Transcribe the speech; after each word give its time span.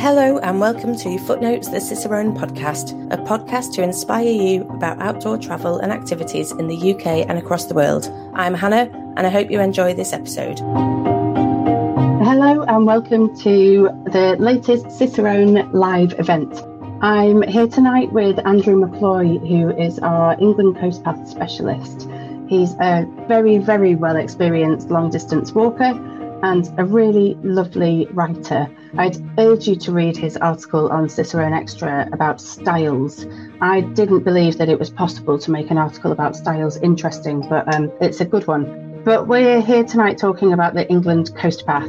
Hello, 0.00 0.38
and 0.42 0.60
welcome 0.60 0.94
to 0.96 1.18
Footnotes 1.20 1.68
the 1.68 1.80
Cicerone 1.80 2.36
podcast, 2.36 2.92
a 3.10 3.16
podcast 3.16 3.72
to 3.74 3.82
inspire 3.82 4.28
you 4.28 4.68
about 4.68 5.00
outdoor 5.00 5.38
travel 5.38 5.78
and 5.78 5.90
activities 5.90 6.52
in 6.52 6.68
the 6.68 6.92
UK 6.92 7.26
and 7.28 7.38
across 7.38 7.64
the 7.64 7.74
world. 7.74 8.12
I'm 8.34 8.52
Hannah, 8.52 8.90
and 9.16 9.26
I 9.26 9.30
hope 9.30 9.50
you 9.50 9.58
enjoy 9.58 9.94
this 9.94 10.12
episode. 10.12 10.58
Hello, 12.20 12.62
and 12.64 12.84
welcome 12.84 13.34
to 13.38 13.88
the 14.04 14.36
latest 14.38 14.90
Cicerone 14.90 15.72
live 15.72 16.18
event. 16.20 16.62
I'm 17.00 17.40
here 17.40 17.68
tonight 17.68 18.12
with 18.12 18.38
Andrew 18.46 18.74
McCloy, 18.74 19.40
who 19.48 19.70
is 19.82 19.98
our 20.00 20.36
England 20.38 20.76
Coast 20.78 21.02
Path 21.04 21.26
specialist. 21.26 22.06
He's 22.48 22.74
a 22.80 23.06
very, 23.28 23.56
very 23.56 23.94
well 23.94 24.16
experienced 24.16 24.90
long 24.90 25.08
distance 25.08 25.52
walker 25.52 25.94
and 26.42 26.68
a 26.78 26.84
really 26.84 27.34
lovely 27.42 28.06
writer. 28.12 28.68
I'd 28.96 29.16
urge 29.38 29.68
you 29.68 29.76
to 29.76 29.92
read 29.92 30.16
his 30.16 30.36
article 30.36 30.88
on 30.88 31.08
Cicerone 31.08 31.52
Extra 31.52 32.08
about 32.12 32.40
stiles. 32.40 33.26
I 33.60 33.82
didn't 33.82 34.20
believe 34.20 34.58
that 34.58 34.68
it 34.68 34.78
was 34.78 34.90
possible 34.90 35.38
to 35.38 35.50
make 35.50 35.70
an 35.70 35.78
article 35.78 36.12
about 36.12 36.36
stiles 36.36 36.76
interesting, 36.78 37.40
but 37.40 37.72
um, 37.74 37.92
it's 38.00 38.20
a 38.20 38.24
good 38.24 38.46
one. 38.46 39.02
But 39.04 39.28
we're 39.28 39.60
here 39.60 39.84
tonight 39.84 40.18
talking 40.18 40.52
about 40.52 40.74
the 40.74 40.88
England 40.88 41.34
Coast 41.36 41.66
Path. 41.66 41.88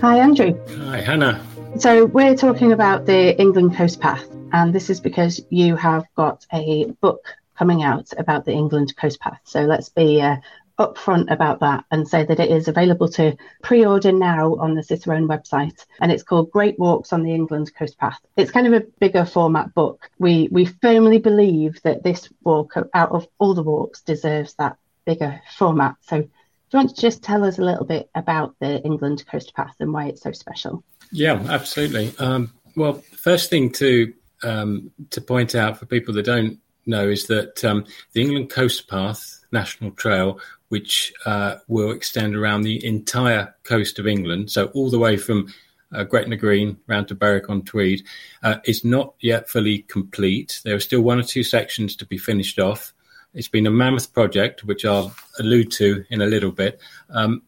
Hi, 0.00 0.18
Andrew. 0.18 0.58
Hi, 0.86 1.00
Hannah. 1.00 1.44
So, 1.78 2.06
we're 2.06 2.36
talking 2.36 2.72
about 2.72 3.06
the 3.06 3.38
England 3.40 3.76
Coast 3.76 4.00
Path, 4.00 4.24
and 4.52 4.74
this 4.74 4.90
is 4.90 5.00
because 5.00 5.40
you 5.50 5.76
have 5.76 6.04
got 6.16 6.46
a 6.52 6.86
book 7.00 7.36
coming 7.56 7.82
out 7.82 8.12
about 8.18 8.44
the 8.44 8.52
England 8.52 8.96
Coast 8.96 9.20
Path. 9.20 9.40
So, 9.44 9.62
let's 9.62 9.88
be 9.88 10.20
uh, 10.22 10.36
upfront 10.78 11.30
about 11.30 11.60
that 11.60 11.84
and 11.90 12.06
say 12.06 12.24
that 12.24 12.40
it 12.40 12.50
is 12.50 12.68
available 12.68 13.08
to 13.08 13.36
pre-order 13.62 14.12
now 14.12 14.54
on 14.56 14.74
the 14.74 14.82
Cicerone 14.82 15.28
website 15.28 15.84
and 16.00 16.12
it's 16.12 16.22
called 16.22 16.50
Great 16.50 16.78
Walks 16.78 17.12
on 17.12 17.22
the 17.22 17.34
England 17.34 17.74
Coast 17.74 17.98
Path. 17.98 18.18
It's 18.36 18.50
kind 18.50 18.66
of 18.66 18.72
a 18.72 18.86
bigger 19.00 19.24
format 19.24 19.74
book. 19.74 20.10
We 20.18 20.48
we 20.50 20.66
firmly 20.66 21.18
believe 21.18 21.82
that 21.82 22.02
this 22.02 22.28
walk 22.42 22.74
out 22.94 23.10
of 23.10 23.26
all 23.38 23.54
the 23.54 23.62
walks 23.62 24.02
deserves 24.02 24.54
that 24.54 24.76
bigger 25.04 25.40
format. 25.56 25.96
So 26.02 26.22
do 26.70 26.76
you 26.76 26.78
want 26.84 26.94
to 26.94 27.00
just 27.00 27.22
tell 27.22 27.44
us 27.44 27.58
a 27.58 27.64
little 27.64 27.86
bit 27.86 28.10
about 28.14 28.54
the 28.60 28.82
England 28.82 29.24
Coast 29.26 29.54
Path 29.54 29.74
and 29.80 29.92
why 29.92 30.06
it's 30.08 30.22
so 30.22 30.32
special? 30.32 30.84
Yeah, 31.10 31.42
absolutely. 31.48 32.12
Um, 32.18 32.52
well, 32.76 33.02
first 33.16 33.48
thing 33.48 33.72
to 33.72 34.12
um, 34.42 34.90
to 35.10 35.20
point 35.20 35.54
out 35.54 35.78
for 35.78 35.86
people 35.86 36.14
that 36.14 36.24
don't 36.24 36.60
know 36.86 37.08
is 37.08 37.26
that 37.26 37.64
um, 37.64 37.84
the 38.12 38.22
England 38.22 38.50
Coast 38.50 38.88
Path 38.88 39.44
National 39.50 39.90
Trail 39.92 40.40
which 40.68 41.12
uh, 41.26 41.56
will 41.66 41.92
extend 41.92 42.36
around 42.36 42.62
the 42.62 42.84
entire 42.84 43.54
coast 43.64 43.98
of 43.98 44.06
England, 44.06 44.50
so 44.50 44.66
all 44.74 44.90
the 44.90 44.98
way 44.98 45.16
from 45.16 45.52
uh, 45.92 46.04
Gretna 46.04 46.36
Green 46.36 46.78
round 46.86 47.08
to 47.08 47.14
Berwick 47.14 47.48
on 47.48 47.62
Tweed, 47.62 48.04
uh, 48.42 48.56
is 48.64 48.84
not 48.84 49.14
yet 49.20 49.48
fully 49.48 49.80
complete. 49.80 50.60
There 50.64 50.74
are 50.74 50.80
still 50.80 51.00
one 51.00 51.18
or 51.18 51.22
two 51.22 51.42
sections 51.42 51.96
to 51.96 52.06
be 52.06 52.18
finished 52.18 52.58
off. 52.58 52.92
It's 53.34 53.48
been 53.48 53.66
a 53.66 53.70
mammoth 53.70 54.12
project, 54.12 54.64
which 54.64 54.84
I'll 54.84 55.14
allude 55.38 55.70
to 55.72 56.04
in 56.10 56.20
a 56.20 56.26
little 56.26 56.52
bit, 56.52 56.80
um, 57.10 57.42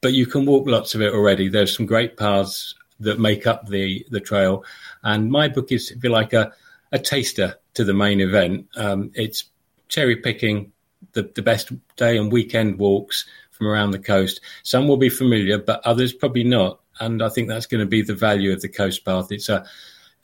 but 0.00 0.12
you 0.12 0.26
can 0.26 0.46
walk 0.46 0.66
lots 0.66 0.94
of 0.94 1.02
it 1.02 1.12
already. 1.12 1.48
There's 1.48 1.74
some 1.76 1.86
great 1.86 2.16
paths 2.16 2.74
that 3.00 3.18
make 3.18 3.46
up 3.46 3.66
the 3.66 4.06
the 4.10 4.20
trail, 4.20 4.64
and 5.02 5.30
my 5.30 5.48
book 5.48 5.72
is, 5.72 5.90
if 5.90 6.04
you 6.04 6.10
like, 6.10 6.32
a, 6.32 6.52
a 6.92 6.98
taster 6.98 7.56
to 7.74 7.84
the 7.84 7.94
main 7.94 8.20
event. 8.20 8.68
Um, 8.76 9.10
it's 9.14 9.44
cherry 9.88 10.16
picking 10.16 10.72
the, 11.12 11.30
the 11.34 11.42
best 11.42 11.72
day 11.96 12.16
and 12.16 12.32
weekend 12.32 12.78
walks 12.78 13.26
from 13.50 13.66
around 13.68 13.92
the 13.92 13.98
coast. 13.98 14.40
Some 14.62 14.88
will 14.88 14.96
be 14.96 15.08
familiar, 15.08 15.58
but 15.58 15.80
others 15.84 16.12
probably 16.12 16.44
not. 16.44 16.80
And 17.00 17.22
I 17.22 17.28
think 17.28 17.48
that's 17.48 17.66
going 17.66 17.80
to 17.80 17.86
be 17.86 18.02
the 18.02 18.14
value 18.14 18.52
of 18.52 18.60
the 18.60 18.68
coast 18.68 19.04
path. 19.04 19.30
It's 19.30 19.48
a, 19.48 19.64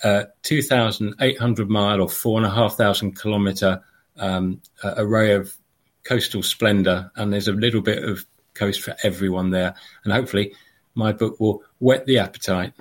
a 0.02 0.26
2,800 0.42 1.68
mile 1.68 2.00
or 2.00 2.08
four 2.08 2.38
and 2.38 2.46
a 2.46 2.50
half 2.50 2.76
thousand 2.76 3.20
kilometre 3.20 3.82
um, 4.18 4.60
array 4.84 5.32
of 5.32 5.52
coastal 6.04 6.42
splendour, 6.42 7.10
and 7.16 7.32
there's 7.32 7.48
a 7.48 7.52
little 7.52 7.80
bit 7.80 8.04
of 8.04 8.24
coast 8.54 8.82
for 8.82 8.96
everyone 9.02 9.50
there. 9.50 9.74
And 10.04 10.12
hopefully, 10.12 10.54
my 10.94 11.12
book 11.12 11.38
will 11.40 11.62
whet 11.78 12.06
the 12.06 12.18
appetite. 12.18 12.72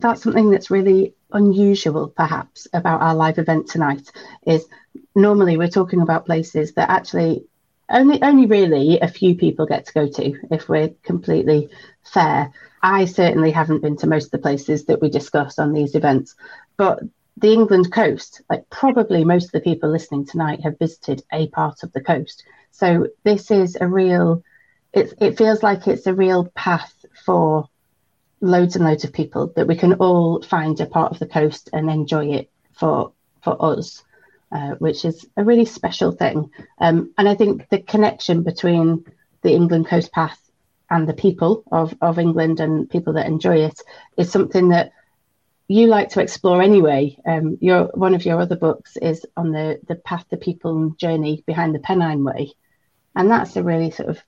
That's 0.00 0.22
something 0.22 0.50
that's 0.50 0.70
really 0.70 1.14
unusual, 1.32 2.08
perhaps, 2.08 2.66
about 2.72 3.00
our 3.00 3.14
live 3.14 3.38
event 3.38 3.68
tonight. 3.68 4.10
Is 4.46 4.66
normally 5.14 5.56
we're 5.56 5.68
talking 5.68 6.00
about 6.00 6.26
places 6.26 6.72
that 6.74 6.90
actually 6.90 7.44
only 7.88 8.22
only 8.22 8.46
really 8.46 9.00
a 9.00 9.08
few 9.08 9.34
people 9.34 9.66
get 9.66 9.86
to 9.86 9.92
go 9.92 10.08
to 10.08 10.34
if 10.50 10.68
we're 10.68 10.90
completely 11.02 11.68
fair. 12.04 12.52
I 12.82 13.04
certainly 13.04 13.50
haven't 13.50 13.82
been 13.82 13.96
to 13.98 14.06
most 14.06 14.26
of 14.26 14.30
the 14.32 14.38
places 14.38 14.86
that 14.86 15.00
we 15.00 15.08
discuss 15.10 15.58
on 15.58 15.72
these 15.72 15.94
events 15.94 16.34
but 16.76 17.00
the 17.36 17.52
england 17.52 17.92
coast 17.92 18.42
like 18.50 18.68
probably 18.70 19.24
most 19.24 19.46
of 19.46 19.52
the 19.52 19.60
people 19.60 19.90
listening 19.90 20.26
tonight 20.26 20.60
have 20.62 20.78
visited 20.78 21.22
a 21.32 21.48
part 21.48 21.82
of 21.82 21.92
the 21.92 22.00
coast. 22.00 22.44
So 22.70 23.08
this 23.24 23.50
is 23.50 23.76
a 23.80 23.86
real 23.86 24.42
it, 24.92 25.14
it 25.20 25.38
feels 25.38 25.62
like 25.62 25.86
it's 25.86 26.06
a 26.06 26.14
real 26.14 26.46
path 26.54 26.92
for 27.24 27.68
loads 28.40 28.76
and 28.76 28.84
loads 28.84 29.04
of 29.04 29.12
people 29.12 29.52
that 29.56 29.66
we 29.66 29.76
can 29.76 29.94
all 29.94 30.42
find 30.42 30.78
a 30.80 30.86
part 30.86 31.12
of 31.12 31.18
the 31.18 31.26
coast 31.26 31.70
and 31.72 31.90
enjoy 31.90 32.26
it 32.32 32.50
for 32.72 33.12
for 33.42 33.56
us 33.64 34.02
uh, 34.52 34.74
which 34.78 35.04
is 35.04 35.26
a 35.36 35.44
really 35.44 35.64
special 35.64 36.12
thing. 36.12 36.50
Um, 36.78 37.12
and 37.16 37.28
I 37.28 37.34
think 37.34 37.68
the 37.68 37.80
connection 37.80 38.42
between 38.42 39.04
the 39.42 39.52
England 39.52 39.86
Coast 39.86 40.12
Path 40.12 40.38
and 40.90 41.08
the 41.08 41.14
people 41.14 41.64
of, 41.72 41.94
of 42.00 42.18
England 42.18 42.60
and 42.60 42.88
people 42.88 43.14
that 43.14 43.26
enjoy 43.26 43.64
it 43.64 43.80
is 44.16 44.30
something 44.30 44.68
that 44.68 44.92
you 45.68 45.86
like 45.86 46.10
to 46.10 46.20
explore 46.20 46.60
anyway. 46.60 47.16
Um, 47.26 47.56
your 47.60 47.84
one 47.94 48.14
of 48.14 48.26
your 48.26 48.40
other 48.40 48.56
books 48.56 48.96
is 48.98 49.24
on 49.36 49.52
the 49.52 49.80
the 49.88 49.94
path, 49.94 50.26
the 50.28 50.36
people 50.36 50.76
and 50.76 50.98
journey 50.98 51.42
behind 51.46 51.74
the 51.74 51.78
Pennine 51.78 52.24
Way, 52.24 52.52
and 53.16 53.30
that's 53.30 53.56
a 53.56 53.62
really 53.62 53.90
sort 53.90 54.10
of 54.10 54.22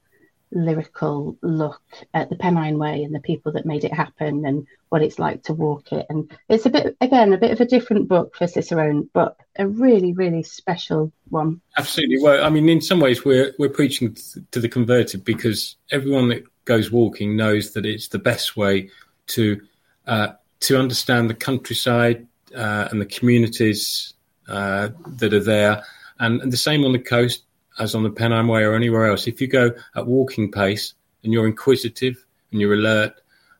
lyrical 0.55 1.37
look 1.43 1.81
at 2.15 2.31
the 2.31 2.37
Pennine 2.37 2.79
Way 2.79 3.03
and 3.03 3.15
the 3.15 3.21
people 3.21 3.53
that 3.53 3.67
made 3.67 3.85
it 3.85 3.93
happen 3.93 4.47
and 4.47 4.67
what 4.89 5.03
it's 5.03 5.19
like 5.19 5.43
to 5.45 5.53
walk 5.53 5.93
it. 5.93 6.07
And 6.09 6.31
it's 6.49 6.67
a 6.67 6.71
bit, 6.71 6.97
again, 7.01 7.33
a 7.33 7.39
bit 7.39 7.51
of 7.51 7.61
a 7.61 7.67
different 7.67 8.09
book 8.09 8.37
for 8.37 8.47
Cicerone, 8.47 9.11
but 9.13 9.37
a 9.57 9.67
really, 9.67 10.13
really 10.13 10.43
special 10.43 11.13
one. 11.29 11.61
Absolutely. 11.77 12.23
Well, 12.23 12.45
I 12.45 12.51
mean, 12.51 12.69
in 12.69 12.81
some 12.81 13.01
ways, 13.01 13.25
we're 13.25 13.53
we're 13.59 13.69
preaching 13.69 14.17
to 14.53 14.61
the 14.61 14.69
converted 14.69 15.25
because 15.25 15.77
everyone 15.91 16.29
that 16.29 16.45
goes 16.65 16.91
walking 16.91 17.37
knows 17.37 17.73
that 17.73 17.85
it's 17.85 18.09
the 18.09 18.19
best 18.19 18.57
way 18.57 18.91
to 19.29 19.61
uh, 20.07 20.29
to 20.61 20.79
understand 20.79 21.29
the 21.29 21.35
countryside 21.35 22.27
uh, 22.55 22.89
and 22.91 23.01
the 23.01 23.07
communities 23.07 24.15
uh, 24.49 24.89
that 25.07 25.35
are 25.35 25.43
there, 25.43 25.83
and, 26.19 26.41
and 26.41 26.53
the 26.53 26.57
same 26.57 26.85
on 26.85 26.93
the 26.93 26.99
coast 26.99 27.43
as 27.79 27.95
on 27.95 28.03
the 28.03 28.11
Pennine 28.11 28.49
Way 28.49 28.65
or 28.65 28.75
anywhere 28.75 29.07
else. 29.07 29.27
If 29.27 29.41
you 29.41 29.47
go 29.47 29.73
at 29.97 30.07
walking 30.07 30.51
pace 30.51 30.95
and 31.23 31.33
you're 31.33 31.47
inquisitive 31.47 32.25
and 32.51 32.61
you're 32.61 32.75
alert 32.75 33.15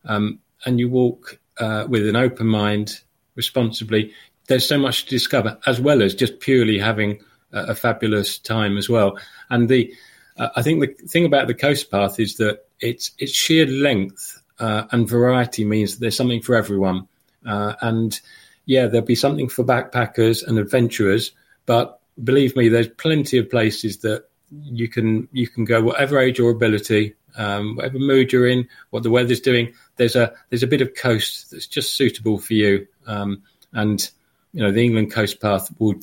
um, 0.05 0.39
and 0.65 0.79
you 0.79 0.89
walk 0.89 1.39
uh, 1.59 1.87
with 1.89 2.07
an 2.09 2.17
open 2.17 2.47
mind 2.47 3.01
responsibly, 3.35 4.13
there's 4.47 4.67
so 4.67 4.79
much 4.79 5.05
to 5.05 5.11
discover, 5.11 5.59
as 5.67 5.81
well 5.81 6.03
as 6.03 6.15
just 6.15 6.41
purely 6.41 6.79
having 6.79 7.21
a, 7.53 7.65
a 7.65 7.75
fabulous 7.75 8.39
time 8.39 8.77
as 8.77 8.89
well. 8.89 9.19
And 9.51 9.69
the 9.69 9.93
uh, 10.37 10.49
I 10.57 10.63
think 10.63 10.81
the 10.81 11.07
thing 11.07 11.25
about 11.25 11.47
the 11.47 11.55
coast 11.55 11.91
path 11.91 12.19
is 12.19 12.37
that 12.37 12.65
its 12.81 13.13
its 13.19 13.33
sheer 13.33 13.67
length 13.67 14.43
uh, 14.59 14.85
and 14.91 15.09
variety 15.09 15.65
means 15.65 15.93
that 15.93 16.01
there's 16.01 16.17
something 16.17 16.43
for 16.43 16.55
everyone. 16.55 17.09
Uh, 17.47 17.75
and 17.81 18.21
yeah, 18.67 18.87
there'll 18.87 19.07
be 19.07 19.15
something 19.15 19.49
for 19.49 19.65
backpackers 19.65 20.47
and 20.47 20.59
adventurers, 20.59 21.33
but 21.67 22.01
believe 22.23 22.57
me, 22.57 22.69
there's 22.69 22.89
plenty 22.89 23.39
of 23.39 23.51
places 23.51 23.99
that 23.99 24.29
you 24.51 24.89
can 24.89 25.29
you 25.33 25.49
can 25.49 25.65
go 25.65 25.83
whatever 25.83 26.19
age 26.19 26.39
or 26.39 26.51
ability, 26.51 27.15
um, 27.37 27.77
whatever 27.77 27.99
mood 27.99 28.33
you're 28.33 28.49
in, 28.49 28.69
what 28.91 29.03
the 29.03 29.11
weather's 29.11 29.41
doing. 29.41 29.73
There's 29.97 30.17
a 30.17 30.33
there's 30.51 30.63
a 30.63 30.69
bit 30.69 30.81
of 30.81 30.95
coast 30.95 31.51
that's 31.51 31.67
just 31.67 31.95
suitable 31.95 32.39
for 32.39 32.55
you, 32.55 32.87
um, 33.07 33.43
and 33.73 34.09
you 34.53 34.63
know 34.63 34.71
the 34.71 34.85
England 34.85 35.13
Coast 35.13 35.41
Path 35.41 35.69
will 35.79 35.97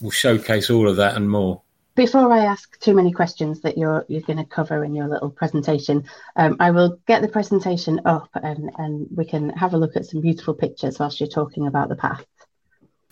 will 0.00 0.10
showcase 0.10 0.70
all 0.70 0.88
of 0.88 0.96
that 0.96 1.16
and 1.16 1.30
more. 1.30 1.62
Before 1.94 2.32
I 2.32 2.44
ask 2.44 2.78
too 2.78 2.94
many 2.94 3.12
questions 3.12 3.62
that 3.62 3.76
you're 3.76 4.04
you're 4.08 4.20
going 4.20 4.38
to 4.38 4.44
cover 4.44 4.84
in 4.84 4.94
your 4.94 5.08
little 5.08 5.30
presentation, 5.30 6.04
um, 6.36 6.56
I 6.60 6.70
will 6.70 7.00
get 7.06 7.22
the 7.22 7.28
presentation 7.28 8.02
up 8.04 8.28
and 8.34 8.70
and 8.78 9.08
we 9.14 9.24
can 9.24 9.50
have 9.50 9.74
a 9.74 9.78
look 9.78 9.96
at 9.96 10.06
some 10.06 10.20
beautiful 10.20 10.54
pictures 10.54 10.98
whilst 10.98 11.20
you're 11.20 11.28
talking 11.28 11.66
about 11.66 11.88
the 11.88 11.96
path. 11.96 12.24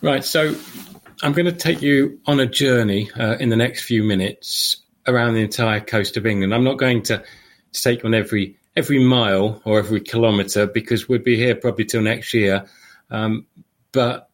Right. 0.01 0.23
So 0.23 0.55
I'm 1.23 1.33
going 1.33 1.45
to 1.47 1.51
take 1.51 1.81
you 1.81 2.19
on 2.27 2.39
a 2.39 2.45
journey 2.45 3.09
uh, 3.11 3.37
in 3.37 3.49
the 3.49 3.55
next 3.55 3.83
few 3.83 4.03
minutes 4.03 4.77
around 5.07 5.33
the 5.33 5.41
entire 5.41 5.79
coast 5.79 6.15
of 6.15 6.25
England. 6.25 6.53
I'm 6.53 6.63
not 6.63 6.77
going 6.77 7.01
to, 7.03 7.23
to 7.73 7.81
take 7.81 8.05
on 8.05 8.13
every 8.13 8.57
every 8.75 9.03
mile 9.03 9.59
or 9.65 9.79
every 9.79 9.99
kilometre 9.99 10.67
because 10.67 11.09
we'd 11.09 11.23
be 11.23 11.35
here 11.35 11.55
probably 11.55 11.85
till 11.85 12.01
next 12.01 12.35
year. 12.35 12.65
Um, 13.09 13.47
but 13.91 14.29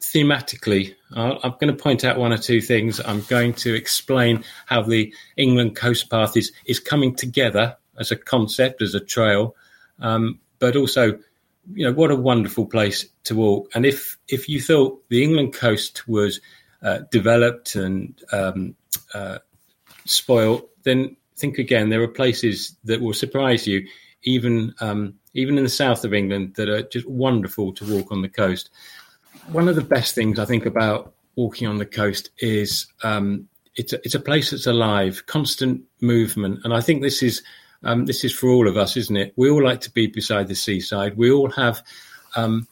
thematically, 0.00 0.94
i 1.14 1.30
am 1.44 1.54
going 1.60 1.68
to 1.68 1.80
point 1.80 2.04
out 2.04 2.18
one 2.18 2.32
or 2.32 2.38
two 2.38 2.60
things. 2.60 3.00
I'm 3.00 3.20
going 3.22 3.54
to 3.54 3.74
explain 3.74 4.44
how 4.66 4.82
the 4.82 5.14
England 5.36 5.76
Coast 5.76 6.10
Path 6.10 6.36
is 6.36 6.50
is 6.64 6.80
coming 6.80 7.14
together 7.14 7.76
as 7.96 8.10
a 8.10 8.16
concept, 8.16 8.82
as 8.82 8.94
a 8.96 9.00
trail, 9.00 9.54
um, 10.00 10.40
but 10.58 10.74
also, 10.74 11.18
you 11.72 11.84
know, 11.84 11.92
what 11.92 12.10
a 12.10 12.16
wonderful 12.16 12.66
place 12.66 13.06
to 13.24 13.34
walk. 13.34 13.70
And 13.74 13.86
if 13.86 14.18
if 14.28 14.48
you 14.48 14.60
thought 14.60 15.02
the 15.08 15.22
England 15.22 15.54
coast 15.54 16.08
was 16.08 16.40
uh, 16.82 17.00
developed 17.10 17.74
and 17.74 18.20
um, 18.32 18.74
uh, 19.14 19.38
spoiled, 20.06 20.62
then 20.82 21.16
think 21.36 21.58
again. 21.58 21.88
There 21.88 22.02
are 22.02 22.08
places 22.08 22.76
that 22.84 23.00
will 23.00 23.14
surprise 23.14 23.66
you, 23.66 23.86
even 24.22 24.74
um, 24.80 25.14
even 25.34 25.56
in 25.58 25.64
the 25.64 25.70
south 25.70 26.04
of 26.04 26.14
England, 26.14 26.54
that 26.54 26.68
are 26.68 26.82
just 26.82 27.08
wonderful 27.08 27.72
to 27.74 27.96
walk 27.96 28.12
on 28.12 28.22
the 28.22 28.28
coast. 28.28 28.70
One 29.52 29.68
of 29.68 29.76
the 29.76 29.82
best 29.82 30.14
things 30.14 30.38
I 30.38 30.44
think 30.44 30.66
about 30.66 31.14
walking 31.36 31.66
on 31.66 31.78
the 31.78 31.86
coast 31.86 32.30
is 32.38 32.86
um, 33.02 33.48
it's 33.76 33.92
a, 33.92 33.96
it's 34.04 34.14
a 34.14 34.20
place 34.20 34.50
that's 34.50 34.66
alive, 34.66 35.24
constant 35.26 35.82
movement, 36.00 36.60
and 36.64 36.74
I 36.74 36.80
think 36.80 37.02
this 37.02 37.22
is 37.22 37.42
um, 37.82 38.06
this 38.06 38.24
is 38.24 38.34
for 38.34 38.48
all 38.48 38.68
of 38.68 38.76
us, 38.76 38.96
isn't 38.96 39.16
it? 39.16 39.32
We 39.36 39.50
all 39.50 39.62
like 39.62 39.80
to 39.82 39.90
be 39.90 40.06
beside 40.06 40.48
the 40.48 40.54
seaside. 40.54 41.16
We 41.16 41.30
all 41.30 41.50
have 41.50 41.82
um, 42.36 42.68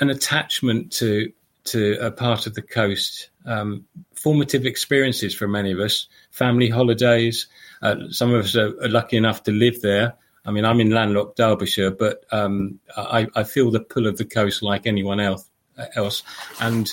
an 0.00 0.10
attachment 0.10 0.92
to 0.92 1.32
to 1.64 1.98
a 2.00 2.10
part 2.10 2.46
of 2.46 2.54
the 2.54 2.62
coast. 2.62 3.30
Um, 3.44 3.84
formative 4.14 4.66
experiences 4.66 5.34
for 5.34 5.46
many 5.46 5.72
of 5.72 5.78
us, 5.78 6.08
family 6.30 6.68
holidays. 6.68 7.46
Uh, 7.80 7.96
some 8.10 8.34
of 8.34 8.44
us 8.44 8.56
are, 8.56 8.74
are, 8.82 8.88
lucky 8.88 9.16
enough 9.16 9.42
to 9.44 9.52
live 9.52 9.80
there. 9.80 10.14
I 10.44 10.50
mean, 10.50 10.64
I'm 10.64 10.80
in 10.80 10.90
landlocked 10.90 11.36
Derbyshire, 11.36 11.92
but 11.92 12.24
um, 12.32 12.80
I, 12.96 13.28
I, 13.34 13.44
feel 13.44 13.70
the 13.70 13.80
pull 13.80 14.06
of 14.06 14.16
the 14.16 14.24
coast 14.24 14.62
like 14.62 14.86
anyone 14.86 15.20
else. 15.20 15.48
Else, 15.94 16.22
and 16.60 16.92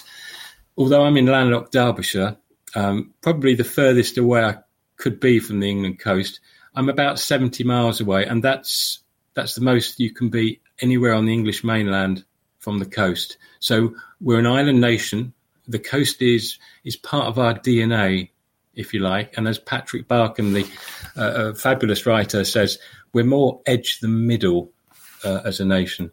although 0.77 1.03
I'm 1.03 1.17
in 1.17 1.25
landlocked 1.25 1.73
Derbyshire, 1.73 2.37
um, 2.75 3.13
probably 3.21 3.55
the 3.55 3.65
furthest 3.65 4.17
away 4.17 4.43
I 4.43 4.57
could 4.95 5.19
be 5.19 5.39
from 5.39 5.59
the 5.59 5.69
England 5.69 5.99
coast, 5.99 6.39
I'm 6.77 6.89
about 6.89 7.17
70 7.17 7.63
miles 7.63 7.99
away, 7.99 8.25
and 8.25 8.43
that's 8.43 8.99
that's 9.33 9.55
the 9.55 9.61
most 9.61 9.99
you 9.99 10.11
can 10.11 10.29
be 10.29 10.61
anywhere 10.79 11.15
on 11.15 11.25
the 11.25 11.33
English 11.33 11.63
mainland 11.63 12.23
from 12.59 12.77
the 12.77 12.85
coast. 12.85 13.37
So 13.59 13.95
we're 14.21 14.37
an 14.37 14.45
island 14.45 14.79
nation. 14.79 15.33
The 15.67 15.79
coast 15.79 16.21
is 16.21 16.59
is 16.83 16.95
part 16.95 17.25
of 17.25 17.39
our 17.39 17.55
DNA, 17.55 18.29
if 18.75 18.93
you 18.93 18.99
like. 18.99 19.35
And 19.35 19.47
as 19.47 19.57
Patrick 19.57 20.07
Barkham, 20.07 20.53
the 20.53 20.67
uh, 21.19 21.55
fabulous 21.55 22.05
writer, 22.05 22.45
says, 22.45 22.77
we're 23.11 23.25
more 23.25 23.59
edge 23.65 23.99
than 23.99 24.27
middle 24.27 24.71
uh, 25.25 25.41
as 25.43 25.59
a 25.59 25.65
nation. 25.65 26.11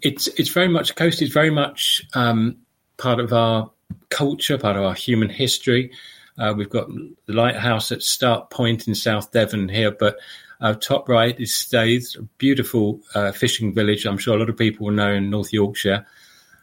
It's 0.00 0.28
it's 0.28 0.50
very 0.50 0.68
much 0.68 0.94
coast 0.94 1.22
is 1.22 1.32
very 1.32 1.50
much 1.50 2.06
um, 2.14 2.58
part 2.98 3.18
of 3.18 3.32
our 3.32 3.72
culture, 4.10 4.58
part 4.58 4.76
of 4.76 4.84
our 4.84 4.94
human 4.94 5.28
history. 5.28 5.90
Uh, 6.38 6.54
we've 6.56 6.70
got 6.70 6.88
the 7.26 7.32
lighthouse 7.32 7.90
at 7.92 8.02
Start 8.02 8.50
Point 8.50 8.86
in 8.86 8.94
South 8.94 9.32
Devon 9.32 9.68
here, 9.68 9.90
but 9.90 10.18
uh, 10.60 10.74
top 10.74 11.08
right 11.08 11.38
is 11.38 11.54
Staithes, 11.54 12.16
a 12.16 12.22
beautiful 12.38 13.00
uh, 13.14 13.32
fishing 13.32 13.74
village. 13.74 14.06
I'm 14.06 14.18
sure 14.18 14.36
a 14.36 14.38
lot 14.38 14.48
of 14.48 14.56
people 14.56 14.86
will 14.86 14.94
know 14.94 15.12
in 15.12 15.30
North 15.30 15.52
Yorkshire. 15.52 16.06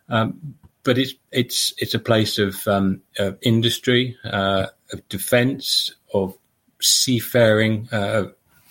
Um, 0.10 0.56
but 0.83 0.98
it's 0.98 1.16
it's 1.31 1.74
it's 1.77 1.95
a 1.95 2.00
place 2.00 2.38
of, 2.38 2.68
um, 2.68 3.01
of 3.18 3.38
industry, 3.42 4.16
uh, 4.24 4.68
of 4.94 5.07
defence, 5.10 5.94
of 6.13 6.38
seafaring. 6.80 7.89
Uh, 7.92 8.25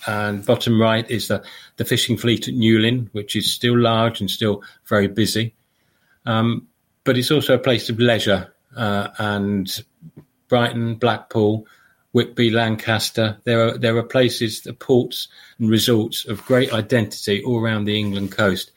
and 0.07 0.45
bottom 0.45 0.81
right 0.81 1.11
is 1.11 1.29
the, 1.29 1.43
the 1.77 1.85
fishing 1.85 2.17
fleet 2.17 2.47
at 2.47 2.55
Newlyn, 2.55 3.09
which 3.13 3.35
is 3.35 3.53
still 3.53 3.79
large 3.79 4.21
and 4.21 4.31
still 4.31 4.63
very 4.87 5.09
busy. 5.09 5.55
Um, 6.27 6.69
but 7.05 7.17
it's 7.17 7.31
also 7.31 7.55
a 7.55 7.59
place 7.59 7.89
of 7.89 7.99
leisure 7.99 8.53
uh, 8.77 9.09
and 9.19 9.83
Brighton, 10.55 10.95
Blackpool, 10.95 11.67
Whitby, 12.13 12.49
Lancaster. 12.49 13.39
There 13.43 13.67
are 13.67 13.77
there 13.77 13.97
are 13.97 14.05
places, 14.05 14.61
the 14.61 14.73
ports 14.73 15.27
and 15.59 15.69
resorts 15.69 16.25
of 16.29 16.45
great 16.45 16.73
identity 16.73 17.43
all 17.43 17.59
around 17.59 17.87
the 17.87 17.99
England 17.99 18.31
coast. 18.31 18.71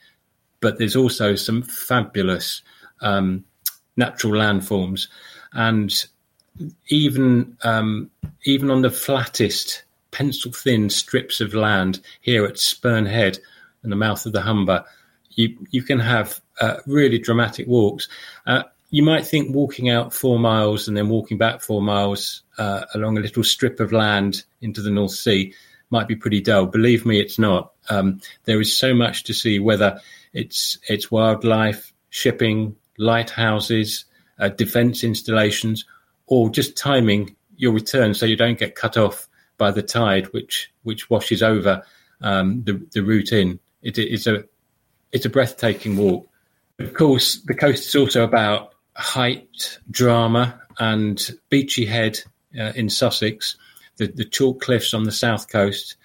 But 0.58 0.78
there's 0.78 0.96
also 0.96 1.36
some 1.36 1.62
fabulous 1.62 2.62
um, 3.00 3.44
natural 3.96 4.32
landforms, 4.32 5.06
and 5.52 6.04
even 6.88 7.56
um, 7.62 8.10
even 8.42 8.72
on 8.72 8.82
the 8.82 8.90
flattest 8.90 9.84
pencil 10.10 10.50
thin 10.50 10.90
strips 10.90 11.40
of 11.40 11.54
land 11.54 12.00
here 12.20 12.44
at 12.44 12.58
Spurn 12.58 13.06
Head 13.06 13.38
and 13.84 13.92
the 13.92 13.96
mouth 13.96 14.26
of 14.26 14.32
the 14.32 14.42
Humber, 14.42 14.84
you 15.30 15.56
you 15.70 15.84
can 15.84 16.00
have 16.00 16.40
uh, 16.60 16.78
really 16.88 17.20
dramatic 17.20 17.68
walks. 17.68 18.08
Uh, 18.48 18.64
you 18.90 19.02
might 19.02 19.26
think 19.26 19.54
walking 19.54 19.90
out 19.90 20.14
four 20.14 20.38
miles 20.38 20.88
and 20.88 20.96
then 20.96 21.08
walking 21.08 21.36
back 21.36 21.60
four 21.60 21.82
miles 21.82 22.42
uh, 22.56 22.84
along 22.94 23.18
a 23.18 23.20
little 23.20 23.44
strip 23.44 23.80
of 23.80 23.92
land 23.92 24.44
into 24.60 24.80
the 24.80 24.90
North 24.90 25.12
Sea 25.12 25.52
might 25.90 26.08
be 26.08 26.16
pretty 26.16 26.40
dull. 26.40 26.66
Believe 26.66 27.04
me, 27.06 27.20
it's 27.20 27.38
not. 27.38 27.72
Um, 27.90 28.20
there 28.44 28.60
is 28.60 28.76
so 28.76 28.94
much 28.94 29.24
to 29.24 29.34
see, 29.34 29.58
whether 29.58 30.00
it's 30.32 30.78
it's 30.88 31.10
wildlife, 31.10 31.92
shipping, 32.10 32.76
lighthouses, 32.98 34.04
uh, 34.38 34.48
defence 34.48 35.04
installations, 35.04 35.84
or 36.26 36.50
just 36.50 36.76
timing 36.76 37.34
your 37.56 37.72
return 37.72 38.14
so 38.14 38.26
you 38.26 38.36
don't 38.36 38.58
get 38.58 38.74
cut 38.74 38.96
off 38.96 39.28
by 39.56 39.70
the 39.70 39.82
tide, 39.82 40.26
which 40.32 40.70
which 40.82 41.10
washes 41.10 41.42
over 41.42 41.82
um, 42.20 42.62
the 42.64 42.74
the 42.92 43.02
route 43.02 43.32
in. 43.32 43.58
It, 43.82 43.98
it's 43.98 44.26
a 44.26 44.44
it's 45.12 45.26
a 45.26 45.30
breathtaking 45.30 45.96
walk. 45.96 46.26
Of 46.78 46.94
course, 46.94 47.40
the 47.46 47.54
coast 47.54 47.86
is 47.86 47.94
also 47.96 48.24
about 48.24 48.74
height, 48.98 49.78
drama, 49.90 50.60
and 50.78 51.30
Beachy 51.48 51.86
Head 51.86 52.20
uh, 52.58 52.72
in 52.74 52.90
Sussex, 52.90 53.56
the, 53.96 54.08
the 54.08 54.24
chalk 54.24 54.60
cliffs 54.60 54.92
on 54.92 55.04
the 55.04 55.12
south 55.12 55.48
coast. 55.48 55.96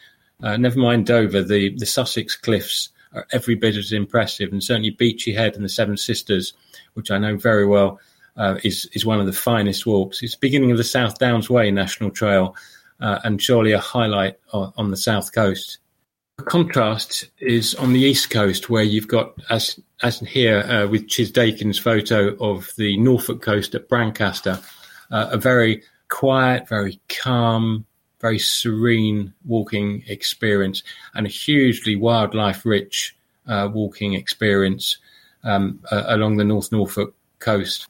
Uh, 0.42 0.58
never 0.58 0.80
mind 0.80 1.06
Dover, 1.06 1.42
the, 1.42 1.76
the 1.78 1.86
Sussex 1.86 2.36
cliffs 2.36 2.90
are 3.14 3.26
every 3.32 3.56
bit 3.56 3.76
as 3.76 3.92
impressive, 3.92 4.52
and 4.52 4.64
certainly 4.64 4.92
Beachy 4.92 5.34
Head 5.34 5.56
and 5.56 5.64
the 5.64 5.70
Seven 5.70 5.98
Sisters, 5.98 6.54
which 6.94 7.12
I 7.12 7.18
know 7.18 7.38
very 7.38 7.66
well, 7.66 8.00
uh, 8.36 8.58
is 8.64 8.90
is 8.94 9.06
one 9.06 9.20
of 9.20 9.28
the 9.28 9.34
finest 9.34 9.86
walks. 9.86 10.24
It's 10.24 10.34
the 10.34 10.40
beginning 10.40 10.72
of 10.72 10.78
the 10.78 10.84
South 10.84 11.20
Downs 11.20 11.50
Way 11.50 11.70
National 11.70 12.10
Trail, 12.10 12.56
uh, 13.00 13.20
and 13.24 13.42
surely 13.42 13.72
a 13.72 13.80
highlight 13.80 14.38
on, 14.52 14.74
on 14.76 14.92
the 14.92 14.98
south 14.98 15.34
coast. 15.34 15.78
Contrast 16.46 17.30
is 17.40 17.76
on 17.76 17.94
the 17.94 18.00
east 18.00 18.30
coast, 18.30 18.70
where 18.70 18.84
you've 18.84 19.08
got, 19.08 19.34
as 19.50 19.80
as 20.02 20.20
here 20.20 20.60
uh, 20.60 20.88
with 20.88 21.08
Chis 21.08 21.32
Dakin's 21.32 21.80
photo 21.80 22.36
of 22.38 22.72
the 22.78 22.98
Norfolk 22.98 23.42
coast 23.42 23.76
at 23.76 23.90
Brancaster, 23.90 24.64
uh, 25.12 25.30
a 25.32 25.38
very 25.38 25.84
quiet, 26.10 26.68
very 26.68 27.00
calm, 27.10 27.86
very 28.22 28.40
serene 28.40 29.34
walking 29.46 30.04
experience, 30.08 30.84
and 31.14 31.26
a 31.26 31.30
hugely 31.30 31.96
wildlife 31.96 32.66
rich 32.66 33.16
uh, 33.48 33.70
walking 33.74 34.14
experience 34.14 34.98
um, 35.44 35.80
along 35.92 36.38
the 36.38 36.44
North 36.44 36.72
Norfolk 36.72 37.14
coast. 37.40 37.88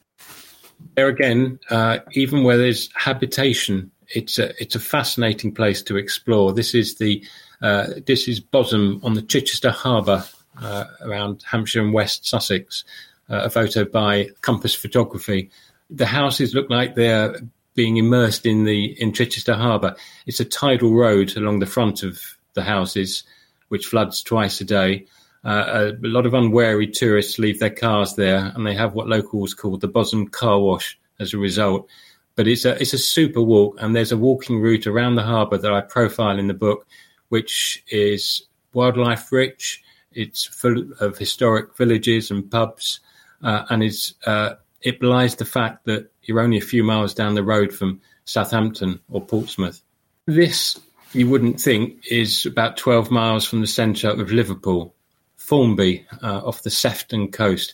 There 0.95 1.07
again, 1.07 1.59
uh, 1.69 1.99
even 2.11 2.43
where 2.43 2.57
there's 2.57 2.89
habitation, 2.95 3.91
it's 4.09 4.37
a 4.37 4.49
it's 4.61 4.75
a 4.75 4.79
fascinating 4.79 5.53
place 5.53 5.81
to 5.83 5.97
explore. 5.97 6.53
This 6.53 6.75
is 6.75 6.95
the 6.95 7.23
uh, 7.63 7.87
this 8.05 8.27
is 8.27 8.41
Bosham 8.41 9.01
on 9.03 9.13
the 9.13 9.21
Chichester 9.21 9.71
Harbour 9.71 10.25
uh, 10.61 10.83
around 11.01 11.43
Hampshire 11.49 11.81
and 11.81 11.93
West 11.93 12.27
Sussex, 12.27 12.83
uh, 13.29 13.43
a 13.45 13.49
photo 13.49 13.85
by 13.85 14.27
Compass 14.41 14.75
Photography. 14.75 15.49
The 15.89 16.05
houses 16.05 16.53
look 16.53 16.69
like 16.69 16.95
they're 16.95 17.39
being 17.73 17.95
immersed 17.97 18.45
in 18.45 18.65
the 18.65 19.01
in 19.01 19.13
Chichester 19.13 19.55
Harbour. 19.55 19.95
It's 20.27 20.41
a 20.41 20.45
tidal 20.45 20.93
road 20.93 21.35
along 21.37 21.59
the 21.59 21.65
front 21.65 22.03
of 22.03 22.21
the 22.53 22.63
houses, 22.63 23.23
which 23.69 23.87
floods 23.87 24.21
twice 24.21 24.59
a 24.59 24.65
day. 24.65 25.07
Uh, 25.45 25.91
a, 26.03 26.05
a, 26.05 26.09
lot 26.09 26.25
of 26.25 26.33
unwary 26.33 26.87
tourists 26.87 27.39
leave 27.39 27.59
their 27.59 27.69
cars 27.69 28.15
there, 28.15 28.51
and 28.55 28.67
they 28.67 28.75
have 28.75 28.93
what 28.93 29.07
locals 29.07 29.53
call 29.53 29.77
the 29.77 29.87
Bosham 29.87 30.29
Car 30.29 30.59
Wash 30.59 30.99
as 31.19 31.33
a 31.33 31.37
result. 31.37 31.89
But 32.35 32.47
it's 32.47 32.65
a 32.65 32.79
it's 32.81 32.93
a 32.93 32.97
super 32.97 33.41
walk, 33.41 33.77
and 33.79 33.95
there's 33.95 34.11
a 34.11 34.17
walking 34.17 34.59
route 34.59 34.85
around 34.85 35.15
the 35.15 35.23
harbour 35.23 35.57
that 35.57 35.73
I 35.73 35.79
profile 35.79 36.37
in 36.37 36.47
the 36.47 36.53
book, 36.53 36.85
which 37.33 37.83
is 37.89 38.43
wildlife 38.73 39.31
rich. 39.31 39.81
It's 40.11 40.45
full 40.45 40.85
of 40.99 41.17
historic 41.17 41.75
villages 41.75 42.29
and 42.29 42.51
pubs, 42.51 42.99
uh, 43.41 43.63
and 43.71 43.81
it's 43.81 44.13
uh, 44.27 44.53
it 44.83 44.99
belies 44.99 45.35
the 45.35 45.45
fact 45.45 45.85
that 45.85 46.11
you're 46.21 46.41
only 46.41 46.59
a 46.59 46.69
few 46.73 46.83
miles 46.83 47.15
down 47.15 47.33
the 47.33 47.41
road 47.41 47.73
from 47.73 47.99
Southampton 48.25 48.99
or 49.09 49.19
Portsmouth. 49.19 49.81
This 50.27 50.79
you 51.13 51.27
wouldn't 51.27 51.59
think 51.59 52.05
is 52.11 52.45
about 52.45 52.77
12 52.77 53.09
miles 53.09 53.45
from 53.45 53.61
the 53.61 53.73
centre 53.81 54.11
of 54.11 54.31
Liverpool, 54.31 54.93
Formby, 55.35 56.05
uh, 56.21 56.45
off 56.45 56.61
the 56.61 56.69
Sefton 56.69 57.31
coast. 57.31 57.73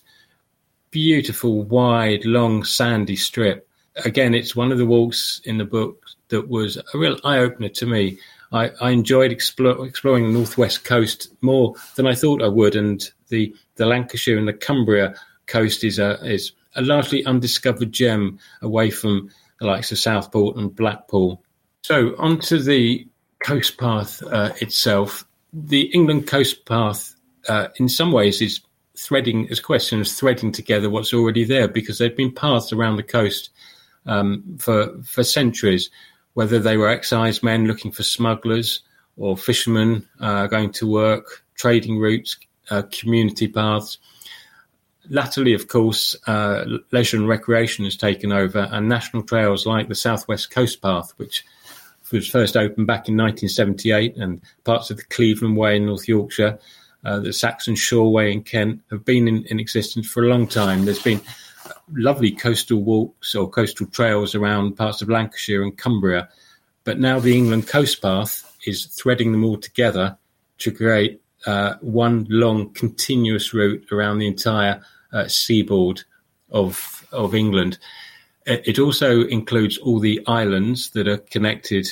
Beautiful, 0.90 1.64
wide, 1.64 2.24
long, 2.24 2.64
sandy 2.64 3.18
strip. 3.18 3.68
Again, 4.06 4.34
it's 4.34 4.56
one 4.56 4.72
of 4.72 4.78
the 4.78 4.86
walks 4.86 5.42
in 5.44 5.58
the 5.58 5.66
book 5.66 6.06
that 6.30 6.48
was 6.48 6.78
a 6.78 6.98
real 6.98 7.20
eye 7.26 7.40
opener 7.40 7.68
to 7.68 7.86
me. 7.86 8.20
I, 8.52 8.72
I 8.82 8.92
enjoyed 8.92 9.32
explore, 9.32 9.86
exploring 9.86 10.26
the 10.26 10.38
northwest 10.38 10.84
coast 10.84 11.30
more 11.42 11.76
than 11.96 12.08
I 12.08 12.16
thought 12.16 12.42
I 12.42 12.48
would, 12.48 12.76
and 12.76 13.08
the, 13.30 13.56
the 13.76 13.86
Lancashire 13.86 14.38
and 14.38 14.48
the 14.48 14.54
Cumbria 14.54 15.16
coast 15.48 15.84
is 15.84 16.00
a 16.00 16.24
is 16.26 16.52
a 16.76 16.82
largely 16.82 17.26
undiscovered 17.26 17.92
gem 17.92 18.40
away 18.62 18.90
from 18.92 19.30
the 19.60 19.68
likes 19.68 19.92
of 19.92 20.00
Southport 20.00 20.56
and 20.56 20.76
Blackpool. 20.76 21.44
So 21.82 22.16
onto 22.18 22.60
the 22.60 23.08
coast 23.44 23.78
path 23.78 24.22
uh, 24.24 24.54
itself, 24.62 25.26
the 25.52 25.84
England 25.94 26.28
coast 26.28 26.66
path, 26.66 27.16
uh, 27.48 27.70
in 27.78 27.90
some 27.90 28.12
ways, 28.12 28.42
is 28.42 28.62
threading. 28.98 29.48
It's 29.50 29.60
a 29.60 29.64
question 29.64 30.00
of 30.02 30.08
threading 30.08 30.52
together 30.52 30.90
what's 30.90 31.14
already 31.14 31.44
there 31.44 31.68
because 31.68 31.98
they've 31.98 32.16
been 32.16 32.34
paths 32.34 32.72
around 32.72 32.98
the 32.98 33.04
coast 33.04 33.50
um, 34.06 34.58
for 34.60 34.94
for 35.04 35.24
centuries. 35.24 35.90
Whether 36.34 36.60
they 36.60 36.78
were 36.78 36.92
excisemen 36.92 37.66
looking 37.66 37.92
for 37.92 38.04
smugglers 38.04 38.82
or 39.18 39.38
fishermen 39.38 40.08
uh, 40.20 40.48
going 40.48 40.72
to 40.72 40.88
work, 40.88 41.44
trading 41.56 42.00
routes, 42.00 42.38
uh, 42.70 42.84
community 42.92 43.48
paths. 43.48 43.98
Latterly, 45.10 45.54
of 45.54 45.68
course, 45.68 46.16
uh, 46.28 46.66
leisure 46.92 47.18
and 47.18 47.28
recreation 47.28 47.84
has 47.86 47.98
taken 47.98 48.32
over, 48.32 48.70
and 48.72 48.88
national 48.88 49.24
trails 49.24 49.66
like 49.66 49.90
the 49.90 49.96
Southwest 49.96 50.52
Coast 50.52 50.82
Path, 50.82 51.14
which 51.18 51.44
was 52.12 52.28
first 52.28 52.56
opened 52.56 52.88
back 52.88 53.08
in 53.10 53.18
1978, 53.18 54.18
and 54.18 54.42
parts 54.64 54.90
of 54.90 54.98
the 54.98 55.04
Cleveland 55.06 55.58
Way 55.58 55.78
in 55.78 55.88
North 55.88 56.08
Yorkshire, 56.08 56.60
uh, 57.04 57.20
the 57.20 57.34
Saxon 57.34 57.76
Shore 57.76 58.12
Way 58.12 58.32
in 58.32 58.44
Kent 58.44 58.82
have 58.92 59.06
been 59.06 59.28
in, 59.28 59.46
in, 59.46 59.60
existence 59.60 60.08
for 60.08 60.24
a 60.24 60.28
long 60.28 60.48
time. 60.48 60.86
There's 60.86 61.02
been 61.02 61.22
lovely 61.92 62.32
coastal 62.32 62.84
walks 62.84 63.36
or 63.36 63.50
coastal 63.50 63.88
trails 63.88 64.36
around 64.36 64.78
parts 64.78 65.02
of 65.02 65.10
Lancashire 65.10 65.64
and 65.64 65.78
Cumbria, 65.78 66.30
but 66.84 67.00
now 67.00 67.20
the 67.20 67.38
England 67.38 67.68
Coast 67.68 68.02
Path 68.02 68.56
is 68.66 68.86
threading 68.86 69.32
them 69.32 69.44
all 69.44 69.58
together 69.58 70.18
to 70.60 70.72
create 70.72 71.22
uh, 71.46 71.76
one 71.82 72.26
long 72.30 72.74
continuous 72.74 73.54
route 73.54 73.86
around 73.92 74.20
the 74.20 74.28
entire 74.28 74.82
uh, 75.14 75.28
seaboard 75.28 76.04
of 76.52 77.06
of 77.12 77.34
England. 77.34 77.78
It 78.46 78.80
also 78.80 79.26
includes 79.28 79.78
all 79.78 80.00
the 80.00 80.22
islands 80.26 80.90
that 80.92 81.08
are 81.08 81.18
connected, 81.18 81.88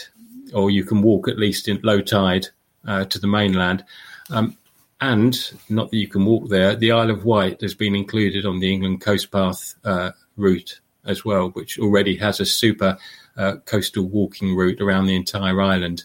or 0.54 0.72
you 0.72 0.84
can 0.84 1.02
walk 1.02 1.28
at 1.28 1.38
least 1.38 1.68
in 1.68 1.80
low 1.84 2.02
tide 2.02 2.48
uh, 2.88 3.06
to 3.06 3.20
the 3.20 3.28
mainland. 3.28 3.84
Um, 4.32 4.58
and 5.00 5.38
not 5.70 5.92
that 5.92 5.98
you 5.98 6.08
can 6.08 6.26
walk 6.26 6.50
there, 6.50 6.76
the 6.76 6.92
Isle 6.92 7.12
of 7.12 7.26
Wight 7.26 7.62
has 7.62 7.74
been 7.74 7.96
included 7.96 8.46
on 8.46 8.60
the 8.60 8.72
England 8.72 9.02
Coast 9.02 9.32
Path 9.32 9.76
uh, 9.84 10.12
route 10.36 10.80
as 11.06 11.24
well, 11.24 11.50
which 11.50 11.80
already 11.80 12.16
has 12.18 12.40
a 12.40 12.46
super 12.46 12.98
uh, 13.38 13.58
coastal 13.66 14.06
walking 14.06 14.56
route 14.56 14.82
around 14.82 15.06
the 15.06 15.16
entire 15.16 15.62
island. 15.62 16.04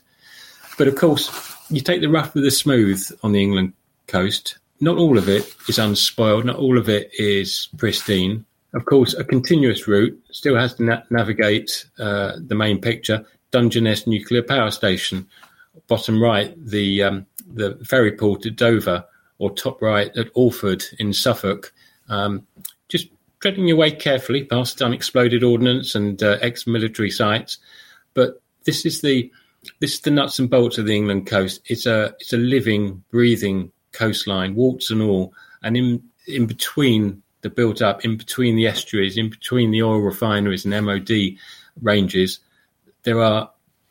But 0.79 0.89
of 0.89 0.97
course, 0.97 1.31
you 1.71 1.81
take 1.81 2.01
the 2.01 2.09
rough 2.09 2.35
with 2.35 2.45
the 2.45 2.51
smooth 2.51 3.05
on 3.23 3.33
the 3.33 3.43
England 3.43 3.73
coast. 4.07 4.59
Not 4.81 4.99
all 4.99 5.17
of 5.17 5.29
it 5.29 5.55
is 5.69 5.79
unspoiled, 5.79 6.45
not 6.45 6.57
all 6.57 6.79
of 6.79 6.89
it 6.89 7.11
is 7.15 7.69
pristine. 7.79 8.45
Of 8.75 8.85
course, 8.85 9.15
a 9.15 9.25
continuous 9.25 9.87
route 9.87 10.19
still 10.31 10.57
has 10.57 10.75
to 10.75 10.85
na- 10.85 11.03
navigate 11.11 11.87
uh, 11.99 12.33
the 12.39 12.55
main 12.55 12.81
picture, 12.81 13.25
Dungeness 13.51 14.07
Nuclear 14.07 14.43
Power 14.43 14.71
Station. 14.71 15.29
Bottom 15.89 16.23
right, 16.23 16.55
the 16.59 17.03
um, 17.03 17.27
the 17.55 17.79
ferry 17.85 18.13
port 18.13 18.47
at 18.47 18.57
Dover, 18.57 19.05
or 19.39 19.51
top 19.51 19.83
right 19.83 20.17
at 20.17 20.31
Orford 20.35 20.85
in 20.99 21.13
Suffolk. 21.13 21.73
Um, 22.09 22.47
just 22.89 23.09
treading 23.41 23.67
your 23.67 23.77
way 23.77 23.91
carefully 23.91 24.45
past 24.45 24.81
unexploded 24.81 25.43
ordnance 25.43 25.95
and 25.95 26.23
uh, 26.23 26.39
ex-military 26.41 27.11
sites. 27.11 27.59
But 28.15 28.41
this 28.65 28.87
is 28.87 29.01
the 29.01 29.31
this 29.81 29.95
is 29.95 30.01
the 30.01 30.11
nuts 30.11 30.39
and 30.39 30.51
bolts 30.51 30.79
of 30.79 30.87
the 30.87 30.97
England 30.97 31.27
coast. 31.27 31.61
It's 31.67 31.87
a 31.87 32.15
it's 32.21 32.33
a 32.33 32.37
living, 32.37 33.05
breathing 33.11 33.73
coastline, 33.93 34.55
warts 34.55 34.91
and 34.91 35.03
all, 35.03 35.35
and 35.63 35.77
in 35.77 36.03
in 36.27 36.47
between 36.47 37.23
the 37.43 37.51
built 37.51 37.83
up 37.83 38.05
in 38.05 38.17
between 38.17 38.57
the 38.57 38.67
estuaries, 38.67 39.17
in 39.17 39.29
between 39.29 39.71
the 39.71 39.83
oil 39.83 39.99
refineries 39.99 40.65
and 40.65 40.85
MOD 40.85 41.11
ranges, 41.81 42.39
there 43.03 43.21
are 43.21 43.51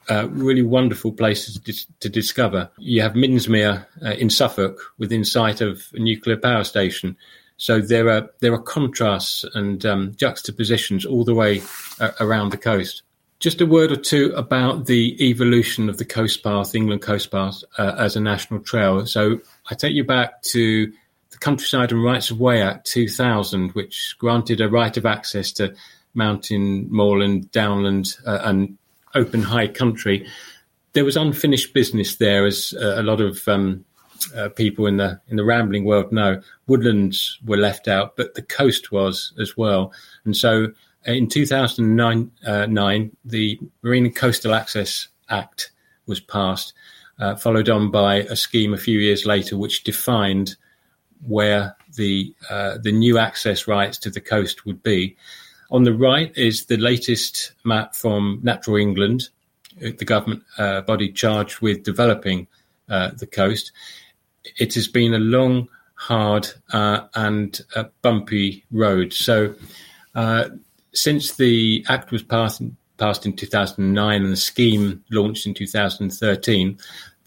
uh, 0.10 0.28
really 0.30 0.64
wonderful 0.64 1.12
places 1.12 1.60
to, 1.60 2.00
to, 2.00 2.10
discover. 2.10 2.70
You 2.78 3.02
have 3.02 3.14
Minsmere 3.14 3.86
uh, 4.04 4.12
in 4.12 4.30
Suffolk, 4.30 4.80
within 4.98 5.24
sight 5.24 5.62
of 5.62 5.84
a 5.94 6.00
nuclear 6.00 6.38
power 6.38 6.64
station. 6.64 7.16
So 7.58 7.80
there 7.80 8.10
are 8.10 8.30
there 8.40 8.54
are 8.54 8.62
contrasts 8.62 9.46
and 9.54 9.86
um, 9.86 10.16
juxtapositions 10.16 11.06
all 11.06 11.24
the 11.24 11.36
way 11.36 11.62
uh, 12.00 12.12
around 12.20 12.52
the 12.52 12.58
coast. 12.58 13.04
Just 13.40 13.62
a 13.62 13.66
word 13.66 13.92
or 13.92 13.96
two 13.96 14.34
about 14.36 14.86
the 14.86 15.16
evolution 15.30 15.90
of 15.90 15.98
the 15.98 16.06
Coast 16.06 16.44
Path, 16.44 16.76
England 16.76 17.02
Coast 17.02 17.32
Path, 17.32 17.64
uh, 17.78 17.96
as 17.98 18.16
a 18.16 18.20
national 18.20 18.62
trail. 18.62 19.06
So 19.06 19.40
I 19.70 19.76
take 19.76 19.94
you 19.94 20.04
back 20.04 20.42
to 20.44 20.92
the 21.32 21.38
Countryside 21.38 21.92
and 21.92 22.04
Rights 22.04 22.30
of 22.30 22.40
Way 22.40 22.62
Act 22.62 22.86
2000, 22.88 23.72
which 23.72 24.16
granted 24.20 24.62
a 24.62 24.70
right 24.70 24.96
of 24.96 25.06
access 25.06 25.52
to 25.54 25.74
mountain, 26.14 26.88
moorland, 26.92 27.52
downland, 27.52 28.16
uh, 28.26 28.40
and 28.44 28.78
open 29.16 29.42
high 29.42 29.68
country. 29.68 30.28
There 30.94 31.06
was 31.06 31.16
unfinished 31.16 31.74
business 31.74 32.16
there, 32.16 32.46
as 32.46 32.74
uh, 32.80 32.96
a 32.98 33.04
lot 33.04 33.22
of 33.22 33.48
um, 33.48 33.86
uh, 34.36 34.50
people 34.50 34.86
in 34.86 34.98
the 34.98 35.20
in 35.30 35.38
the 35.38 35.46
rambling 35.46 35.86
world 35.86 36.12
know. 36.12 36.42
Woodlands 36.68 37.40
were 37.46 37.58
left 37.58 37.88
out, 37.88 38.16
but 38.16 38.34
the 38.34 38.42
coast 38.42 38.92
was 38.92 39.34
as 39.40 39.56
well. 39.58 39.94
And 40.26 40.36
so, 40.36 40.68
uh, 41.08 41.12
in 41.12 41.28
2009, 41.28 42.32
uh, 42.46 42.66
nine, 42.68 43.16
the 43.26 43.60
Marine 43.82 44.06
and 44.06 44.16
Coastal 44.16 44.54
Access 44.54 45.08
Act 45.30 45.72
was 46.08 46.20
passed, 46.20 46.74
uh, 47.20 47.36
followed 47.36 47.70
on 47.70 47.92
by 47.92 48.16
a 48.16 48.36
scheme 48.36 48.74
a 48.74 48.78
few 48.78 49.00
years 49.00 49.26
later, 49.26 49.58
which 49.58 49.84
defined 49.84 50.56
where 51.26 51.76
the 51.96 52.34
uh, 52.50 52.78
the 52.78 52.92
new 52.92 53.18
access 53.18 53.68
rights 53.68 53.98
to 54.00 54.10
the 54.10 54.22
coast 54.22 54.66
would 54.66 54.82
be. 54.84 55.16
On 55.72 55.84
the 55.84 55.94
right 55.94 56.38
is 56.38 56.66
the 56.66 56.76
latest 56.76 57.54
map 57.64 57.96
from 57.96 58.42
Natural 58.44 58.76
England, 58.76 59.30
the 59.80 60.06
government 60.06 60.44
uh, 60.58 60.82
body 60.82 61.10
charged 61.10 61.62
with 61.62 61.84
developing 61.84 62.48
uh, 62.90 63.12
the 63.18 63.26
coast. 63.26 63.72
It 64.58 64.74
has 64.74 64.90
been 64.90 65.14
a 65.14 65.20
long, 65.20 65.70
hard, 65.96 66.50
uh, 66.74 67.08
and 67.16 67.60
bumpy 68.02 68.66
road. 68.72 69.14
So, 69.14 69.56
uh, 70.14 70.50
since 70.94 71.36
the 71.36 71.86
Act 71.88 72.12
was 72.12 72.24
passed 72.24 72.62
passed 72.98 73.26
in 73.26 73.36
2009 73.36 74.22
and 74.22 74.32
the 74.32 74.36
scheme 74.36 75.04
launched 75.10 75.48
in 75.48 75.54
2013, 75.54 76.78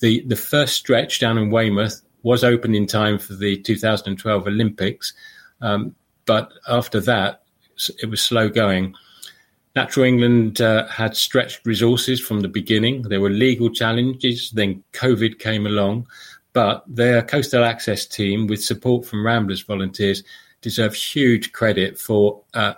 the 0.00 0.20
the 0.26 0.36
first 0.36 0.74
stretch 0.74 1.18
down 1.18 1.38
in 1.38 1.50
Weymouth 1.50 2.02
was 2.22 2.44
open 2.44 2.74
in 2.74 2.86
time 2.86 3.18
for 3.18 3.32
the 3.34 3.56
2012 3.56 4.46
Olympics, 4.46 5.14
um, 5.62 5.94
but 6.26 6.52
after 6.68 7.00
that, 7.00 7.43
it 8.02 8.06
was 8.06 8.22
slow 8.22 8.48
going. 8.48 8.94
Natural 9.76 10.06
England 10.06 10.60
uh, 10.60 10.86
had 10.86 11.16
stretched 11.16 11.66
resources 11.66 12.20
from 12.20 12.40
the 12.40 12.48
beginning. 12.48 13.02
There 13.02 13.20
were 13.20 13.30
legal 13.30 13.70
challenges. 13.70 14.50
Then 14.52 14.84
COVID 14.92 15.40
came 15.40 15.66
along, 15.66 16.06
but 16.52 16.84
their 16.86 17.22
coastal 17.22 17.64
access 17.64 18.06
team, 18.06 18.46
with 18.46 18.62
support 18.62 19.04
from 19.04 19.26
Ramblers 19.26 19.62
volunteers, 19.62 20.22
deserve 20.60 20.94
huge 20.94 21.52
credit 21.52 21.98
for 21.98 22.40
uh, 22.54 22.74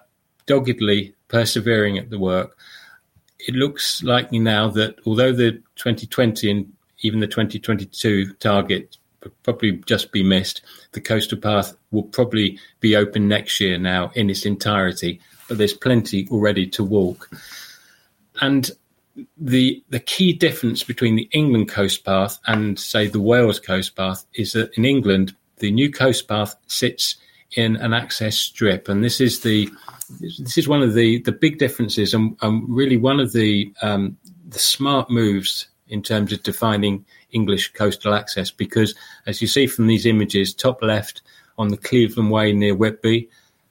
doggedly 0.47 1.15
persevering 1.29 1.99
at 1.99 2.11
the 2.11 2.19
work. 2.19 2.57
It 3.41 3.55
looks 3.55 4.03
likely 4.03 4.39
now 4.39 4.71
that 4.71 4.97
although 5.05 5.33
the 5.33 5.53
2020 5.77 6.51
and 6.51 6.73
even 7.01 7.21
the 7.21 7.27
2022 7.27 8.33
target 8.35 8.97
probably 9.43 9.73
just 9.87 10.13
be 10.13 10.23
missed. 10.23 10.63
The 10.93 11.01
coastal 11.01 11.39
path 11.39 11.77
will 11.91 12.05
probably 12.05 12.59
be 12.81 12.97
open 12.97 13.29
next 13.29 13.61
year 13.61 13.79
now 13.79 14.11
in 14.15 14.31
its 14.31 14.47
entirety, 14.47 15.21
but 15.49 15.59
there's 15.59 15.75
plenty 15.75 16.29
already 16.31 16.67
to 16.69 16.85
walk. 16.85 17.31
And 18.41 18.71
the 19.37 19.83
the 19.89 20.01
key 20.01 20.33
difference 20.33 20.83
between 20.83 21.17
the 21.17 21.29
England 21.33 21.71
coast 21.71 22.05
path 22.05 22.39
and 22.47 22.79
say 22.79 23.07
the 23.07 23.21
Wales 23.21 23.59
coast 23.59 23.97
path 23.97 24.27
is 24.35 24.53
that 24.53 24.77
in 24.77 24.85
England 24.85 25.35
the 25.59 25.71
new 25.71 25.91
coast 25.91 26.29
path 26.29 26.55
sits 26.67 27.17
in 27.53 27.77
an 27.77 27.95
access 27.95 28.37
strip, 28.37 28.89
and 28.89 29.03
this 29.03 29.21
is 29.21 29.41
the 29.41 29.71
this 30.21 30.59
is 30.59 30.69
one 30.69 30.83
of 30.83 30.95
the 30.95 31.23
the 31.23 31.33
big 31.33 31.59
differences, 31.59 32.13
and, 32.13 32.37
and 32.43 32.65
really 32.69 32.97
one 32.97 33.21
of 33.21 33.33
the 33.33 33.73
um, 33.83 34.17
the 34.49 34.59
smart 34.59 35.11
moves 35.11 35.69
in 35.89 36.03
terms 36.03 36.33
of 36.33 36.43
defining 36.43 37.05
English 37.33 37.73
coastal 37.73 38.15
access 38.15 38.51
because, 38.51 38.95
as 39.27 39.41
you 39.41 39.49
see 39.49 39.67
from 39.67 39.87
these 39.87 40.07
images, 40.07 40.55
top 40.55 40.83
left 40.83 41.23
on 41.59 41.69
the 41.69 41.77
Cleveland 41.77 42.31
Way 42.31 42.53
near 42.53 42.75
Whitby, 42.75 43.29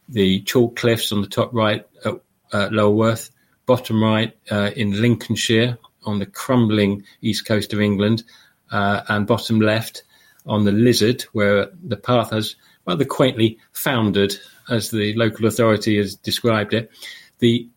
the 0.10 0.42
chalk 0.42 0.76
cliffs 0.76 1.12
on 1.12 1.22
the 1.22 1.28
top 1.28 1.54
right 1.54 1.86
at 2.04 2.14
uh, 2.54 2.70
Lulworth, 2.70 3.32
bottom 3.66 4.04
right 4.04 4.36
uh, 4.52 4.72
in 4.76 5.02
Lincolnshire 5.02 5.78
on 6.04 6.20
the 6.20 6.26
crumbling 6.26 7.04
east 7.22 7.46
coast 7.46 7.74
of 7.74 7.82
England, 7.82 8.24
uh, 8.72 9.02
and 9.08 9.28
bottom 9.28 9.60
left 9.60 10.04
on 10.46 10.66
the 10.66 10.72
Lizard, 10.72 11.24
where 11.34 11.70
the 11.84 11.98
path 11.98 12.32
has 12.32 12.56
rather 12.86 13.06
quaintly 13.06 13.58
foundered, 13.74 14.36
as 14.70 14.92
the 14.92 15.14
local 15.16 15.48
authority 15.48 15.98
has 15.98 16.16
described 16.16 16.74
it. 16.74 16.92
The 17.40 17.68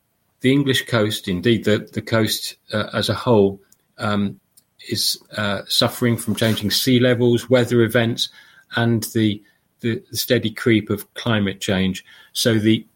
the 0.41 0.53
English 0.53 0.87
coast, 0.87 1.29
indeed 1.29 1.65
the 1.65 1.79
the 1.93 2.03
coast 2.03 2.57
uh, 2.73 2.91
as 2.93 3.09
a 3.09 3.15
whole, 3.15 3.61
um, 3.99 4.41
is 4.89 5.19
uh, 5.37 5.63
suffering 5.69 6.17
from 6.17 6.35
changing 6.35 6.71
sea 6.71 6.99
levels, 6.99 7.49
weather 7.49 7.83
events, 7.83 8.29
and 8.77 9.05
the, 9.15 9.43
the, 9.81 10.03
steady 10.13 10.51
creep 10.51 10.91
of 10.91 11.13
climate 11.15 11.61
change. 11.61 12.05
So 12.33 12.59
the 12.59 12.87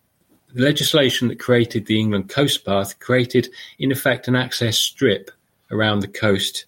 legislation 0.55 1.29
that 1.29 1.41
created 1.41 1.87
the 1.87 1.99
England 1.99 2.29
Coast 2.29 2.65
Path 2.65 2.99
created, 2.99 3.49
in 3.79 3.93
effect, 3.93 4.29
an 4.29 4.37
access 4.37 4.79
strip 4.79 5.31
around 5.71 6.01
the 6.01 6.09
coast 6.09 6.67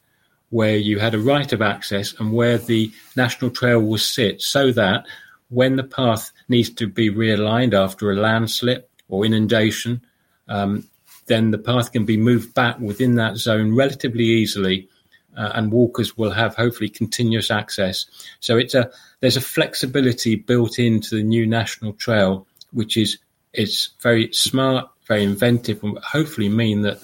where 0.51 0.77
you 0.77 0.99
had 0.99 1.15
a 1.15 1.19
right 1.19 1.53
of 1.53 1.61
access 1.61 2.15
and 2.21 2.33
where 2.33 2.59
the 2.59 2.93
national 3.17 3.51
trail 3.51 3.81
will 3.81 3.99
sit 3.99 4.41
so 4.41 4.71
that 4.73 5.05
when 5.49 5.77
the 5.77 5.85
path 5.85 6.31
needs 6.49 6.71
to 6.71 6.87
be 6.87 7.11
realigned 7.11 7.75
after 7.75 8.11
a 8.11 8.17
landslip 8.17 8.89
or 9.09 9.25
inundation, 9.25 10.01
um, 10.49 10.89
then 11.27 11.51
the 11.51 11.59
path 11.59 11.93
can 11.93 12.05
be 12.05 12.17
moved 12.17 12.55
back 12.55 12.79
within 12.79 13.17
that 13.17 13.37
zone 13.37 13.75
relatively 13.75 14.25
easily, 14.25 14.89
uh, 15.37 15.53
and 15.55 15.73
walkers 15.73 16.17
will 16.17 16.31
have 16.31 16.55
hopefully 16.55 16.89
continuous 16.89 17.51
access. 17.51 18.07
So 18.41 18.57
it's 18.57 18.75
a 18.75 18.91
there's 19.21 19.37
a 19.37 19.41
flexibility 19.41 20.37
built 20.37 20.79
into 20.79 21.17
the 21.17 21.23
new 21.23 21.47
national 21.47 21.95
trail, 21.95 22.47
which 22.73 22.97
is 22.97 23.19
it's 23.53 23.91
very 24.01 24.33
smart, 24.33 24.89
very 25.07 25.23
inventive, 25.23 25.83
and 25.83 25.99
hopefully 25.99 26.49
mean 26.49 26.83
that 26.83 26.99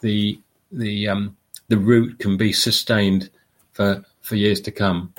the 0.00 0.38
the 0.72 1.08
um, 1.08 1.36
the 1.68 1.78
route 1.78 2.18
can 2.18 2.36
be 2.36 2.52
sustained 2.52 3.30
for 3.72 4.04
for 4.22 4.36
years 4.36 4.60
to 4.62 4.70
come. 4.70 5.12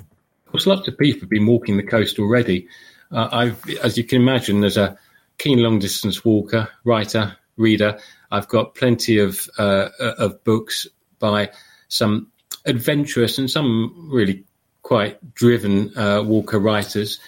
Of 0.46 0.52
course, 0.52 0.68
lots 0.68 0.88
of 0.88 0.98
people 0.98 1.22
have 1.22 1.30
been 1.30 1.46
walking 1.46 1.78
the 1.78 1.84
coast 1.84 2.20
already. 2.20 2.68
Uh, 3.12 3.30
I've, 3.32 3.70
as 3.84 3.98
you 3.98 4.04
can 4.04 4.22
imagine, 4.22 4.64
as 4.64 4.78
a 4.78 4.98
keen 5.38 5.62
long 5.62 5.80
distance 5.80 6.26
walker, 6.26 6.70
writer, 6.84 7.36
reader, 7.58 8.00
I've 8.32 8.48
got 8.48 8.76
plenty 8.76 9.20
of 9.20 9.50
uh, 9.58 9.90
of 10.00 10.44
books 10.44 10.88
by 11.20 11.50
some 11.90 12.32
adventurous 12.68 13.38
and 13.38 13.50
some 13.50 14.10
really 14.12 14.44
quite 14.84 15.34
driven 15.34 15.98
uh, 15.98 16.22
walker 16.24 16.60
writers. 16.60 17.20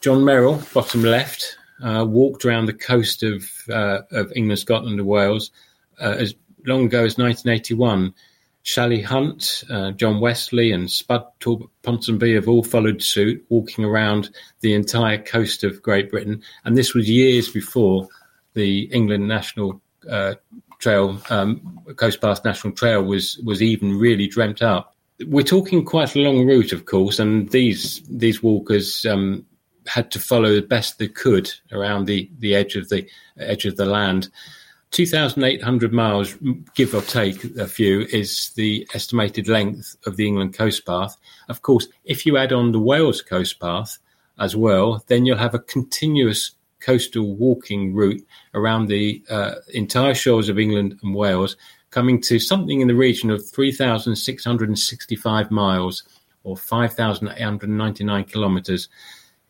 John 0.00 0.24
Merrill, 0.24 0.62
bottom 0.72 1.02
left, 1.02 1.56
uh, 1.82 2.04
walked 2.08 2.44
around 2.44 2.66
the 2.66 2.72
coast 2.72 3.22
of 3.22 3.50
uh, 3.70 4.00
of 4.10 4.32
England, 4.34 4.58
Scotland, 4.58 4.98
and 4.98 5.06
Wales 5.08 5.50
uh, 6.00 6.16
as 6.18 6.34
long 6.64 6.86
ago 6.86 7.04
as 7.04 7.18
1981. 7.18 8.14
Sally 8.64 9.00
Hunt, 9.00 9.62
uh, 9.70 9.92
John 9.92 10.18
Wesley, 10.18 10.72
and 10.72 10.90
Spud 10.90 11.24
Talbot 11.38 11.68
Ponsonby 11.84 12.34
have 12.34 12.48
all 12.48 12.64
followed 12.64 13.00
suit, 13.00 13.44
walking 13.48 13.84
around 13.84 14.30
the 14.60 14.74
entire 14.74 15.18
coast 15.18 15.62
of 15.62 15.80
Great 15.80 16.10
Britain. 16.10 16.42
And 16.64 16.76
this 16.76 16.92
was 16.92 17.08
years 17.08 17.48
before 17.48 18.08
the 18.54 18.82
England 18.92 19.28
National 19.28 19.80
Trail, 20.78 21.20
um, 21.30 21.80
Coast 21.96 22.20
Path 22.20 22.44
National 22.44 22.72
Trail, 22.74 23.02
was 23.02 23.38
was 23.44 23.62
even 23.62 23.98
really 23.98 24.26
dreamt 24.26 24.62
up. 24.62 24.94
We're 25.26 25.42
talking 25.42 25.84
quite 25.84 26.14
a 26.14 26.20
long 26.20 26.46
route, 26.46 26.72
of 26.72 26.84
course, 26.84 27.18
and 27.18 27.50
these 27.50 28.02
these 28.08 28.42
walkers 28.42 29.06
um, 29.06 29.46
had 29.86 30.10
to 30.12 30.18
follow 30.18 30.54
the 30.54 30.62
best 30.62 30.98
they 30.98 31.08
could 31.08 31.50
around 31.72 32.06
the, 32.06 32.30
the 32.38 32.54
edge 32.54 32.76
of 32.76 32.88
the 32.88 33.06
edge 33.38 33.64
of 33.64 33.76
the 33.76 33.86
land. 33.86 34.28
2,800 34.92 35.92
miles, 35.92 36.34
give 36.74 36.94
or 36.94 37.02
take 37.02 37.44
a 37.56 37.66
few, 37.66 38.02
is 38.12 38.52
the 38.54 38.86
estimated 38.94 39.48
length 39.48 39.96
of 40.06 40.16
the 40.16 40.26
England 40.26 40.54
coast 40.54 40.86
path. 40.86 41.16
Of 41.48 41.62
course, 41.62 41.88
if 42.04 42.24
you 42.24 42.36
add 42.36 42.52
on 42.52 42.72
the 42.72 42.78
Wales 42.78 43.20
coast 43.20 43.60
path 43.60 43.98
as 44.38 44.54
well, 44.54 45.04
then 45.08 45.26
you'll 45.26 45.38
have 45.38 45.54
a 45.54 45.58
continuous 45.58 46.52
coastal 46.86 47.34
walking 47.34 47.92
route 47.92 48.24
around 48.54 48.86
the 48.86 49.22
uh, 49.28 49.56
entire 49.74 50.14
shores 50.14 50.48
of 50.48 50.58
England 50.58 50.98
and 51.02 51.14
Wales, 51.14 51.56
coming 51.90 52.20
to 52.22 52.38
something 52.38 52.80
in 52.80 52.88
the 52.88 52.94
region 52.94 53.30
of 53.30 53.46
3,665 53.46 55.50
miles 55.50 56.04
or 56.44 56.56
5,899 56.56 58.24
kilometres. 58.24 58.88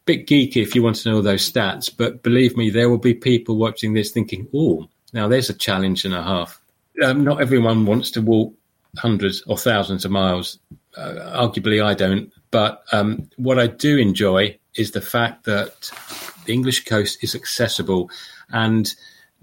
Bit 0.06 0.26
geeky 0.26 0.62
if 0.62 0.74
you 0.74 0.82
want 0.82 0.96
to 0.96 1.10
know 1.10 1.20
those 1.20 1.50
stats, 1.50 1.94
but 1.94 2.22
believe 2.22 2.56
me, 2.56 2.70
there 2.70 2.88
will 2.88 2.98
be 2.98 3.12
people 3.12 3.56
watching 3.56 3.92
this 3.92 4.12
thinking, 4.12 4.48
oh, 4.54 4.88
now, 5.12 5.28
there's 5.28 5.50
a 5.50 5.54
challenge 5.54 6.04
and 6.04 6.14
a 6.14 6.22
half. 6.22 6.60
Um, 7.02 7.24
not 7.24 7.40
everyone 7.40 7.86
wants 7.86 8.10
to 8.12 8.22
walk 8.22 8.52
hundreds 8.98 9.42
or 9.46 9.56
thousands 9.56 10.04
of 10.04 10.10
miles. 10.10 10.58
Uh, 10.96 11.32
arguably, 11.36 11.82
I 11.82 11.94
don't. 11.94 12.32
But 12.50 12.82
um, 12.92 13.28
what 13.36 13.58
I 13.58 13.66
do 13.66 13.98
enjoy 13.98 14.58
is 14.74 14.90
the 14.90 15.00
fact 15.00 15.44
that 15.44 15.90
the 16.46 16.54
English 16.54 16.84
coast 16.84 17.22
is 17.22 17.34
accessible 17.34 18.10
and 18.50 18.94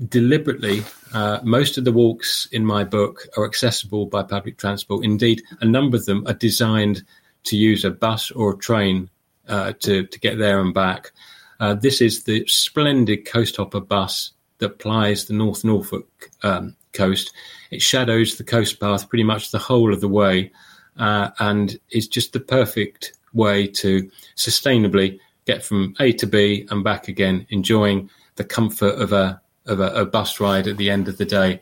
deliberately, 0.09 0.83
uh, 1.13 1.39
most 1.43 1.77
of 1.77 1.85
the 1.85 1.91
walks 1.91 2.47
in 2.51 2.65
my 2.65 2.83
book 2.83 3.27
are 3.37 3.45
accessible 3.45 4.05
by 4.05 4.23
public 4.23 4.57
transport. 4.57 5.05
Indeed, 5.05 5.43
a 5.61 5.65
number 5.65 5.97
of 5.97 6.05
them 6.05 6.25
are 6.27 6.33
designed 6.33 7.03
to 7.45 7.57
use 7.57 7.85
a 7.85 7.91
bus 7.91 8.31
or 8.31 8.53
a 8.53 8.57
train 8.57 9.09
uh, 9.47 9.73
to, 9.79 10.05
to 10.05 10.19
get 10.19 10.37
there 10.37 10.59
and 10.59 10.73
back. 10.73 11.11
Uh, 11.59 11.73
this 11.73 12.01
is 12.01 12.23
the 12.23 12.45
splendid 12.47 13.25
Coast 13.25 13.57
Hopper 13.57 13.81
bus 13.81 14.31
that 14.57 14.79
plies 14.79 15.25
the 15.25 15.33
North 15.33 15.63
Norfolk 15.63 16.29
um, 16.41 16.75
coast. 16.93 17.33
It 17.71 17.81
shadows 17.81 18.35
the 18.35 18.43
coast 18.43 18.79
path 18.79 19.09
pretty 19.09 19.23
much 19.23 19.51
the 19.51 19.59
whole 19.59 19.93
of 19.93 20.01
the 20.01 20.07
way, 20.07 20.51
uh, 20.97 21.29
and 21.39 21.77
is 21.91 22.07
just 22.07 22.33
the 22.33 22.39
perfect 22.39 23.13
way 23.33 23.67
to 23.67 24.09
sustainably 24.35 25.19
get 25.45 25.63
from 25.63 25.95
A 25.99 26.11
to 26.13 26.27
B 26.27 26.67
and 26.69 26.83
back 26.83 27.07
again, 27.07 27.45
enjoying 27.49 28.09
the 28.35 28.43
comfort 28.43 28.95
of 28.95 29.13
a 29.13 29.41
of 29.65 29.79
a, 29.79 30.01
a 30.01 30.05
bus 30.05 30.39
ride 30.39 30.67
at 30.67 30.77
the 30.77 30.89
end 30.89 31.07
of 31.07 31.17
the 31.17 31.25
day. 31.25 31.61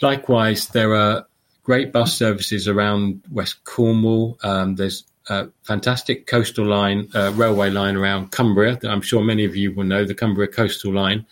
Likewise, 0.00 0.68
there 0.68 0.94
are 0.94 1.26
great 1.62 1.92
bus 1.92 2.16
services 2.16 2.66
around 2.66 3.22
West 3.30 3.64
Cornwall. 3.64 4.38
Um, 4.42 4.76
there's 4.76 5.04
a 5.28 5.48
fantastic 5.62 6.26
coastal 6.26 6.64
line, 6.64 7.08
uh, 7.14 7.32
railway 7.34 7.68
line 7.68 7.96
around 7.96 8.32
Cumbria 8.32 8.76
that 8.76 8.90
I'm 8.90 9.02
sure 9.02 9.22
many 9.22 9.44
of 9.44 9.54
you 9.54 9.74
will 9.74 9.84
know, 9.84 10.06
the 10.06 10.14
Cumbria 10.14 10.48
Coastal 10.48 10.92
Line 10.92 11.26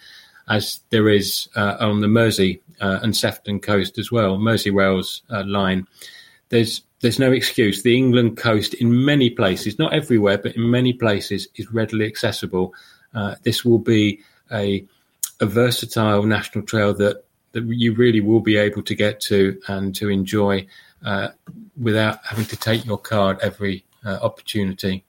as 0.48 0.80
there 0.90 1.08
is 1.08 1.48
uh, 1.56 1.76
on 1.80 2.00
the 2.00 2.08
Mersey 2.08 2.60
uh, 2.80 3.00
and 3.02 3.16
Sefton 3.16 3.60
coast 3.60 3.98
as 3.98 4.12
well, 4.12 4.38
Merseyrail's 4.38 5.22
uh, 5.30 5.44
line. 5.44 5.86
There's 6.50 6.82
there's 7.06 7.20
no 7.20 7.30
excuse. 7.30 7.84
The 7.84 7.96
England 7.96 8.36
coast, 8.36 8.74
in 8.74 9.04
many 9.04 9.30
places, 9.30 9.78
not 9.78 9.92
everywhere, 9.92 10.38
but 10.38 10.56
in 10.56 10.68
many 10.68 10.92
places, 10.92 11.46
is 11.54 11.70
readily 11.72 12.04
accessible. 12.04 12.74
Uh, 13.14 13.36
this 13.44 13.64
will 13.64 13.78
be 13.78 14.20
a 14.50 14.84
a 15.38 15.46
versatile 15.46 16.24
national 16.24 16.64
trail 16.64 16.92
that 16.94 17.22
that 17.52 17.64
you 17.64 17.94
really 17.94 18.20
will 18.20 18.40
be 18.40 18.56
able 18.56 18.82
to 18.82 18.96
get 18.96 19.20
to 19.20 19.56
and 19.68 19.94
to 19.94 20.08
enjoy 20.08 20.66
uh, 21.04 21.28
without 21.80 22.18
having 22.26 22.46
to 22.46 22.56
take 22.56 22.84
your 22.84 22.98
car 22.98 23.34
at 23.34 23.40
every 23.40 23.84
uh, 24.04 24.18
opportunity. 24.20 25.04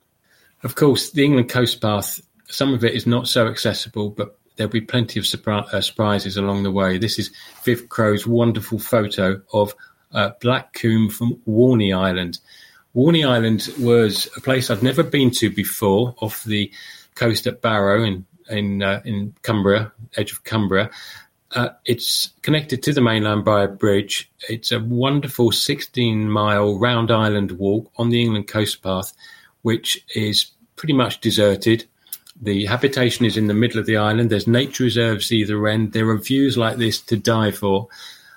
Of 0.62 0.76
course, 0.76 1.10
the 1.10 1.26
England 1.26 1.50
Coast 1.50 1.82
Path, 1.82 2.22
some 2.48 2.76
of 2.76 2.84
it 2.84 2.94
is 2.94 3.08
not 3.08 3.28
so 3.28 3.48
accessible, 3.48 4.12
but 4.12 4.38
there'll 4.56 4.70
be 4.70 4.82
plenty 4.82 5.20
of 5.20 5.26
surpri- 5.26 5.74
uh, 5.74 5.82
surprises 5.82 6.38
along 6.38 6.62
the 6.62 6.72
way. 6.72 7.00
This 7.00 7.18
is 7.18 7.32
Viv 7.64 7.90
Crow's 7.90 8.28
wonderful 8.28 8.78
photo 8.78 9.42
of 9.52 9.74
uh, 10.13 10.32
Black 10.41 10.74
Combe 10.74 11.10
from 11.10 11.39
Walney 11.46 11.93
Island. 11.93 12.39
Walney 12.93 13.24
Island 13.24 13.70
was 13.80 14.28
a 14.36 14.41
place 14.41 14.70
I'd 14.70 14.84
never 14.84 15.04
been 15.04 15.32
to 15.32 15.50
before, 15.50 16.15
off 16.20 16.43
the 16.43 16.72
coast 17.15 17.48
at 17.48 17.62
Barrow 17.62 18.04
in 18.04 18.26
in 18.50 18.82
uh, 18.84 19.02
in 19.06 19.36
Cumbria, 19.43 19.91
edge 20.15 20.32
of 20.32 20.43
Cumbria. 20.43 20.89
Uh, 21.52 21.70
it's 21.86 22.32
connected 22.41 22.84
to 22.84 22.93
the 22.93 23.02
mainland 23.02 23.46
by 23.46 23.63
a 23.63 23.67
bridge. 23.67 24.30
It's 24.50 24.72
a 24.72 24.82
wonderful 24.82 25.52
16 25.52 26.30
mile 26.30 26.78
round 26.78 27.10
island 27.10 27.52
walk 27.54 27.89
on 27.98 28.10
the 28.10 28.22
England 28.22 28.48
coast 28.48 28.84
path, 28.84 29.13
which 29.62 30.04
is 30.13 30.52
pretty 30.76 30.93
much 30.93 31.22
deserted. 31.22 31.86
The 32.41 32.65
habitation 32.65 33.26
is 33.26 33.38
in 33.38 33.48
the 33.48 33.54
middle 33.54 33.80
of 33.80 33.86
the 33.86 33.98
island. 33.98 34.30
There's 34.30 34.46
nature 34.46 34.84
reserves 34.84 35.32
either 35.32 35.67
end. 35.67 35.93
There 35.93 36.10
are 36.10 36.17
views 36.17 36.58
like 36.58 36.78
this 36.78 37.00
to 37.02 37.17
die 37.17 37.52
for, 37.52 37.88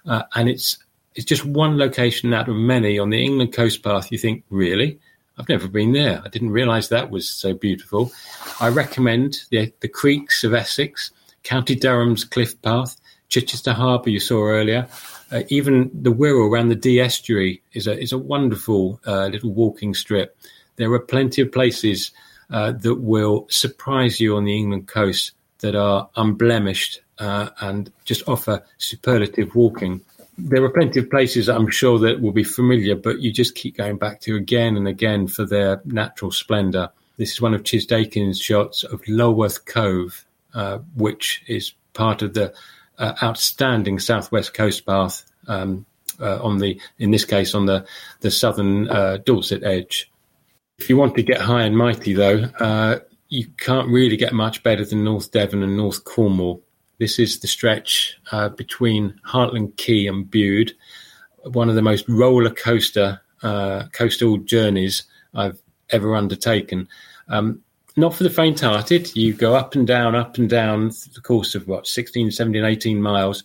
uh, 0.07 0.23
and 0.35 0.49
it's 0.49 0.79
it's 1.21 1.29
just 1.29 1.45
one 1.45 1.77
location 1.77 2.33
out 2.33 2.49
of 2.49 2.57
many 2.57 2.99
on 2.99 3.11
the 3.11 3.23
England 3.23 3.53
coast 3.53 3.83
path. 3.83 4.11
You 4.11 4.17
think, 4.17 4.43
really? 4.49 4.99
I've 5.37 5.51
never 5.51 5.69
been 5.69 5.93
there. 5.93 6.23
I 6.25 6.31
didn't 6.31 6.51
realise 6.51 6.89
that 6.89 7.11
was 7.11 7.29
so 7.29 7.53
beautiful. 7.53 8.11
I 8.59 8.69
recommend 8.71 9.43
the 9.51 9.71
the 9.81 9.89
creeks 9.89 10.45
of 10.45 10.55
Essex, 10.55 11.11
County 11.43 11.75
Durham's 11.75 12.25
Cliff 12.25 12.61
Path, 12.63 12.99
Chichester 13.29 13.75
Harbour 13.75 14.09
you 14.09 14.19
saw 14.19 14.45
earlier. 14.47 14.89
Uh, 15.31 15.43
even 15.49 15.91
the 15.93 16.11
Wirral 16.11 16.51
around 16.51 16.71
the 16.71 16.75
Dee 16.75 17.01
estuary 17.01 17.61
is 17.75 17.87
a 17.87 18.01
is 18.01 18.13
a 18.13 18.19
wonderful 18.19 18.99
uh, 19.07 19.27
little 19.27 19.53
walking 19.53 19.93
strip. 19.93 20.39
There 20.77 20.91
are 20.95 21.01
plenty 21.01 21.43
of 21.43 21.53
places 21.53 22.13
uh, 22.49 22.73
that 22.73 22.95
will 22.95 23.47
surprise 23.51 24.21
you 24.21 24.37
on 24.37 24.47
the 24.47 24.57
England 24.57 24.89
coast 24.89 25.33
that 25.59 25.75
are 25.77 26.09
unblemished 26.17 27.03
uh, 27.19 27.51
and 27.61 27.93
just 28.07 28.27
offer 28.27 28.65
superlative 28.79 29.55
walking. 29.55 30.01
There 30.43 30.65
are 30.65 30.71
plenty 30.71 31.01
of 31.01 31.11
places 31.11 31.49
I'm 31.49 31.71
sure 31.71 31.99
that 31.99 32.21
will 32.21 32.33
be 32.33 32.45
familiar, 32.45 32.97
but 32.97 33.21
you 33.21 33.33
just 33.33 33.55
keep 33.55 33.77
going 33.77 33.99
back 33.99 34.21
to 34.23 34.37
again 34.37 34.77
and 34.77 34.89
again 34.89 35.27
for 35.27 35.45
their 35.45 35.81
natural 35.85 36.31
splendour. 36.31 36.91
This 37.19 37.33
is 37.33 37.41
one 37.41 37.53
of 37.53 37.63
Chisdaken's 37.63 38.41
shots 38.41 38.83
of 38.83 39.03
Lulworth 39.03 39.67
Cove, 39.67 40.25
uh, 40.55 40.79
which 40.97 41.43
is 41.47 41.75
part 41.93 42.23
of 42.23 42.35
the 42.35 42.55
uh, 42.99 43.15
outstanding 43.23 43.99
southwest 43.99 44.55
coast 44.55 44.87
path 44.87 45.31
um, 45.47 45.85
uh, 46.19 46.43
on 46.43 46.59
the, 46.59 46.81
in 46.99 47.11
this 47.11 47.25
case, 47.25 47.55
on 47.55 47.67
the 47.67 47.87
the 48.21 48.31
southern 48.31 48.89
uh, 48.89 49.19
Dorset 49.19 49.63
edge. 49.63 50.11
If 50.79 50.89
you 50.89 50.97
want 50.97 51.15
to 51.17 51.23
get 51.23 51.41
high 51.41 51.63
and 51.63 51.77
mighty, 51.77 52.15
though, 52.15 52.45
uh, 52.59 53.01
you 53.29 53.47
can't 53.59 53.89
really 53.89 54.17
get 54.17 54.33
much 54.33 54.63
better 54.63 54.85
than 54.85 55.05
North 55.05 55.31
Devon 55.31 55.63
and 55.63 55.77
North 55.77 56.05
Cornwall. 56.05 56.63
This 57.01 57.19
is 57.19 57.39
the 57.39 57.49
stretch 57.49 58.19
uh, 58.31 58.51
between 58.51 59.19
Hartland 59.27 59.79
Quay 59.79 60.07
and 60.07 60.31
Bude, 60.31 60.75
one 61.45 61.71
of 61.71 61.75
the 61.75 61.81
most 61.81 62.07
roller 62.11 62.51
coaster 62.51 63.19
uh, 63.43 63.85
coastal 63.93 64.37
journeys 64.37 65.05
I've 65.33 65.59
ever 65.89 66.15
undertaken. 66.15 66.89
Um, 67.29 67.63
not 67.97 68.15
for 68.15 68.23
the 68.23 68.29
faint-hearted. 68.29 69.17
You 69.17 69.33
go 69.33 69.55
up 69.55 69.75
and 69.75 69.87
down, 69.87 70.15
up 70.15 70.37
and 70.37 70.49
down 70.49 70.91
the 71.15 71.23
course 71.23 71.55
of 71.55 71.67
what 71.67 71.87
16, 71.87 72.33
17, 72.33 72.63
18 72.67 73.01
miles. 73.01 73.45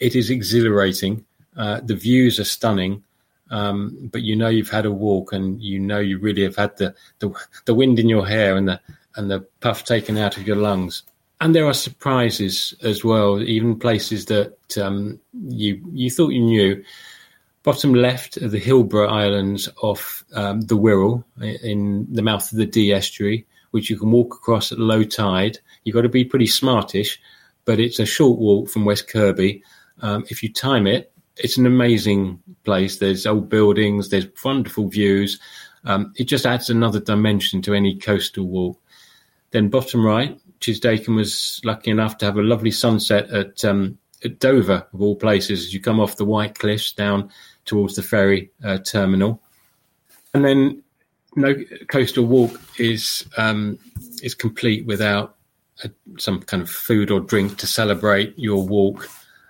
It 0.00 0.16
is 0.16 0.30
exhilarating. 0.30 1.26
Uh, 1.58 1.80
the 1.84 1.96
views 1.96 2.40
are 2.40 2.44
stunning, 2.44 3.04
um, 3.50 4.08
but 4.12 4.22
you 4.22 4.34
know 4.34 4.48
you've 4.48 4.70
had 4.70 4.86
a 4.86 4.90
walk, 4.90 5.34
and 5.34 5.60
you 5.60 5.78
know 5.78 5.98
you 5.98 6.18
really 6.18 6.42
have 6.42 6.56
had 6.56 6.74
the, 6.78 6.94
the 7.18 7.30
the 7.66 7.74
wind 7.74 7.98
in 7.98 8.08
your 8.08 8.26
hair 8.26 8.56
and 8.56 8.66
the 8.66 8.80
and 9.16 9.30
the 9.30 9.40
puff 9.60 9.84
taken 9.84 10.16
out 10.16 10.38
of 10.38 10.46
your 10.46 10.56
lungs. 10.56 11.02
And 11.40 11.54
there 11.54 11.66
are 11.66 11.74
surprises 11.74 12.74
as 12.82 13.04
well, 13.04 13.42
even 13.42 13.78
places 13.78 14.26
that 14.26 14.56
um, 14.80 15.20
you 15.32 15.80
you 15.92 16.10
thought 16.10 16.28
you 16.28 16.42
knew. 16.42 16.84
Bottom 17.64 17.94
left 17.94 18.36
are 18.36 18.48
the 18.48 18.60
Hilbre 18.60 19.08
Islands 19.08 19.70
off 19.82 20.22
um, 20.34 20.60
the 20.62 20.76
Wirral 20.76 21.24
in 21.40 22.06
the 22.12 22.22
mouth 22.22 22.52
of 22.52 22.58
the 22.58 22.66
Dee 22.66 22.92
estuary 22.92 23.46
which 23.74 23.90
you 23.90 23.98
can 23.98 24.12
walk 24.12 24.32
across 24.36 24.70
at 24.70 24.78
low 24.78 25.02
tide. 25.02 25.58
You've 25.82 25.94
got 25.96 26.02
to 26.02 26.08
be 26.08 26.24
pretty 26.24 26.46
smartish, 26.46 27.20
but 27.64 27.80
it's 27.80 27.98
a 27.98 28.06
short 28.06 28.38
walk 28.38 28.68
from 28.68 28.84
West 28.84 29.08
Kirby. 29.08 29.64
Um, 30.00 30.24
if 30.28 30.44
you 30.44 30.52
time 30.52 30.86
it, 30.86 31.12
it's 31.38 31.56
an 31.56 31.66
amazing 31.66 32.40
place. 32.62 32.98
There's 32.98 33.26
old 33.26 33.48
buildings, 33.48 34.10
there's 34.10 34.28
wonderful 34.44 34.86
views. 34.86 35.40
Um, 35.84 36.12
it 36.16 36.28
just 36.28 36.46
adds 36.46 36.70
another 36.70 37.00
dimension 37.00 37.62
to 37.62 37.74
any 37.74 37.96
coastal 37.96 38.46
walk. 38.46 38.78
Then 39.50 39.70
bottom 39.70 40.06
right, 40.06 40.40
Chisdaken 40.64 41.14
was 41.14 41.60
lucky 41.62 41.90
enough 41.90 42.16
to 42.18 42.24
have 42.24 42.38
a 42.38 42.42
lovely 42.42 42.70
sunset 42.70 43.28
at, 43.30 43.64
um, 43.66 43.98
at 44.24 44.38
Dover, 44.38 44.86
of 44.94 45.02
all 45.02 45.14
places, 45.14 45.66
as 45.66 45.74
you 45.74 45.80
come 45.80 46.00
off 46.00 46.16
the 46.16 46.24
White 46.24 46.58
Cliffs 46.58 46.92
down 46.92 47.30
towards 47.66 47.96
the 47.96 48.02
ferry 48.02 48.50
uh, 48.64 48.78
terminal. 48.78 49.42
And 50.32 50.42
then 50.42 50.82
no 51.36 51.54
coastal 51.88 52.24
walk 52.24 52.58
is 52.78 53.26
um, 53.36 53.78
is 54.22 54.34
complete 54.34 54.86
without 54.86 55.36
a, 55.82 55.90
some 56.18 56.40
kind 56.40 56.62
of 56.62 56.70
food 56.70 57.10
or 57.10 57.20
drink 57.20 57.58
to 57.58 57.66
celebrate 57.66 58.32
your 58.38 58.66
walk. 58.66 59.08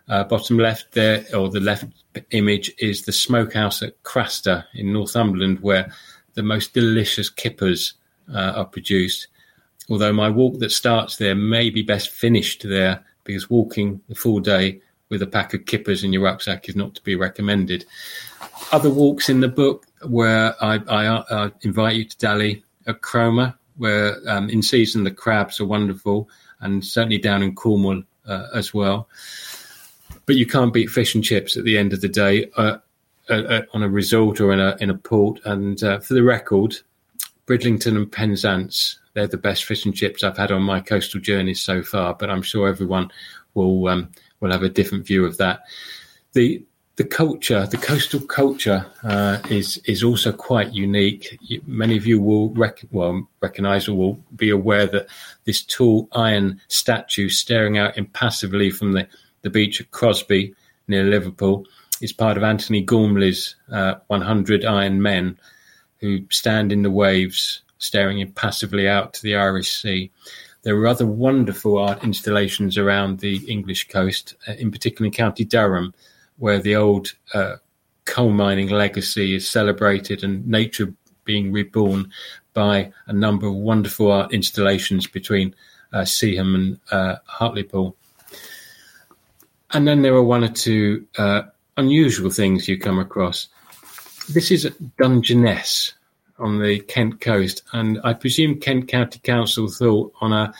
Uh, 0.09 0.25
bottom 0.25 0.59
left 0.59 0.93
there, 0.93 1.25
or 1.33 1.49
the 1.49 1.61
left 1.61 1.85
image, 2.33 2.73
is 2.79 3.03
the 3.03 3.13
smokehouse 3.13 3.83
at 3.83 4.03
Craster 4.03 4.65
in 4.75 4.93
Northumberland, 4.93 5.61
where 5.61 5.93
the 6.35 6.43
most 6.43 6.75
delicious 6.75 7.31
kippers 7.31 7.95
uh, 8.35 8.53
are 8.57 8.65
produced. 8.65 9.29
Although 9.91 10.13
my 10.13 10.31
walk 10.31 10.59
that 10.61 10.73
starts 10.73 11.17
there 11.17 11.35
may 11.35 11.71
be 11.71 11.83
best 11.83 12.11
finished 12.11 12.67
there, 12.67 13.05
because 13.25 13.51
walking 13.51 14.01
the 14.09 14.15
full 14.15 14.41
day 14.41 14.81
with 15.09 15.23
a 15.23 15.27
pack 15.27 15.55
of 15.55 15.67
kippers 15.67 16.05
in 16.05 16.13
your 16.13 16.23
rucksack 16.23 16.69
is 16.69 16.77
not 16.77 16.95
to 16.95 17.03
be 17.03 17.15
recommended. 17.15 17.85
Other 18.73 18.91
walks 18.91 19.29
in 19.29 19.41
the 19.41 19.49
book 19.49 19.87
where 20.07 20.55
I, 20.63 20.77
I, 20.89 21.25
I 21.31 21.53
invite 21.63 21.97
you 21.97 22.05
to 22.05 22.19
Dally 22.19 22.65
at 22.87 23.03
Cromer, 23.03 23.55
where 23.77 24.17
um, 24.29 24.49
in 24.51 24.63
season 24.63 25.05
the 25.05 25.11
crabs 25.11 25.61
are 25.61 25.67
wonderful, 25.67 26.29
and 26.61 26.85
certainly 26.85 27.19
down 27.19 27.43
in 27.43 27.55
Cornwall 27.55 28.03
uh, 28.27 28.47
as 28.55 28.73
well. 28.73 29.09
But 30.27 30.37
you 30.37 30.47
can't 30.47 30.73
beat 30.73 30.91
fish 30.91 31.15
and 31.15 31.25
chips 31.25 31.57
at 31.57 31.65
the 31.65 31.77
end 31.77 31.93
of 31.93 32.01
the 32.01 32.09
day 32.09 32.51
uh, 32.57 32.79
uh, 33.29 33.35
uh 33.35 33.63
on 33.73 33.83
a 33.83 33.89
resort 33.89 34.41
or 34.41 34.53
in 34.53 34.61
a 34.61 34.77
in 34.81 34.91
a 34.91 34.95
port. 34.95 35.41
And 35.45 35.83
uh, 35.83 35.99
for 36.01 36.15
the 36.15 36.23
record, 36.23 36.77
Bridlington 37.47 37.97
and 37.97 38.11
Penzance, 38.11 38.99
they're 39.15 39.27
the 39.27 39.37
best 39.37 39.65
fish 39.65 39.85
and 39.85 39.95
chips 39.95 40.23
I've 40.23 40.37
had 40.37 40.53
on 40.53 40.63
my 40.63 40.81
coastal 40.81 41.21
journeys 41.21 41.63
so 41.63 41.83
far. 41.83 42.15
But 42.15 42.31
I'm 42.31 42.43
sure 42.43 42.69
everyone 42.69 43.11
will 43.55 43.89
um, 43.89 44.11
will 44.41 44.53
have 44.53 44.63
a 44.63 44.69
different 44.69 45.07
view 45.07 45.25
of 45.25 45.39
that. 45.39 45.63
The 46.33 46.63
the 46.97 47.05
culture, 47.05 47.67
the 47.67 47.77
coastal 47.77 48.21
culture, 48.21 48.87
uh, 49.03 49.39
is 49.51 49.79
is 49.79 50.05
also 50.05 50.33
quite 50.33 50.73
unique. 50.73 51.39
Many 51.67 51.97
of 51.97 52.07
you 52.07 52.21
will 52.21 52.51
rec- 52.51 52.85
well 52.91 53.27
recognise 53.41 53.89
or 53.89 53.97
will 53.97 54.21
be 54.37 54.51
aware 54.51 54.87
that 54.87 55.09
this 55.45 55.63
tall 55.63 56.09
iron 56.13 56.61
statue 56.69 57.29
staring 57.29 57.79
out 57.79 57.97
impassively 57.97 58.71
from 58.71 58.93
the, 58.93 59.09
the 59.43 59.51
beach 59.51 59.81
at 59.81 59.91
Crosby 59.91 60.55
near 60.87 61.05
Liverpool 61.05 61.67
is 62.01 62.13
part 62.13 62.37
of 62.37 62.43
Antony 62.43 62.83
Gormley's 62.83 63.57
uh, 63.73 63.95
100 64.09 64.65
Iron 64.65 65.01
Men, 65.01 65.39
who 65.99 66.21
stand 66.31 66.73
in 66.73 66.83
the 66.83 66.91
waves, 66.91 67.63
staring 67.79 68.21
impassively 68.21 68.89
out 68.89 69.15
to 69.15 69.23
the 69.23 69.37
Irish 69.37 69.71
Sea. 69.71 70.11
There 70.63 70.77
are 70.77 70.87
other 70.87 71.07
wonderful 71.07 71.79
art 71.79 72.03
installations 72.03 72.79
around 72.79 73.21
the 73.21 73.37
English 73.51 73.89
coast, 73.89 74.35
uh, 74.49 74.53
in 74.53 74.71
particular 74.71 75.07
in 75.07 75.13
County 75.13 75.45
Durham 75.45 75.95
where 76.37 76.59
the 76.59 76.77
old 76.77 77.15
uh, 77.33 77.57
coal 78.05 78.31
mining 78.31 78.69
legacy 78.69 79.35
is 79.35 79.49
celebrated 79.49 80.25
and 80.25 80.47
nature 80.47 80.93
being 81.25 81.53
reborn 81.53 82.11
by 82.53 82.93
a 83.07 83.13
number 83.13 83.47
of 83.47 83.55
wonderful 83.55 84.11
art 84.11 84.33
installations 84.33 85.07
between 85.07 85.55
uh, 85.93 86.01
Seaham 86.01 86.55
and 86.55 86.81
uh, 86.91 87.17
Hartlepool. 87.27 87.97
And 89.73 89.89
then 89.89 90.03
there 90.03 90.15
are 90.15 90.23
one 90.23 90.45
or 90.45 90.49
two 90.49 91.07
uh, 91.19 91.43
unusual 91.77 92.31
things 92.31 92.69
you 92.69 92.79
come 92.79 92.99
across. 92.99 93.49
This 94.33 94.51
is 94.51 94.71
Dungeness 94.99 95.95
on 96.39 96.61
the 96.61 96.81
Kent 96.81 97.21
coast, 97.21 97.63
and 97.73 98.01
I 98.03 98.13
presume 98.15 98.61
Kent 98.61 98.89
County 98.89 99.21
Council 99.21 99.69
thought 99.69 100.13
on 100.21 100.33
a 100.33 100.53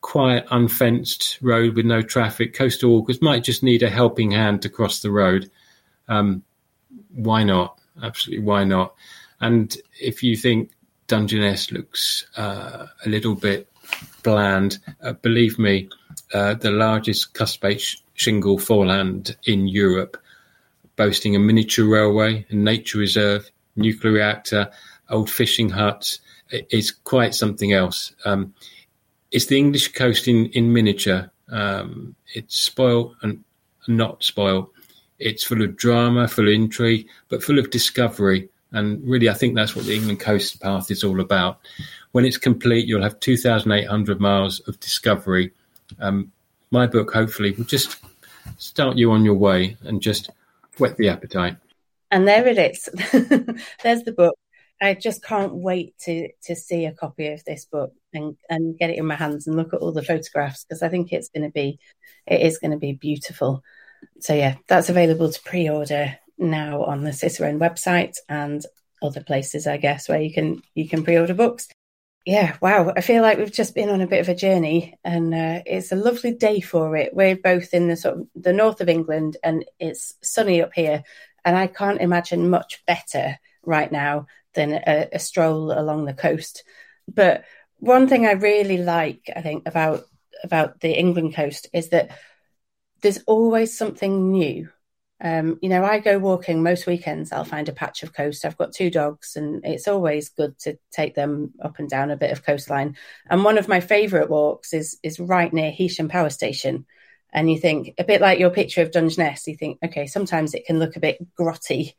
quiet, 0.00 0.46
unfenced 0.50 1.38
road 1.42 1.74
with 1.74 1.86
no 1.86 2.02
traffic, 2.02 2.54
coastal 2.54 2.90
walkers 2.90 3.20
might 3.20 3.44
just 3.44 3.62
need 3.62 3.82
a 3.82 3.90
helping 3.90 4.30
hand 4.30 4.62
to 4.62 4.68
cross 4.68 5.00
the 5.00 5.10
road. 5.10 5.50
Um, 6.08 6.42
why 7.14 7.44
not? 7.44 7.78
Absolutely, 8.02 8.44
why 8.44 8.64
not? 8.64 8.94
And 9.40 9.76
if 10.00 10.22
you 10.22 10.36
think 10.36 10.70
Dungeness 11.06 11.72
looks 11.72 12.26
uh, 12.36 12.86
a 13.04 13.08
little 13.08 13.34
bit 13.34 13.68
bland, 14.22 14.78
uh, 15.02 15.14
believe 15.14 15.58
me, 15.58 15.88
uh, 16.34 16.54
the 16.54 16.70
largest 16.70 17.34
cuspate 17.34 17.80
sh- 17.80 17.96
shingle 18.14 18.58
foreland 18.58 19.36
in 19.44 19.66
Europe, 19.66 20.16
boasting 20.96 21.34
a 21.34 21.38
miniature 21.38 21.86
railway, 21.86 22.46
a 22.50 22.54
nature 22.54 22.98
reserve, 22.98 23.50
nuclear 23.76 24.12
reactor, 24.12 24.70
old 25.10 25.30
fishing 25.30 25.70
huts, 25.70 26.20
is 26.50 26.90
quite 26.90 27.34
something 27.34 27.72
else. 27.72 28.12
Um, 28.24 28.54
it's 29.30 29.46
the 29.46 29.58
English 29.58 29.92
coast 29.92 30.28
in 30.28 30.46
in 30.46 30.72
miniature. 30.72 31.30
Um, 31.50 32.14
it's 32.34 32.56
spoiled 32.56 33.16
and 33.22 33.42
not 33.86 34.22
spoiled. 34.22 34.68
It's 35.18 35.44
full 35.44 35.62
of 35.62 35.76
drama, 35.76 36.28
full 36.28 36.46
of 36.46 36.54
intrigue, 36.54 37.08
but 37.28 37.42
full 37.42 37.58
of 37.58 37.70
discovery. 37.70 38.48
And 38.72 39.02
really, 39.08 39.28
I 39.28 39.34
think 39.34 39.54
that's 39.54 39.74
what 39.74 39.86
the 39.86 39.94
England 39.94 40.20
Coast 40.20 40.60
Path 40.60 40.90
is 40.90 41.02
all 41.02 41.20
about. 41.20 41.58
When 42.12 42.24
it's 42.24 42.36
complete, 42.36 42.86
you'll 42.86 43.02
have 43.02 43.18
2,800 43.20 44.20
miles 44.20 44.60
of 44.60 44.78
discovery. 44.80 45.52
Um, 46.00 46.32
my 46.70 46.86
book, 46.86 47.12
hopefully, 47.12 47.52
will 47.52 47.64
just 47.64 47.96
start 48.58 48.96
you 48.96 49.10
on 49.10 49.24
your 49.24 49.34
way 49.34 49.76
and 49.82 50.02
just 50.02 50.30
whet 50.78 50.96
the 50.96 51.08
appetite. 51.08 51.56
And 52.10 52.28
there 52.28 52.46
it 52.46 52.58
is. 52.58 52.88
There's 53.82 54.02
the 54.02 54.12
book. 54.12 54.38
I 54.80 54.94
just 54.94 55.22
can't 55.24 55.54
wait 55.54 55.98
to 56.00 56.28
to 56.44 56.54
see 56.54 56.84
a 56.84 56.92
copy 56.92 57.28
of 57.28 57.44
this 57.44 57.64
book 57.64 57.92
and 58.12 58.36
and 58.48 58.78
get 58.78 58.90
it 58.90 58.98
in 58.98 59.06
my 59.06 59.16
hands 59.16 59.46
and 59.46 59.56
look 59.56 59.74
at 59.74 59.80
all 59.80 59.92
the 59.92 60.02
photographs 60.02 60.64
because 60.64 60.82
I 60.82 60.88
think 60.88 61.12
it's 61.12 61.28
going 61.28 61.44
to 61.44 61.52
be 61.52 61.78
it 62.26 62.40
is 62.40 62.58
going 62.58 62.70
to 62.70 62.78
be 62.78 62.92
beautiful. 62.92 63.62
So 64.20 64.34
yeah, 64.34 64.56
that's 64.68 64.88
available 64.88 65.30
to 65.30 65.42
pre-order 65.42 66.16
now 66.38 66.84
on 66.84 67.02
the 67.02 67.12
Cicerone 67.12 67.58
website 67.58 68.16
and 68.28 68.64
other 69.02 69.22
places, 69.22 69.66
I 69.66 69.76
guess, 69.76 70.08
where 70.08 70.20
you 70.20 70.32
can 70.32 70.62
you 70.74 70.88
can 70.88 71.04
pre-order 71.04 71.34
books. 71.34 71.68
Yeah, 72.24 72.56
wow! 72.60 72.92
I 72.94 73.00
feel 73.00 73.22
like 73.22 73.38
we've 73.38 73.50
just 73.50 73.74
been 73.74 73.88
on 73.88 74.02
a 74.02 74.06
bit 74.06 74.20
of 74.20 74.28
a 74.28 74.34
journey, 74.34 74.98
and 75.02 75.32
uh, 75.32 75.62
it's 75.64 75.92
a 75.92 75.96
lovely 75.96 76.34
day 76.34 76.60
for 76.60 76.94
it. 76.96 77.14
We're 77.14 77.36
both 77.36 77.72
in 77.72 77.88
the 77.88 77.96
sort 77.96 78.18
of 78.18 78.28
the 78.34 78.52
north 78.52 78.80
of 78.80 78.88
England, 78.88 79.38
and 79.42 79.64
it's 79.80 80.14
sunny 80.22 80.60
up 80.60 80.72
here, 80.74 81.02
and 81.44 81.56
I 81.56 81.68
can't 81.68 82.00
imagine 82.02 82.50
much 82.50 82.84
better 82.86 83.38
right 83.64 83.90
now 83.90 84.26
than 84.54 84.72
a, 84.72 85.08
a 85.12 85.18
stroll 85.18 85.72
along 85.72 86.04
the 86.04 86.14
coast. 86.14 86.64
But 87.06 87.44
one 87.78 88.08
thing 88.08 88.26
I 88.26 88.32
really 88.32 88.78
like, 88.78 89.30
I 89.34 89.40
think, 89.40 89.66
about 89.66 90.04
about 90.44 90.80
the 90.80 90.92
England 90.92 91.34
coast 91.34 91.68
is 91.72 91.88
that 91.90 92.10
there's 93.02 93.22
always 93.26 93.76
something 93.76 94.30
new. 94.32 94.68
Um, 95.20 95.58
you 95.62 95.68
know, 95.68 95.84
I 95.84 95.98
go 95.98 96.18
walking 96.18 96.62
most 96.62 96.86
weekends, 96.86 97.32
I'll 97.32 97.44
find 97.44 97.68
a 97.68 97.72
patch 97.72 98.04
of 98.04 98.12
coast. 98.12 98.44
I've 98.44 98.56
got 98.56 98.72
two 98.72 98.88
dogs, 98.88 99.34
and 99.34 99.64
it's 99.64 99.88
always 99.88 100.28
good 100.28 100.56
to 100.60 100.78
take 100.92 101.14
them 101.14 101.54
up 101.60 101.80
and 101.80 101.90
down 101.90 102.10
a 102.10 102.16
bit 102.16 102.30
of 102.30 102.44
coastline. 102.44 102.96
And 103.28 103.42
one 103.42 103.58
of 103.58 103.68
my 103.68 103.80
favourite 103.80 104.30
walks 104.30 104.72
is 104.72 104.98
is 105.02 105.18
right 105.18 105.52
near 105.52 105.72
Heysham 105.72 106.08
Power 106.08 106.30
Station. 106.30 106.86
And 107.32 107.50
you 107.50 107.58
think, 107.58 107.94
a 107.98 108.04
bit 108.04 108.22
like 108.22 108.38
your 108.38 108.50
picture 108.50 108.80
of 108.80 108.90
Dungeness, 108.90 109.46
you 109.46 109.56
think, 109.56 109.78
okay, 109.84 110.06
sometimes 110.06 110.54
it 110.54 110.64
can 110.64 110.78
look 110.78 110.96
a 110.96 111.00
bit 111.00 111.18
grotty 111.38 111.94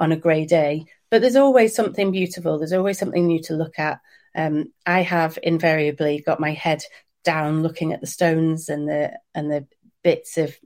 on 0.00 0.10
a 0.10 0.16
grey 0.16 0.46
day, 0.46 0.86
but 1.10 1.20
there's 1.20 1.36
always 1.36 1.74
something 1.74 2.10
beautiful. 2.10 2.58
There's 2.58 2.72
always 2.72 2.98
something 2.98 3.26
new 3.26 3.40
to 3.42 3.54
look 3.54 3.78
at. 3.78 4.00
Um, 4.34 4.72
I 4.86 5.02
have 5.02 5.38
invariably 5.42 6.22
got 6.24 6.40
my 6.40 6.52
head 6.52 6.82
down 7.22 7.62
looking 7.62 7.92
at 7.92 8.00
the 8.00 8.06
stones 8.06 8.68
and 8.68 8.88
the 8.88 9.12
and 9.34 9.50
the 9.50 9.66
bits 10.02 10.38
of 10.38 10.56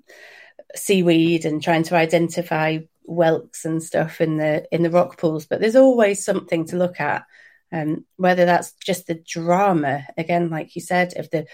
seaweed 0.76 1.44
and 1.44 1.62
trying 1.62 1.82
to 1.84 1.96
identify 1.96 2.78
whelks 3.04 3.64
and 3.64 3.82
stuff 3.82 4.20
in 4.20 4.36
the 4.36 4.66
in 4.70 4.82
the 4.82 4.90
rock 4.90 5.18
pools, 5.18 5.46
but 5.46 5.60
there's 5.60 5.76
always 5.76 6.24
something 6.24 6.66
to 6.66 6.76
look 6.76 7.00
at. 7.00 7.24
Um, 7.72 8.04
whether 8.16 8.44
that's 8.44 8.72
just 8.74 9.08
the 9.08 9.14
drama, 9.14 10.06
again, 10.16 10.48
like 10.48 10.76
you 10.76 10.82
said, 10.82 11.14
of 11.16 11.28
the 11.30 11.46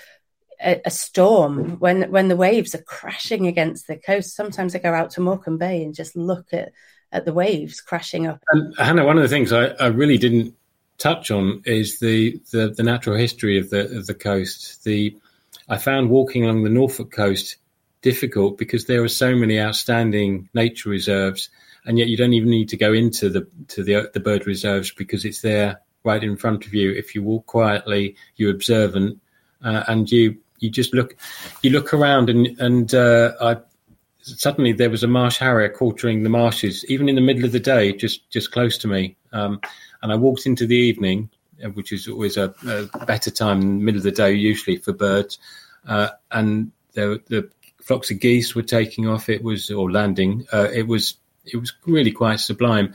a, 0.62 0.82
a, 0.84 0.90
storm 0.90 1.78
when 1.78 2.10
when 2.10 2.28
the 2.28 2.36
waves 2.36 2.74
are 2.74 2.82
crashing 2.82 3.46
against 3.46 3.86
the 3.86 3.96
coast. 3.96 4.36
Sometimes 4.36 4.74
I 4.74 4.80
go 4.80 4.92
out 4.92 5.12
to 5.12 5.22
Morecambe 5.22 5.56
Bay 5.56 5.82
and 5.82 5.94
just 5.94 6.16
look 6.16 6.52
at 6.52 6.72
at 7.12 7.24
the 7.24 7.32
waves 7.32 7.80
crashing 7.80 8.26
up. 8.26 8.42
And 8.52 8.74
Hannah, 8.78 9.04
one 9.04 9.16
of 9.16 9.22
the 9.22 9.28
things 9.28 9.52
I, 9.52 9.68
I 9.80 9.86
really 9.86 10.18
didn't 10.18 10.54
touch 10.98 11.30
on 11.30 11.62
is 11.64 11.98
the, 11.98 12.40
the, 12.52 12.68
the 12.68 12.82
natural 12.82 13.16
history 13.16 13.58
of 13.58 13.70
the 13.70 13.96
of 13.96 14.06
the 14.06 14.14
coast. 14.14 14.84
The 14.84 15.16
I 15.68 15.78
found 15.78 16.10
walking 16.10 16.44
along 16.44 16.62
the 16.62 16.70
Norfolk 16.70 17.10
coast 17.10 17.56
difficult 18.02 18.58
because 18.58 18.86
there 18.86 19.02
are 19.02 19.08
so 19.08 19.34
many 19.34 19.60
outstanding 19.60 20.48
nature 20.54 20.88
reserves, 20.88 21.48
and 21.84 21.98
yet 21.98 22.08
you 22.08 22.16
don't 22.16 22.32
even 22.32 22.50
need 22.50 22.68
to 22.70 22.76
go 22.76 22.92
into 22.92 23.28
the 23.28 23.46
to 23.68 23.82
the 23.82 24.10
the 24.14 24.20
bird 24.20 24.46
reserves 24.46 24.90
because 24.90 25.24
it's 25.24 25.42
there 25.42 25.80
right 26.04 26.22
in 26.22 26.36
front 26.36 26.66
of 26.66 26.74
you. 26.74 26.92
If 26.92 27.14
you 27.14 27.22
walk 27.22 27.46
quietly, 27.46 28.16
you're 28.36 28.50
observant, 28.50 29.20
uh, 29.64 29.84
and 29.88 30.10
you 30.10 30.36
you 30.58 30.70
just 30.70 30.94
look 30.94 31.16
you 31.62 31.70
look 31.70 31.92
around 31.92 32.30
and 32.30 32.58
and 32.60 32.94
uh, 32.94 33.32
I 33.40 33.56
suddenly 34.22 34.72
there 34.72 34.90
was 34.90 35.02
a 35.02 35.08
marsh 35.08 35.38
harrier 35.38 35.68
quartering 35.68 36.22
the 36.22 36.28
marshes, 36.28 36.84
even 36.86 37.08
in 37.08 37.14
the 37.14 37.20
middle 37.20 37.44
of 37.44 37.52
the 37.52 37.60
day, 37.60 37.92
just 37.92 38.28
just 38.30 38.52
close 38.52 38.78
to 38.78 38.88
me. 38.88 39.16
Um, 39.32 39.60
and 40.02 40.12
I 40.12 40.16
walked 40.16 40.46
into 40.46 40.66
the 40.66 40.76
evening, 40.76 41.30
uh, 41.64 41.68
which 41.68 41.92
is 41.92 42.08
always 42.08 42.36
a, 42.36 42.54
a 42.94 43.06
better 43.06 43.30
time 43.30 43.84
middle 43.84 43.98
of 43.98 44.04
the 44.04 44.10
day 44.10 44.32
usually 44.32 44.76
for 44.76 44.92
birds. 44.92 45.38
Uh, 45.86 46.08
and 46.30 46.72
the, 46.92 47.20
the, 47.28 47.50
flocks 47.80 48.10
of 48.10 48.20
geese 48.20 48.54
were 48.54 48.62
taking 48.62 49.08
off. 49.08 49.28
It 49.28 49.42
was 49.42 49.70
or 49.70 49.90
landing. 49.90 50.46
Uh, 50.52 50.68
it 50.72 50.86
was 50.86 51.14
it 51.44 51.56
was 51.56 51.72
really 51.86 52.12
quite 52.12 52.38
sublime. 52.38 52.94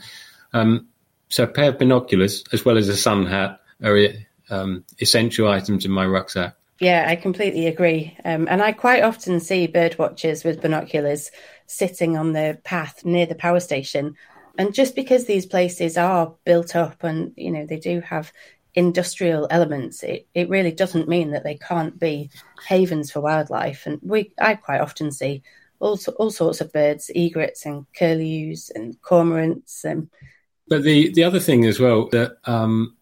Um, 0.52 0.88
so 1.28 1.44
a 1.44 1.48
pair 1.48 1.70
of 1.70 1.78
binoculars 1.78 2.44
as 2.52 2.64
well 2.64 2.78
as 2.78 2.88
a 2.88 2.96
sun 2.96 3.26
hat 3.26 3.60
are 3.82 3.98
um, 4.48 4.84
essential 5.00 5.48
items 5.48 5.84
in 5.84 5.90
my 5.90 6.06
rucksack. 6.06 6.56
Yeah, 6.78 7.06
I 7.08 7.16
completely 7.16 7.66
agree. 7.66 8.16
Um, 8.24 8.46
and 8.50 8.62
I 8.62 8.72
quite 8.72 9.02
often 9.02 9.40
see 9.40 9.66
bird 9.66 9.98
watchers 9.98 10.44
with 10.44 10.60
binoculars 10.60 11.30
sitting 11.66 12.16
on 12.16 12.32
the 12.32 12.58
path 12.64 13.04
near 13.04 13.26
the 13.26 13.34
power 13.34 13.60
station. 13.60 14.14
And 14.58 14.74
just 14.74 14.94
because 14.94 15.24
these 15.24 15.46
places 15.46 15.96
are 15.96 16.34
built 16.44 16.76
up 16.76 17.02
and, 17.02 17.32
you 17.36 17.50
know, 17.50 17.66
they 17.66 17.78
do 17.78 18.00
have 18.00 18.32
industrial 18.74 19.46
elements, 19.50 20.02
it, 20.02 20.26
it 20.34 20.50
really 20.50 20.72
doesn't 20.72 21.08
mean 21.08 21.30
that 21.30 21.44
they 21.44 21.56
can't 21.56 21.98
be 21.98 22.30
havens 22.66 23.10
for 23.10 23.20
wildlife. 23.20 23.86
And 23.86 23.98
we, 24.02 24.32
I 24.38 24.54
quite 24.54 24.80
often 24.80 25.12
see 25.12 25.42
all, 25.78 25.98
all 26.18 26.30
sorts 26.30 26.60
of 26.60 26.72
birds, 26.72 27.10
egrets 27.14 27.64
and 27.64 27.86
curlews 27.94 28.70
and 28.74 29.00
cormorants. 29.00 29.84
And... 29.84 30.10
But 30.68 30.82
the, 30.82 31.10
the 31.12 31.24
other 31.24 31.40
thing 31.40 31.64
as 31.64 31.80
well 31.80 32.08
that 32.10 32.36
um, 32.44 32.95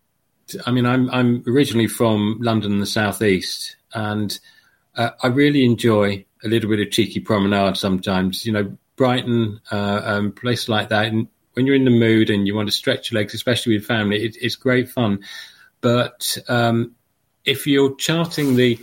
I 0.66 0.70
mean, 0.70 0.86
I'm 0.86 1.10
I'm 1.10 1.42
originally 1.46 1.86
from 1.86 2.38
London, 2.40 2.80
the 2.80 2.86
southeast, 2.86 3.76
and 3.92 4.38
uh, 4.96 5.10
I 5.22 5.28
really 5.28 5.64
enjoy 5.64 6.24
a 6.44 6.48
little 6.48 6.68
bit 6.70 6.80
of 6.80 6.90
cheeky 6.90 7.20
promenade 7.20 7.76
sometimes. 7.76 8.44
You 8.44 8.52
know, 8.52 8.76
Brighton, 8.96 9.60
uh, 9.72 10.02
um, 10.04 10.32
places 10.32 10.68
like 10.68 10.88
that. 10.90 11.06
And 11.06 11.28
when 11.54 11.66
you're 11.66 11.74
in 11.74 11.84
the 11.84 11.90
mood 11.90 12.30
and 12.30 12.46
you 12.46 12.54
want 12.54 12.68
to 12.68 12.72
stretch 12.72 13.10
your 13.10 13.20
legs, 13.20 13.34
especially 13.34 13.76
with 13.76 13.86
family, 13.86 14.24
it, 14.24 14.36
it's 14.40 14.56
great 14.56 14.88
fun. 14.88 15.20
But 15.80 16.36
um, 16.48 16.94
if 17.44 17.66
you're 17.66 17.94
charting 17.96 18.56
the 18.56 18.78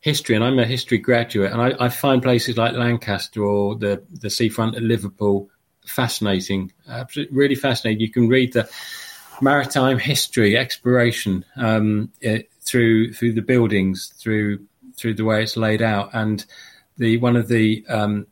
history, 0.00 0.34
and 0.34 0.44
I'm 0.44 0.58
a 0.58 0.64
history 0.64 0.98
graduate, 0.98 1.52
and 1.52 1.60
I, 1.60 1.74
I, 1.78 1.88
find 1.88 2.22
places 2.22 2.56
like 2.56 2.72
Lancaster 2.74 3.44
or 3.44 3.74
the 3.76 4.02
the 4.10 4.30
seafront 4.30 4.76
at 4.76 4.82
Liverpool 4.82 5.50
fascinating, 5.84 6.72
absolutely 6.88 7.36
really 7.36 7.54
fascinating. 7.54 8.00
You 8.00 8.10
can 8.10 8.28
read 8.28 8.52
the 8.54 8.70
maritime 9.40 9.98
history, 9.98 10.56
exploration 10.56 11.44
um, 11.56 12.10
it, 12.20 12.50
through 12.62 13.12
through 13.14 13.32
the 13.32 13.42
buildings, 13.42 14.12
through 14.18 14.60
through 14.96 15.14
the 15.14 15.24
way 15.24 15.42
it's 15.42 15.56
laid 15.56 15.82
out, 15.82 16.10
and 16.12 16.44
the 16.98 17.16
one 17.18 17.36
of 17.36 17.48
the 17.48 17.84
um, 17.88 18.26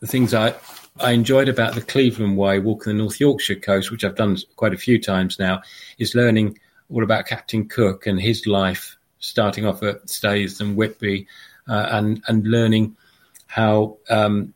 the 0.00 0.06
things 0.06 0.34
I 0.34 0.54
I 1.00 1.12
enjoyed 1.12 1.48
about 1.48 1.74
the 1.74 1.80
Cleveland 1.80 2.36
Way, 2.36 2.60
walking 2.60 2.92
the 2.92 3.02
North 3.02 3.18
Yorkshire 3.18 3.56
coast, 3.56 3.90
which 3.90 4.04
I've 4.04 4.14
done 4.16 4.36
quite 4.56 4.74
a 4.74 4.78
few 4.78 5.00
times 5.00 5.38
now, 5.38 5.62
is 5.98 6.14
learning 6.14 6.58
all 6.88 7.02
about 7.02 7.26
Captain 7.26 7.68
Cook 7.68 8.06
and 8.06 8.20
his 8.20 8.46
life, 8.46 8.96
starting 9.18 9.66
off 9.66 9.82
at 9.82 10.08
Staithes 10.08 10.60
and 10.60 10.76
Whitby, 10.76 11.26
uh, 11.68 11.88
and 11.90 12.22
and 12.28 12.46
learning 12.46 12.96
how 13.46 13.96
um, 14.08 14.54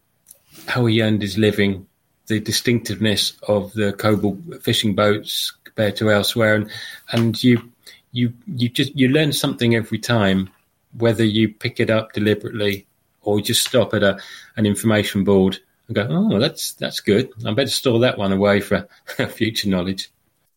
how 0.66 0.87
he 0.87 1.02
earned 1.02 1.22
his 1.22 1.38
living, 1.38 1.87
the 2.28 2.40
distinctiveness 2.40 3.32
of 3.48 3.72
the 3.72 3.92
coble 3.92 4.38
fishing 4.61 4.94
boats, 4.94 5.52
compared 5.78 5.94
to 5.94 6.10
elsewhere, 6.10 6.56
and 6.56 6.70
and 7.12 7.44
you 7.44 7.70
you 8.10 8.32
you 8.46 8.68
just 8.68 8.94
you 8.96 9.08
learn 9.08 9.32
something 9.32 9.76
every 9.76 9.98
time, 9.98 10.50
whether 10.96 11.24
you 11.24 11.48
pick 11.48 11.78
it 11.78 11.88
up 11.88 12.12
deliberately 12.12 12.84
or 13.22 13.40
just 13.40 13.64
stop 13.64 13.94
at 13.94 14.02
a 14.02 14.18
an 14.56 14.66
information 14.66 15.22
board 15.22 15.58
and 15.86 15.94
go, 15.94 16.06
oh, 16.10 16.40
that's 16.40 16.72
that's 16.74 16.98
good. 16.98 17.30
I 17.46 17.52
better 17.52 17.70
store 17.70 18.00
that 18.00 18.18
one 18.18 18.32
away 18.32 18.60
for 18.60 18.88
future 19.28 19.68
knowledge. 19.68 20.10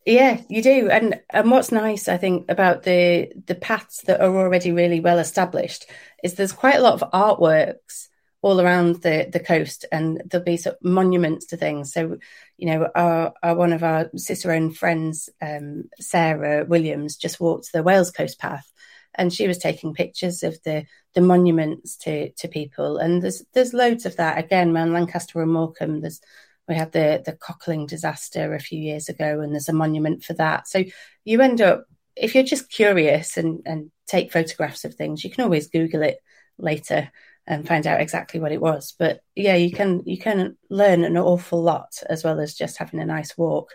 Yeah, 0.07 0.41
you 0.49 0.63
do. 0.63 0.89
And 0.89 1.19
and 1.29 1.51
what's 1.51 1.71
nice, 1.71 2.07
I 2.07 2.17
think, 2.17 2.49
about 2.49 2.81
the 2.81 3.31
the 3.45 3.55
paths 3.55 4.01
that 4.07 4.21
are 4.21 4.35
already 4.35 4.71
really 4.71 5.01
well 5.01 5.19
established 5.19 5.85
is 6.23 6.33
there's 6.33 6.51
quite 6.51 6.77
a 6.77 6.81
lot 6.81 6.99
of 6.99 7.11
artworks 7.11 8.07
all 8.41 8.59
around 8.59 9.01
the, 9.03 9.29
the 9.31 9.39
coast 9.39 9.85
and 9.91 10.21
there'll 10.25 10.43
be 10.43 10.57
sort 10.57 10.75
of 10.75 10.83
monuments 10.83 11.45
to 11.47 11.57
things. 11.57 11.93
So, 11.93 12.17
you 12.61 12.67
know, 12.67 12.87
our, 12.93 13.33
our 13.41 13.55
one 13.55 13.73
of 13.73 13.83
our 13.83 14.11
Cicerone 14.15 14.71
friends, 14.71 15.29
um, 15.41 15.85
Sarah 15.99 16.63
Williams, 16.63 17.17
just 17.17 17.39
walked 17.39 17.71
the 17.73 17.81
Wales 17.81 18.11
Coast 18.11 18.39
Path 18.39 18.71
and 19.15 19.33
she 19.33 19.47
was 19.47 19.57
taking 19.57 19.95
pictures 19.95 20.43
of 20.43 20.61
the 20.63 20.85
the 21.15 21.21
monuments 21.21 21.97
to 21.97 22.29
to 22.33 22.47
people. 22.47 22.99
And 22.99 23.23
there's 23.23 23.43
there's 23.53 23.73
loads 23.73 24.05
of 24.05 24.15
that. 24.17 24.37
Again, 24.37 24.75
around 24.75 24.93
Lancaster 24.93 25.41
and 25.41 25.51
Morecambe, 25.51 26.01
there's 26.01 26.21
we 26.67 26.75
had 26.75 26.91
the 26.91 27.23
the 27.25 27.33
Cockling 27.33 27.87
disaster 27.87 28.53
a 28.53 28.59
few 28.59 28.79
years 28.79 29.09
ago 29.09 29.39
and 29.39 29.53
there's 29.53 29.69
a 29.69 29.73
monument 29.73 30.23
for 30.23 30.33
that. 30.33 30.67
So 30.67 30.83
you 31.25 31.41
end 31.41 31.61
up 31.61 31.85
if 32.15 32.35
you're 32.35 32.43
just 32.43 32.69
curious 32.69 33.37
and, 33.37 33.61
and 33.65 33.89
take 34.05 34.31
photographs 34.31 34.85
of 34.85 34.93
things, 34.93 35.23
you 35.23 35.31
can 35.31 35.43
always 35.43 35.67
Google 35.67 36.03
it 36.03 36.19
later 36.59 37.09
and 37.47 37.67
find 37.67 37.87
out 37.87 38.01
exactly 38.01 38.39
what 38.39 38.51
it 38.51 38.61
was. 38.61 38.93
But 38.97 39.21
yeah, 39.35 39.55
you 39.55 39.71
can 39.71 40.03
you 40.05 40.17
can 40.17 40.57
learn 40.69 41.03
an 41.03 41.17
awful 41.17 41.61
lot 41.61 42.01
as 42.09 42.23
well 42.23 42.39
as 42.39 42.53
just 42.53 42.77
having 42.77 42.99
a 42.99 43.05
nice 43.05 43.37
walk. 43.37 43.73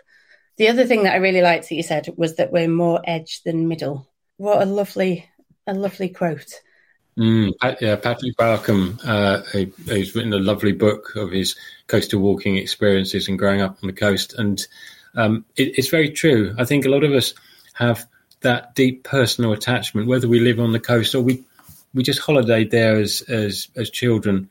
The 0.57 0.69
other 0.69 0.85
thing 0.85 1.03
that 1.03 1.13
I 1.13 1.17
really 1.17 1.41
liked 1.41 1.69
that 1.69 1.75
you 1.75 1.83
said 1.83 2.09
was 2.17 2.35
that 2.35 2.51
we're 2.51 2.67
more 2.67 3.01
edge 3.05 3.41
than 3.43 3.67
middle. 3.67 4.07
What 4.37 4.61
a 4.61 4.65
lovely 4.65 5.29
a 5.67 5.73
lovely 5.73 6.09
quote. 6.09 6.61
Mm, 7.17 7.53
yeah, 7.81 7.95
Patrick 7.95 8.37
Barkham, 8.37 8.99
uh, 9.03 9.41
he, 9.51 9.71
he's 9.85 10.13
written 10.13 10.33
a 10.33 10.37
lovely 10.37 10.71
book 10.71 11.15
of 11.15 11.31
his 11.31 11.55
coastal 11.87 12.19
walking 12.19 12.57
experiences 12.57 13.27
and 13.27 13.39
growing 13.39 13.59
up 13.59 13.79
on 13.81 13.87
the 13.87 13.93
coast, 13.93 14.35
and 14.35 14.65
um, 15.15 15.43
it, 15.55 15.79
it's 15.79 15.87
very 15.87 16.11
true. 16.11 16.53
I 16.59 16.65
think 16.65 16.85
a 16.85 16.89
lot 16.89 17.03
of 17.03 17.13
us 17.13 17.33
have 17.73 18.07
that 18.41 18.75
deep 18.75 19.03
personal 19.03 19.51
attachment, 19.51 20.07
whether 20.07 20.27
we 20.27 20.39
live 20.39 20.59
on 20.59 20.73
the 20.73 20.79
coast 20.79 21.15
or 21.15 21.21
we 21.21 21.43
we 21.97 22.03
just 22.03 22.21
holidayed 22.21 22.69
there 22.69 22.95
as 22.97 23.21
as 23.23 23.67
as 23.75 23.89
children, 23.89 24.49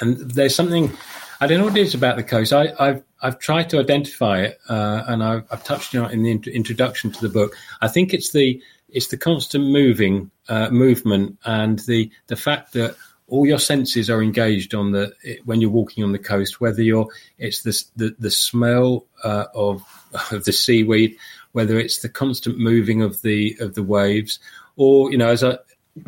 and 0.00 0.18
there's 0.18 0.54
something 0.54 0.92
I 1.40 1.46
don't 1.46 1.58
know 1.58 1.64
what 1.64 1.76
it 1.76 1.82
is 1.82 1.94
about 1.94 2.16
the 2.16 2.22
coast. 2.22 2.52
I, 2.52 2.72
have 2.78 3.02
I've 3.22 3.38
tried 3.38 3.70
to 3.70 3.78
identify 3.78 4.42
it, 4.42 4.58
uh, 4.68 5.04
and 5.06 5.22
I've, 5.22 5.44
I've, 5.50 5.64
touched 5.64 5.94
on 5.94 6.10
it 6.10 6.12
in 6.12 6.22
the 6.22 6.30
int- 6.30 6.46
introduction 6.46 7.10
to 7.12 7.20
the 7.20 7.28
book. 7.28 7.54
I 7.80 7.88
think 7.88 8.12
it's 8.12 8.32
the 8.32 8.62
it's 8.88 9.08
the 9.08 9.16
constant 9.16 9.64
moving 9.64 10.30
uh, 10.48 10.70
movement 10.70 11.38
and 11.44 11.78
the 11.80 12.10
the 12.26 12.36
fact 12.36 12.72
that 12.74 12.96
all 13.28 13.46
your 13.46 13.58
senses 13.58 14.10
are 14.10 14.22
engaged 14.22 14.74
on 14.74 14.92
the 14.92 15.12
when 15.44 15.60
you're 15.60 15.70
walking 15.70 16.04
on 16.04 16.12
the 16.12 16.18
coast. 16.18 16.60
Whether 16.60 16.82
you're 16.82 17.08
it's 17.38 17.62
the 17.62 17.84
the, 17.96 18.16
the 18.18 18.30
smell 18.30 19.06
uh, 19.22 19.46
of 19.54 19.82
of 20.30 20.44
the 20.44 20.52
seaweed, 20.52 21.16
whether 21.52 21.78
it's 21.78 21.98
the 21.98 22.08
constant 22.08 22.58
moving 22.58 23.02
of 23.02 23.22
the 23.22 23.56
of 23.60 23.74
the 23.74 23.82
waves, 23.82 24.38
or 24.76 25.10
you 25.10 25.18
know 25.18 25.28
as 25.28 25.42
I 25.42 25.58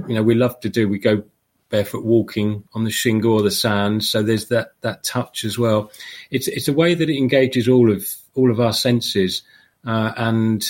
you 0.09 0.14
know 0.14 0.22
we 0.22 0.35
love 0.35 0.59
to 0.61 0.68
do. 0.68 0.88
We 0.88 0.99
go 0.99 1.22
barefoot 1.68 2.05
walking 2.05 2.62
on 2.75 2.85
the 2.85 2.90
shingle 2.90 3.35
or 3.35 3.42
the 3.42 3.51
sand, 3.51 4.05
so 4.05 4.22
there's 4.22 4.49
that 4.49 4.72
that 4.83 5.05
touch 5.05 5.44
as 5.44 5.59
well. 5.59 5.90
It's 6.31 6.49
it's 6.49 6.68
a 6.68 6.72
way 6.72 6.94
that 6.94 7.11
it 7.11 7.16
engages 7.16 7.68
all 7.68 7.90
of 7.90 8.07
all 8.35 8.51
of 8.51 8.61
our 8.61 8.72
senses, 8.72 9.42
uh, 9.85 10.12
and 10.16 10.64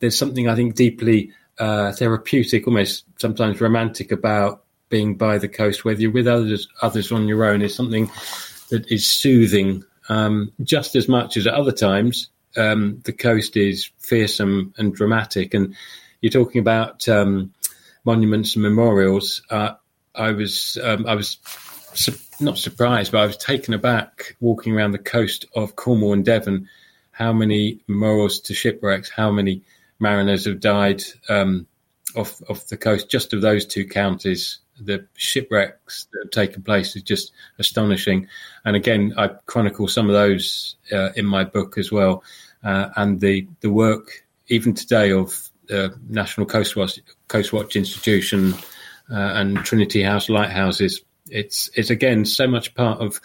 there's 0.00 0.18
something 0.18 0.48
I 0.48 0.54
think 0.54 0.74
deeply 0.74 1.32
uh, 1.58 1.92
therapeutic, 1.92 2.66
almost 2.66 3.04
sometimes 3.18 3.60
romantic 3.60 4.12
about 4.12 4.64
being 4.88 5.16
by 5.16 5.38
the 5.38 5.48
coast, 5.48 5.84
whether 5.84 6.00
you're 6.00 6.10
with 6.12 6.28
others 6.28 6.68
others 6.82 7.12
on 7.12 7.28
your 7.28 7.44
own, 7.44 7.62
is 7.62 7.74
something 7.74 8.10
that 8.70 8.90
is 8.90 9.06
soothing 9.06 9.84
um, 10.08 10.52
just 10.62 10.96
as 10.96 11.08
much 11.08 11.36
as 11.36 11.46
at 11.46 11.54
other 11.54 11.72
times. 11.72 12.28
Um, 12.56 13.02
the 13.04 13.12
coast 13.12 13.56
is 13.56 13.90
fearsome 13.98 14.72
and 14.78 14.94
dramatic, 14.94 15.54
and 15.54 15.74
you're 16.20 16.30
talking 16.30 16.60
about 16.60 17.08
um, 17.08 17.52
monuments 18.06 18.54
and 18.54 18.62
memorials. 18.62 19.42
Uh, 19.50 19.74
I 20.14 20.32
was 20.32 20.78
um, 20.82 21.06
I 21.06 21.14
was 21.14 21.38
su- 21.92 22.16
not 22.40 22.56
surprised, 22.56 23.12
but 23.12 23.20
I 23.20 23.26
was 23.26 23.36
taken 23.36 23.74
aback 23.74 24.36
walking 24.40 24.74
around 24.74 24.92
the 24.92 24.98
coast 24.98 25.44
of 25.54 25.76
Cornwall 25.76 26.14
and 26.14 26.24
Devon. 26.24 26.68
How 27.10 27.32
many 27.32 27.80
morals 27.88 28.40
to 28.40 28.54
shipwrecks? 28.54 29.10
How 29.10 29.30
many 29.30 29.62
mariners 29.98 30.44
have 30.46 30.60
died 30.60 31.02
um, 31.28 31.66
off 32.14 32.40
off 32.48 32.68
the 32.68 32.76
coast 32.76 33.10
just 33.10 33.34
of 33.34 33.42
those 33.42 33.66
two 33.66 33.86
counties? 33.86 34.58
The 34.78 35.06
shipwrecks 35.16 36.06
that 36.12 36.24
have 36.24 36.30
taken 36.30 36.62
place 36.62 36.96
is 36.96 37.02
just 37.02 37.32
astonishing. 37.58 38.28
And 38.64 38.76
again, 38.76 39.14
I 39.16 39.28
chronicle 39.46 39.88
some 39.88 40.08
of 40.08 40.12
those 40.14 40.76
uh, 40.92 41.10
in 41.16 41.26
my 41.26 41.44
book 41.44 41.78
as 41.78 41.90
well. 41.90 42.22
Uh, 42.62 42.90
and 42.96 43.20
the 43.20 43.46
the 43.60 43.70
work 43.70 44.24
even 44.48 44.74
today 44.74 45.10
of 45.12 45.50
the 45.66 45.98
National 46.08 46.46
Coast 46.46 46.76
Watch, 47.26 47.32
Coast 47.32 47.52
Watch 47.52 47.76
Institution 47.76 48.54
uh, 49.10 49.14
and 49.34 49.58
Trinity 49.58 50.02
House 50.02 50.28
lighthouses. 50.28 51.02
It's 51.28 51.70
it's 51.74 51.90
again 51.90 52.24
so 52.24 52.46
much 52.46 52.74
part 52.74 53.00
of 53.00 53.20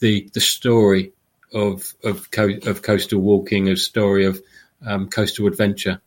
the 0.00 0.28
the 0.34 0.40
story 0.40 1.12
of 1.52 1.94
of 2.04 2.30
co- 2.30 2.58
of 2.66 2.82
coastal 2.82 3.20
walking, 3.20 3.68
a 3.68 3.76
story 3.76 4.26
of 4.26 4.40
um, 4.84 5.08
coastal 5.08 5.46
adventure. 5.46 6.00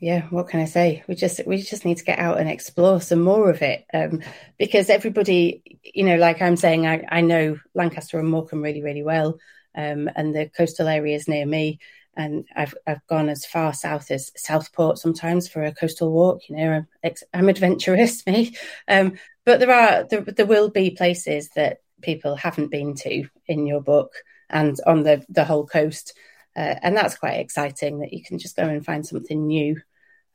Yeah, 0.00 0.22
what 0.30 0.48
can 0.48 0.60
I 0.60 0.64
say? 0.64 1.04
We 1.06 1.14
just 1.14 1.40
we 1.46 1.62
just 1.62 1.84
need 1.84 1.98
to 1.98 2.04
get 2.04 2.18
out 2.18 2.40
and 2.40 2.48
explore 2.48 3.00
some 3.00 3.20
more 3.20 3.50
of 3.50 3.62
it 3.62 3.84
um, 3.92 4.22
because 4.58 4.90
everybody, 4.90 5.62
you 5.82 6.04
know, 6.04 6.16
like 6.16 6.40
I'm 6.42 6.56
saying, 6.56 6.86
I, 6.86 7.04
I 7.08 7.20
know 7.20 7.58
Lancaster 7.74 8.18
and 8.18 8.28
Morecambe 8.28 8.62
really 8.62 8.82
really 8.82 9.02
well, 9.02 9.38
um, 9.76 10.10
and 10.16 10.34
the 10.34 10.48
coastal 10.48 10.88
areas 10.88 11.28
near 11.28 11.46
me 11.46 11.78
and 12.16 12.44
I've 12.54 12.74
I've 12.86 13.06
gone 13.06 13.28
as 13.28 13.44
far 13.44 13.72
south 13.72 14.10
as 14.10 14.32
Southport 14.36 14.98
sometimes 14.98 15.48
for 15.48 15.62
a 15.64 15.74
coastal 15.74 16.12
walk. 16.12 16.48
You 16.48 16.56
know, 16.56 16.84
I'm, 17.04 17.14
I'm 17.32 17.48
adventurous, 17.48 18.26
me. 18.26 18.56
Um, 18.88 19.18
but 19.44 19.60
there 19.60 19.70
are 19.70 20.04
there, 20.04 20.22
there 20.22 20.46
will 20.46 20.70
be 20.70 20.90
places 20.90 21.50
that 21.56 21.78
people 22.02 22.36
haven't 22.36 22.70
been 22.70 22.94
to 22.94 23.28
in 23.46 23.66
your 23.66 23.80
book 23.80 24.12
and 24.48 24.76
on 24.86 25.02
the 25.02 25.24
the 25.28 25.44
whole 25.44 25.66
coast, 25.66 26.14
uh, 26.56 26.74
and 26.82 26.96
that's 26.96 27.16
quite 27.16 27.38
exciting 27.38 28.00
that 28.00 28.12
you 28.12 28.22
can 28.22 28.38
just 28.38 28.56
go 28.56 28.64
and 28.64 28.84
find 28.84 29.06
something 29.06 29.46
new 29.46 29.80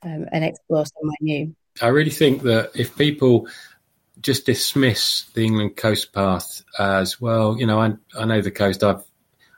um, 0.03 0.27
and 0.31 0.43
explore 0.43 0.85
somewhere 0.85 1.17
new. 1.21 1.55
I 1.81 1.87
really 1.87 2.11
think 2.11 2.43
that 2.43 2.71
if 2.73 2.97
people 2.97 3.47
just 4.21 4.45
dismiss 4.45 5.23
the 5.33 5.45
England 5.45 5.75
Coast 5.75 6.13
Path 6.13 6.63
as 6.79 7.19
well, 7.19 7.57
you 7.59 7.65
know, 7.65 7.81
I, 7.81 7.93
I 8.17 8.25
know 8.25 8.41
the 8.41 8.51
coast. 8.51 8.83
I've 8.83 9.03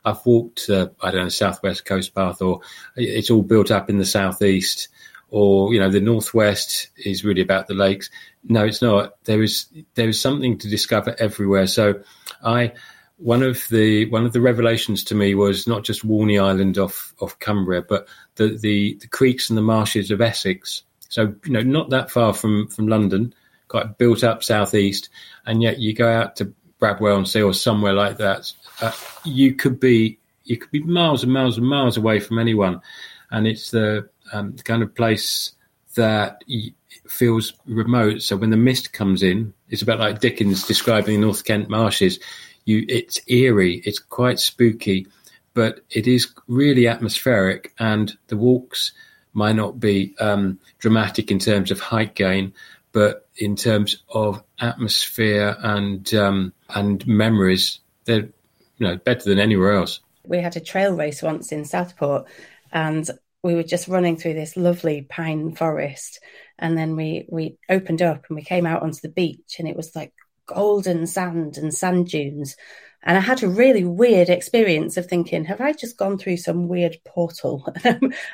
I've 0.08 0.26
walked, 0.26 0.70
uh, 0.70 0.88
I 1.02 1.12
don't 1.12 1.24
know, 1.24 1.30
Southwest 1.30 1.86
Coast 1.86 2.16
Path, 2.16 2.42
or 2.42 2.62
it's 2.96 3.30
all 3.30 3.42
built 3.42 3.72
up 3.72 3.90
in 3.90 3.98
the 3.98 4.06
southeast, 4.06 4.88
or 5.30 5.74
you 5.74 5.80
know, 5.80 5.90
the 5.90 6.00
northwest 6.02 6.90
is 6.98 7.26
really 7.26 7.42
about 7.42 7.68
the 7.68 7.74
lakes. 7.74 8.10
No, 8.44 8.64
it's 8.64 8.82
not. 8.82 9.24
There 9.26 9.44
is 9.44 9.66
there 9.96 10.08
is 10.08 10.20
something 10.20 10.58
to 10.60 10.70
discover 10.70 11.16
everywhere. 11.20 11.68
So, 11.68 12.02
I 12.44 12.74
one 13.18 13.44
of 13.44 13.68
the 13.70 14.10
one 14.10 14.26
of 14.26 14.34
the 14.34 14.42
revelations 14.42 15.04
to 15.06 15.16
me 15.16 15.36
was 15.36 15.68
not 15.68 15.84
just 15.84 16.06
Walney 16.06 16.40
Island 16.40 16.78
off 16.78 17.14
off 17.20 17.38
Cumbria, 17.40 17.82
but 17.82 18.08
the 18.36 18.58
the, 18.58 18.98
the 19.02 19.08
creeks 19.08 19.50
and 19.50 19.58
the 19.58 19.64
marshes 19.64 20.12
of 20.12 20.22
Essex. 20.22 20.84
So 21.10 21.34
you 21.46 21.52
know, 21.52 21.62
not 21.62 21.90
that 21.90 22.12
far 22.12 22.34
from 22.34 22.68
from 22.68 22.88
London, 22.88 23.34
quite 23.68 23.98
built 23.98 24.24
up 24.24 24.44
southeast, 24.44 25.10
and 25.46 25.62
yet 25.62 25.80
you 25.80 25.94
go 25.94 26.08
out 26.08 26.36
to 26.38 26.54
Bradwell-on-Sea 26.80 27.42
or 27.42 27.54
somewhere 27.54 27.94
like 27.94 28.18
that, 28.18 28.52
uh, 28.82 28.92
you 29.24 29.54
could 29.54 29.80
be 29.80 30.20
you 30.44 30.58
could 30.58 30.72
be 30.72 30.82
miles 30.84 31.24
and 31.24 31.34
miles 31.34 31.58
and 31.58 31.68
miles 31.68 31.98
away 31.98 32.20
from 32.20 32.40
anyone, 32.40 32.82
and 33.32 33.48
it's 33.48 33.72
the, 33.72 34.10
um, 34.32 34.54
kind 34.64 34.82
of 34.82 34.96
place 34.96 35.52
that 35.96 36.42
feels 37.08 37.54
remote. 37.66 38.22
So 38.22 38.38
when 38.38 38.50
the 38.50 38.58
mist 38.58 38.94
comes 38.94 39.24
in, 39.24 39.54
it's 39.70 39.82
about 39.82 40.00
like 40.00 40.22
Dickens 40.22 40.66
describing 40.66 41.16
the 41.16 41.26
North 41.26 41.44
Kent 41.44 41.70
marshes. 41.70 42.20
You, 42.66 42.86
it's 42.88 43.20
eerie, 43.28 43.82
it's 43.86 44.00
quite 44.00 44.40
spooky, 44.40 45.08
but 45.54 45.82
it 45.90 46.08
is 46.08 46.28
really 46.48 46.88
atmospheric, 46.88 47.74
and 47.80 48.18
the 48.28 48.38
walks 48.38 48.92
might 49.34 49.56
not 49.56 49.80
be 49.80 50.16
um, 50.20 50.60
dramatic 50.80 51.32
in 51.32 51.40
terms 51.40 51.72
of 51.72 51.80
height 51.80 52.16
gain, 52.16 52.54
but 52.92 53.28
in 53.38 53.56
terms 53.56 53.98
of 54.10 54.42
atmosphere 54.60 55.56
and 55.62 56.14
um, 56.14 56.54
and 56.70 57.06
memories, 57.08 57.80
they're 58.06 58.30
you 58.78 58.88
know 58.88 58.98
better 58.98 59.30
than 59.30 59.40
anywhere 59.40 59.74
else. 59.74 60.02
We 60.26 60.40
had 60.40 60.58
a 60.58 60.62
trail 60.62 60.94
race 60.94 61.22
once 61.22 61.52
in 61.52 61.66
Southport, 61.66 62.28
and 62.72 63.10
we 63.44 63.56
were 63.56 63.64
just 63.64 63.88
running 63.88 64.18
through 64.18 64.34
this 64.34 64.58
lovely 64.58 65.04
pine 65.04 65.56
forest, 65.56 66.20
and 66.60 66.78
then 66.78 66.96
we 66.96 67.26
we 67.30 67.58
opened 67.70 68.02
up 68.02 68.26
and 68.28 68.36
we 68.36 68.44
came 68.44 68.66
out 68.66 68.84
onto 68.84 69.00
the 69.02 69.10
beach, 69.10 69.56
and 69.60 69.68
it 69.68 69.76
was 69.76 69.96
like 69.96 70.14
golden 70.46 71.06
sand 71.08 71.58
and 71.58 71.74
sand 71.74 72.08
dunes. 72.08 72.56
And 73.04 73.16
I 73.16 73.22
had 73.22 73.44
a 73.44 73.48
really 73.48 73.86
weird 73.86 74.30
experience 74.30 74.98
of 74.98 75.06
thinking, 75.06 75.46
have 75.46 75.62
I 75.62 75.72
just 75.72 75.98
gone 75.98 76.18
through 76.18 76.38
some 76.38 76.68
weird 76.68 76.98
portal? 77.06 77.66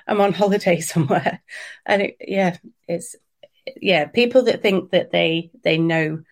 I'm 0.07 0.21
on 0.21 0.33
holiday 0.33 0.79
somewhere. 0.81 1.41
And 1.85 2.03
it, 2.03 2.17
yeah, 2.21 2.57
it's 2.87 3.15
yeah, 3.81 4.05
people 4.05 4.43
that 4.43 4.61
think 4.61 4.91
that 4.91 5.11
they 5.11 5.51
they 5.63 5.77
know 5.77 6.23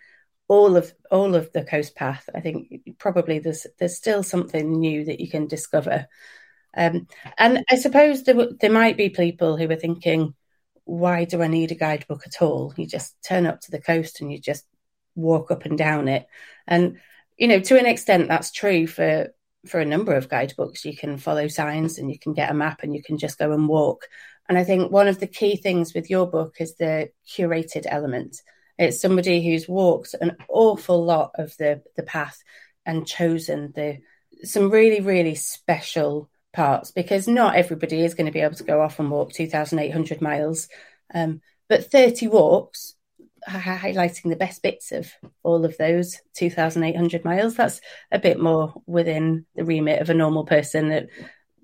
all 0.51 0.75
of 0.75 0.93
all 1.09 1.33
of 1.33 1.49
the 1.53 1.63
coast 1.63 1.95
path, 1.95 2.27
I 2.35 2.41
think 2.41 2.97
probably 2.97 3.39
there's 3.39 3.65
there's 3.79 3.95
still 3.95 4.21
something 4.21 4.81
new 4.81 5.05
that 5.05 5.21
you 5.21 5.29
can 5.29 5.47
discover. 5.47 6.07
Um, 6.75 7.07
and 7.37 7.63
I 7.71 7.77
suppose 7.77 8.23
there 8.23 8.35
there 8.59 8.69
might 8.69 8.97
be 8.97 9.07
people 9.07 9.55
who 9.55 9.71
are 9.71 9.77
thinking, 9.77 10.33
why 10.83 11.23
do 11.23 11.41
I 11.41 11.47
need 11.47 11.71
a 11.71 11.75
guidebook 11.75 12.23
at 12.25 12.41
all? 12.41 12.73
You 12.75 12.85
just 12.85 13.15
turn 13.23 13.45
up 13.45 13.61
to 13.61 13.71
the 13.71 13.79
coast 13.79 14.19
and 14.19 14.29
you 14.29 14.39
just 14.41 14.65
walk 15.15 15.51
up 15.51 15.63
and 15.63 15.77
down 15.77 16.09
it. 16.09 16.27
And 16.67 16.97
you 17.37 17.47
know, 17.47 17.61
to 17.61 17.79
an 17.79 17.85
extent, 17.85 18.27
that's 18.27 18.51
true 18.51 18.87
for 18.87 19.29
for 19.67 19.79
a 19.79 19.85
number 19.85 20.13
of 20.15 20.27
guidebooks. 20.27 20.83
You 20.83 20.97
can 20.97 21.17
follow 21.17 21.47
signs 21.47 21.97
and 21.97 22.11
you 22.11 22.19
can 22.19 22.33
get 22.33 22.51
a 22.51 22.53
map 22.53 22.83
and 22.83 22.93
you 22.93 23.01
can 23.01 23.17
just 23.17 23.39
go 23.39 23.53
and 23.53 23.69
walk. 23.69 24.05
And 24.49 24.57
I 24.57 24.65
think 24.65 24.91
one 24.91 25.07
of 25.07 25.21
the 25.21 25.27
key 25.27 25.55
things 25.55 25.93
with 25.93 26.09
your 26.09 26.29
book 26.29 26.55
is 26.59 26.75
the 26.75 27.11
curated 27.25 27.85
element. 27.87 28.41
It's 28.81 28.99
somebody 28.99 29.45
who's 29.45 29.69
walked 29.69 30.15
an 30.19 30.37
awful 30.49 31.05
lot 31.05 31.31
of 31.35 31.55
the, 31.57 31.83
the 31.95 32.03
path 32.03 32.43
and 32.85 33.07
chosen 33.07 33.71
the 33.75 33.99
some 34.43 34.71
really, 34.71 35.01
really 35.01 35.35
special 35.35 36.29
parts 36.51 36.89
because 36.89 37.27
not 37.27 37.55
everybody 37.55 38.03
is 38.03 38.15
going 38.15 38.25
to 38.25 38.31
be 38.31 38.41
able 38.41 38.55
to 38.55 38.63
go 38.63 38.81
off 38.81 38.99
and 38.99 39.11
walk 39.11 39.33
2,800 39.33 40.19
miles. 40.19 40.67
Um, 41.13 41.41
but 41.69 41.91
30 41.91 42.27
walks, 42.27 42.95
highlighting 43.47 44.29
the 44.29 44.35
best 44.35 44.63
bits 44.63 44.91
of 44.91 45.11
all 45.43 45.63
of 45.63 45.77
those 45.77 46.19
2,800 46.33 47.23
miles, 47.23 47.55
that's 47.55 47.81
a 48.11 48.17
bit 48.17 48.39
more 48.39 48.81
within 48.87 49.45
the 49.55 49.63
remit 49.63 50.01
of 50.01 50.09
a 50.09 50.15
normal 50.15 50.43
person 50.43 50.89
that 50.89 51.09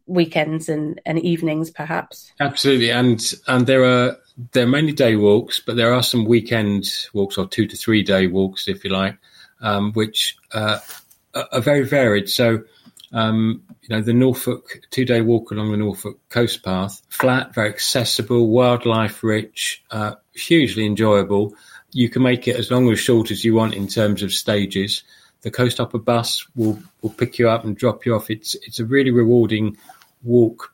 weekends 0.06 0.70
and, 0.70 1.02
and 1.04 1.20
evenings, 1.20 1.72
perhaps. 1.72 2.32
Absolutely, 2.40 2.92
and 2.92 3.34
and 3.48 3.68
there 3.68 3.84
are 3.84 4.18
there 4.52 4.64
are 4.64 4.68
mainly 4.68 4.94
day 4.94 5.16
walks, 5.16 5.60
but 5.60 5.76
there 5.76 5.94
are 5.94 6.04
some 6.04 6.26
weekend 6.26 6.86
walks 7.14 7.38
or 7.38 7.48
two 7.48 7.68
to 7.68 7.76
three 7.76 8.04
day 8.04 8.28
walks, 8.28 8.68
if 8.68 8.84
you 8.84 8.92
like, 8.92 9.18
um, 9.62 9.92
which 9.94 10.38
uh, 10.54 10.80
are 11.34 11.62
very 11.62 11.84
varied. 11.84 12.30
So. 12.30 12.64
Um, 13.14 13.64
you 13.84 13.96
know, 13.96 14.02
the 14.02 14.12
Norfolk 14.12 14.82
two 14.92 15.06
day 15.06 15.22
walk 15.22 15.52
along 15.52 15.72
the 15.72 15.78
Norfolk 15.78 16.20
coast 16.28 16.62
path, 16.62 17.02
flat, 17.08 17.54
very 17.56 17.70
accessible, 17.70 18.50
wildlife 18.50 19.24
rich, 19.24 19.82
uh, 19.92 20.16
hugely 20.34 20.86
enjoyable. 20.86 21.56
You 21.94 22.10
can 22.10 22.22
make 22.22 22.50
it 22.50 22.58
as 22.58 22.70
long 22.70 22.86
or 22.86 22.98
short 22.98 23.32
as 23.32 23.46
you 23.46 23.56
want 23.56 23.76
in 23.76 23.88
terms 23.88 24.24
of 24.24 24.34
stages. 24.34 25.04
The 25.42 25.52
Coast 25.52 25.78
Hopper 25.78 26.00
bus 26.00 26.46
will, 26.58 26.78
will 27.02 27.12
pick 27.12 27.40
you 27.40 27.48
up 27.48 27.64
and 27.64 27.78
drop 27.78 28.06
you 28.06 28.14
off. 28.14 28.30
It's 28.30 28.56
it's 28.56 28.82
a 28.82 28.86
really 28.86 29.12
rewarding 29.12 29.78
walk 30.24 30.74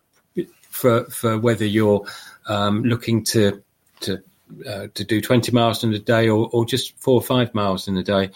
for 0.62 1.06
for 1.06 1.38
whether 1.38 1.66
you're 1.66 2.04
um, 2.48 2.84
looking 2.84 3.24
to 3.26 3.62
to 4.02 4.22
uh, 4.68 4.88
to 4.94 5.04
do 5.04 5.22
20 5.22 5.52
miles 5.52 5.84
in 5.84 5.94
a 5.94 6.00
day 6.00 6.30
or, 6.30 6.50
or 6.52 6.66
just 6.66 6.98
four 7.00 7.16
or 7.16 7.22
five 7.22 7.54
miles 7.56 7.88
in 7.88 7.98
a 7.98 8.04
day. 8.04 8.30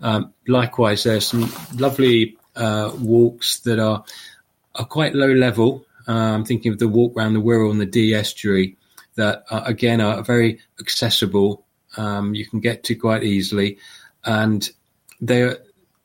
Um, 0.00 0.32
likewise, 0.48 1.04
there's 1.04 1.26
some 1.26 1.52
lovely 1.76 2.36
uh, 2.56 2.92
walks 2.98 3.60
that 3.60 3.78
are 3.78 4.04
are 4.76 4.84
quite 4.84 5.14
low 5.14 5.32
level. 5.32 5.84
Uh, 6.08 6.12
I'm 6.12 6.44
thinking 6.44 6.72
of 6.72 6.78
the 6.78 6.88
walk 6.88 7.16
around 7.16 7.34
the 7.34 7.40
Wirral 7.40 7.70
and 7.70 7.80
the 7.80 7.86
Dee 7.86 8.14
estuary 8.14 8.76
that 9.16 9.44
are, 9.50 9.66
again 9.66 10.00
are 10.00 10.22
very 10.22 10.58
accessible. 10.80 11.64
Um, 11.96 12.34
you 12.34 12.46
can 12.46 12.60
get 12.60 12.84
to 12.84 12.94
quite 12.94 13.22
easily, 13.22 13.78
and 14.24 14.68
there 15.20 15.58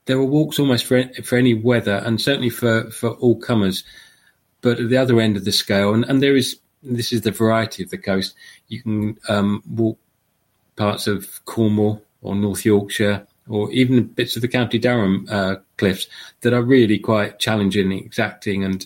there 0.06 0.18
are 0.18 0.26
walks 0.26 0.60
almost 0.60 0.86
for 0.86 1.04
for 1.24 1.38
any 1.38 1.54
weather, 1.54 2.02
and 2.06 2.20
certainly 2.20 2.50
for 2.50 2.90
for 2.92 3.12
all 3.12 3.40
comers. 3.40 3.84
But 4.62 4.80
at 4.80 4.90
the 4.90 4.98
other 4.98 5.22
end 5.22 5.38
of 5.38 5.46
the 5.46 5.52
scale, 5.52 5.94
and, 5.94 6.04
and 6.06 6.22
there 6.22 6.36
is 6.36 6.60
this 6.86 7.12
is 7.12 7.22
the 7.22 7.32
variety 7.32 7.84
of 7.84 7.90
the 7.90 7.98
coast. 7.98 8.36
You 8.68 8.82
can 8.82 9.18
um, 9.28 9.64
walk 9.70 9.98
parts 10.76 11.08
of 11.08 11.44
Cornwall 11.46 12.02
or 12.22 12.36
North 12.36 12.66
Yorkshire, 12.66 13.26
or 13.48 13.72
even 13.72 14.04
bits 14.04 14.36
of 14.36 14.42
the 14.42 14.48
County 14.48 14.80
Durham 14.80 15.28
uh, 15.30 15.56
cliffs 15.78 16.08
that 16.42 16.54
are 16.54 16.64
really 16.64 16.98
quite 16.98 17.40
challenging, 17.40 17.92
and 17.92 18.02
exacting, 18.02 18.64
and 18.64 18.86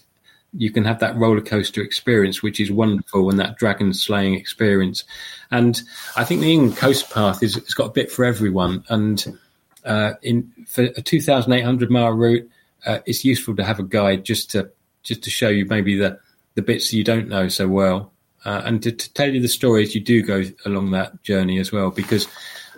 you 0.54 0.72
can 0.72 0.84
have 0.84 1.00
that 1.00 1.16
roller 1.16 1.42
coaster 1.42 1.82
experience, 1.82 2.42
which 2.42 2.60
is 2.60 2.72
wonderful, 2.72 3.30
and 3.30 3.40
that 3.40 3.58
dragon 3.58 3.94
slaying 3.94 4.34
experience. 4.34 5.04
And 5.52 5.82
I 6.16 6.24
think 6.24 6.42
the 6.42 6.52
England 6.52 6.78
Coast 6.78 7.10
Path 7.12 7.44
is 7.44 7.56
it's 7.56 7.74
got 7.74 7.86
a 7.86 7.94
bit 7.94 8.12
for 8.12 8.26
everyone. 8.26 8.84
And 8.90 9.38
uh, 9.86 10.14
in 10.22 10.52
for 10.68 10.84
a 10.84 11.02
2,800 11.02 11.90
mile 11.90 12.12
route, 12.12 12.50
uh, 12.86 13.00
it's 13.06 13.24
useful 13.24 13.56
to 13.56 13.64
have 13.64 13.80
a 13.80 13.84
guide 13.84 14.24
just 14.24 14.52
to 14.52 14.72
just 15.04 15.24
to 15.24 15.30
show 15.30 15.50
you 15.50 15.66
maybe 15.66 15.98
the 15.98 16.20
the 16.60 16.66
bits 16.66 16.92
you 16.92 17.06
don't 17.06 17.30
know 17.30 17.48
so 17.48 17.70
well, 17.70 18.12
uh, 18.44 18.62
and 18.66 18.84
to, 18.84 18.92
to, 18.92 19.14
tell 19.14 19.34
you 19.34 19.42
the 19.42 19.48
stories 19.48 19.96
you 19.96 20.02
do 20.02 20.22
go 20.22 20.44
along 20.66 20.92
that 20.92 21.24
journey 21.24 21.58
as 21.58 21.72
well. 21.72 21.90
Because 21.90 22.28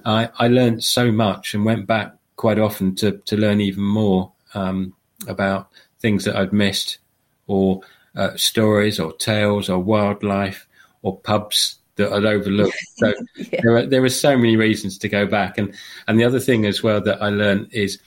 I, 0.05 0.29
I 0.37 0.49
learned 0.49 0.83
so 0.83 1.11
much 1.11 1.55
and 1.55 1.65
went 1.65 1.87
back 1.87 2.13
quite 2.35 2.59
often 2.59 2.93
to 2.97 3.13
to 3.25 3.35
learn 3.35 3.59
even 3.59 3.83
more 3.83 4.31
um, 4.53 4.93
about 5.27 5.69
things 5.99 6.25
that 6.25 6.35
I'd 6.35 6.53
missed, 6.53 6.99
or 7.47 7.81
uh, 8.15 8.35
stories, 8.35 8.99
or 8.99 9.13
tales, 9.13 9.67
or 9.67 9.79
wildlife, 9.79 10.67
or 11.01 11.17
pubs 11.17 11.79
that 11.95 12.13
I'd 12.13 12.25
overlooked. 12.25 12.77
So 12.97 13.13
yeah. 13.35 13.61
there 13.63 13.77
are 13.77 13.85
there 13.87 14.03
are 14.03 14.09
so 14.09 14.37
many 14.37 14.57
reasons 14.57 14.99
to 14.99 15.09
go 15.09 15.25
back. 15.25 15.57
And 15.57 15.73
and 16.07 16.19
the 16.19 16.23
other 16.23 16.39
thing 16.39 16.67
as 16.67 16.83
well 16.83 17.01
that 17.01 17.19
I 17.19 17.29
learned 17.29 17.69
is 17.71 17.99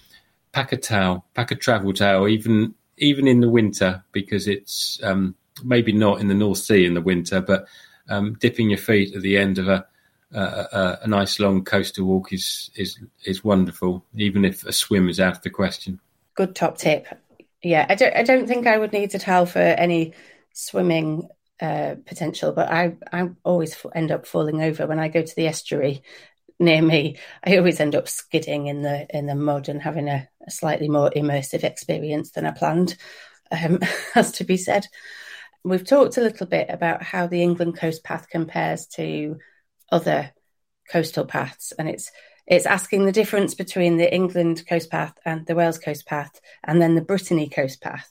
pack 0.52 0.70
a 0.70 0.76
towel, 0.76 1.26
pack 1.34 1.50
a 1.50 1.56
travel 1.56 1.92
towel, 1.92 2.28
even 2.28 2.74
even 2.98 3.26
in 3.26 3.40
the 3.40 3.50
winter, 3.50 4.04
because 4.12 4.46
it's 4.46 5.00
um, 5.02 5.34
maybe 5.62 5.92
not 5.92 6.20
in 6.20 6.28
the 6.28 6.34
North 6.34 6.58
Sea 6.58 6.84
in 6.84 6.94
the 6.94 7.00
winter, 7.00 7.40
but 7.40 7.66
um, 8.08 8.34
dipping 8.34 8.70
your 8.70 8.78
feet 8.78 9.14
at 9.14 9.22
the 9.22 9.36
end 9.36 9.58
of 9.58 9.68
a, 9.68 9.86
a, 10.32 10.98
a 11.02 11.06
nice 11.06 11.38
long 11.38 11.64
coastal 11.64 12.06
walk 12.06 12.32
is 12.32 12.70
is 12.76 12.98
is 13.24 13.44
wonderful, 13.44 14.04
even 14.16 14.44
if 14.44 14.64
a 14.64 14.72
swim 14.72 15.08
is 15.08 15.20
out 15.20 15.36
of 15.36 15.42
the 15.42 15.50
question. 15.50 16.00
Good 16.34 16.54
top 16.54 16.78
tip. 16.78 17.06
Yeah, 17.62 17.86
I 17.88 17.94
don't 17.94 18.14
I 18.16 18.22
don't 18.22 18.46
think 18.46 18.66
I 18.66 18.78
would 18.78 18.92
need 18.92 19.14
a 19.14 19.18
towel 19.18 19.46
for 19.46 19.58
any 19.58 20.12
swimming 20.52 21.28
uh, 21.60 21.94
potential, 22.04 22.52
but 22.52 22.70
I 22.70 22.96
I 23.12 23.30
always 23.44 23.76
end 23.94 24.10
up 24.10 24.26
falling 24.26 24.62
over 24.62 24.86
when 24.86 24.98
I 24.98 25.08
go 25.08 25.22
to 25.22 25.36
the 25.36 25.46
estuary 25.46 26.02
near 26.58 26.82
me. 26.82 27.18
I 27.44 27.56
always 27.56 27.80
end 27.80 27.94
up 27.94 28.08
skidding 28.08 28.66
in 28.66 28.82
the 28.82 29.06
in 29.16 29.26
the 29.26 29.34
mud 29.34 29.68
and 29.68 29.80
having 29.80 30.08
a, 30.08 30.28
a 30.46 30.50
slightly 30.50 30.88
more 30.88 31.10
immersive 31.10 31.64
experience 31.64 32.32
than 32.32 32.46
I 32.46 32.50
planned. 32.50 32.96
Um, 33.50 33.80
has 34.14 34.32
to 34.32 34.44
be 34.44 34.56
said. 34.56 34.86
We've 35.64 35.86
talked 35.86 36.18
a 36.18 36.22
little 36.22 36.46
bit 36.46 36.68
about 36.68 37.02
how 37.02 37.26
the 37.26 37.42
England 37.42 37.78
Coast 37.78 38.04
Path 38.04 38.28
compares 38.28 38.86
to 38.88 39.38
other 39.90 40.30
coastal 40.90 41.24
paths, 41.24 41.72
and 41.78 41.88
it's 41.88 42.10
it's 42.46 42.66
asking 42.66 43.06
the 43.06 43.12
difference 43.12 43.54
between 43.54 43.96
the 43.96 44.12
England 44.12 44.64
Coast 44.68 44.90
Path 44.90 45.14
and 45.24 45.46
the 45.46 45.54
Wales 45.54 45.78
Coast 45.78 46.06
Path, 46.06 46.40
and 46.62 46.82
then 46.82 46.94
the 46.94 47.00
Brittany 47.00 47.48
Coast 47.48 47.80
Path. 47.80 48.10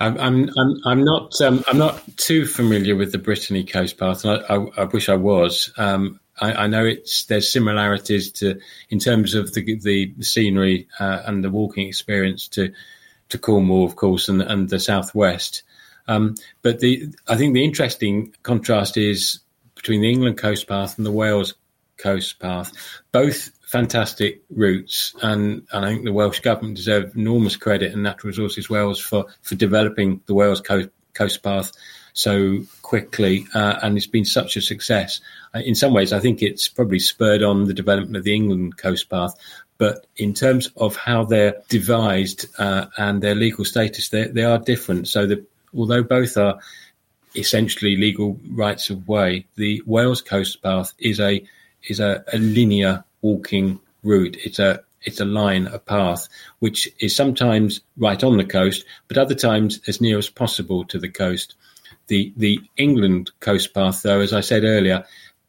I'm 0.00 0.18
I'm 0.18 0.76
I'm, 0.86 1.04
not 1.04 1.38
um, 1.42 1.62
I'm 1.68 1.76
not 1.76 2.02
too 2.16 2.46
familiar 2.46 2.96
with 2.96 3.12
the 3.12 3.18
Brittany 3.18 3.64
Coast 3.64 3.98
Path, 3.98 4.24
and 4.24 4.42
I, 4.48 4.54
I, 4.54 4.82
I 4.82 4.84
wish 4.84 5.10
I 5.10 5.16
was. 5.16 5.70
Um, 5.76 6.20
I, 6.40 6.64
I, 6.64 6.66
know 6.68 6.86
it's 6.86 7.26
there's 7.26 7.52
similarities 7.52 8.32
to 8.32 8.58
in 8.88 8.98
terms 8.98 9.34
of 9.34 9.52
the 9.52 9.78
the 9.78 10.14
scenery 10.22 10.88
uh, 10.98 11.22
and 11.26 11.44
the 11.44 11.50
walking 11.50 11.86
experience 11.86 12.48
to 12.48 12.72
to 13.28 13.38
Cornwall, 13.38 13.84
of 13.84 13.96
course, 13.96 14.30
and 14.30 14.40
and 14.40 14.70
the 14.70 14.80
southwest. 14.80 15.64
Um, 16.10 16.34
but 16.62 16.80
the 16.80 17.06
I 17.28 17.36
think 17.36 17.54
the 17.54 17.64
interesting 17.64 18.34
contrast 18.42 18.96
is 18.96 19.40
between 19.76 20.00
the 20.00 20.10
England 20.10 20.38
Coast 20.38 20.66
Path 20.66 20.98
and 20.98 21.06
the 21.06 21.12
Wales 21.12 21.54
Coast 21.96 22.40
Path. 22.40 22.72
Both 23.12 23.50
fantastic 23.62 24.42
routes, 24.50 25.14
and, 25.22 25.64
and, 25.72 25.86
I 25.86 25.90
think 25.90 26.04
the 26.04 26.12
Welsh 26.12 26.40
government 26.40 26.76
deserve 26.76 27.14
enormous 27.14 27.54
credit 27.54 27.92
and 27.92 28.02
Natural 28.02 28.30
Resources 28.30 28.68
Wales 28.68 28.98
for 28.98 29.26
for 29.42 29.54
developing 29.54 30.20
the 30.26 30.34
Wales 30.34 30.60
Coast, 30.60 30.88
Coast 31.14 31.42
Path 31.44 31.70
so 32.12 32.58
quickly, 32.82 33.46
uh, 33.54 33.78
and 33.82 33.96
it's 33.96 34.08
been 34.08 34.24
such 34.24 34.56
a 34.56 34.60
success. 34.60 35.20
Uh, 35.54 35.60
in 35.60 35.76
some 35.76 35.92
ways, 35.92 36.12
I 36.12 36.18
think 36.18 36.42
it's 36.42 36.66
probably 36.66 36.98
spurred 36.98 37.42
on 37.42 37.66
the 37.66 37.74
development 37.74 38.16
of 38.16 38.24
the 38.24 38.34
England 38.34 38.78
Coast 38.78 39.08
Path. 39.08 39.34
But 39.78 40.06
in 40.16 40.34
terms 40.34 40.68
of 40.76 40.94
how 40.94 41.24
they're 41.24 41.56
devised 41.70 42.46
uh, 42.58 42.86
and 42.98 43.22
their 43.22 43.34
legal 43.34 43.64
status, 43.64 44.10
they, 44.10 44.26
they 44.26 44.44
are 44.44 44.58
different. 44.58 45.08
So 45.08 45.24
the, 45.24 45.46
although 45.74 46.02
both 46.02 46.36
are 46.36 46.58
essentially 47.34 47.96
legal 47.96 48.38
rights 48.50 48.90
of 48.90 49.06
way, 49.06 49.46
the 49.56 49.82
Wales 49.86 50.22
Coast 50.22 50.62
Path 50.62 50.92
is 50.98 51.20
a 51.20 51.42
is 51.88 52.00
a, 52.00 52.24
a 52.32 52.38
linear 52.38 53.04
walking 53.22 53.80
route. 54.02 54.36
It's 54.44 54.58
a 54.58 54.82
it's 55.02 55.20
a 55.20 55.24
line, 55.24 55.66
a 55.66 55.78
path, 55.78 56.28
which 56.58 56.88
is 56.98 57.16
sometimes 57.16 57.80
right 57.96 58.22
on 58.22 58.36
the 58.36 58.44
coast, 58.44 58.84
but 59.08 59.16
other 59.16 59.34
times 59.34 59.80
as 59.86 60.00
near 60.00 60.18
as 60.18 60.28
possible 60.28 60.84
to 60.86 60.98
the 60.98 61.08
coast. 61.08 61.54
The 62.08 62.32
the 62.36 62.60
England 62.76 63.30
coast 63.40 63.72
path, 63.72 64.02
though, 64.02 64.20
as 64.20 64.32
I 64.32 64.40
said 64.40 64.64
earlier, 64.64 65.04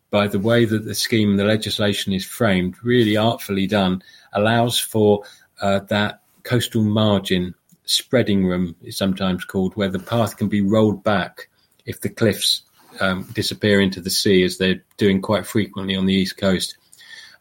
by 0.10 0.28
the 0.28 0.40
way 0.40 0.66
that 0.66 0.86
the 0.86 0.96
scheme, 0.96 1.38
the 1.38 1.44
legislation 1.44 2.14
is 2.14 2.26
framed, 2.26 2.76
really 2.84 3.18
artfully 3.18 3.68
done, 3.68 4.04
allows 4.34 4.80
for 4.80 5.24
uh, 5.62 5.80
that 5.88 6.22
coastal 6.44 6.84
margin 6.84 7.56
spreading 7.86 8.46
room 8.46 8.76
is 8.82 8.98
sometimes 8.98 9.46
called, 9.46 9.76
where 9.76 9.90
the 9.90 10.00
path 10.00 10.38
can 10.38 10.48
be 10.48 10.62
rolled 10.62 11.04
back 11.04 11.50
if 11.86 12.02
the 12.02 12.10
cliffs 12.10 12.64
um, 13.00 13.24
disappear 13.34 13.82
into 13.82 14.02
the 14.02 14.10
sea, 14.10 14.44
as 14.44 14.58
they're 14.58 14.84
doing 14.98 15.22
quite 15.22 15.46
frequently 15.46 15.96
on 15.96 16.06
the 16.06 16.14
east 16.14 16.38
coast. 16.38 16.78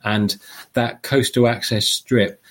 And 0.02 0.36
that 0.72 1.02
coastal 1.02 1.48
access 1.48 1.86
strip 1.86 2.42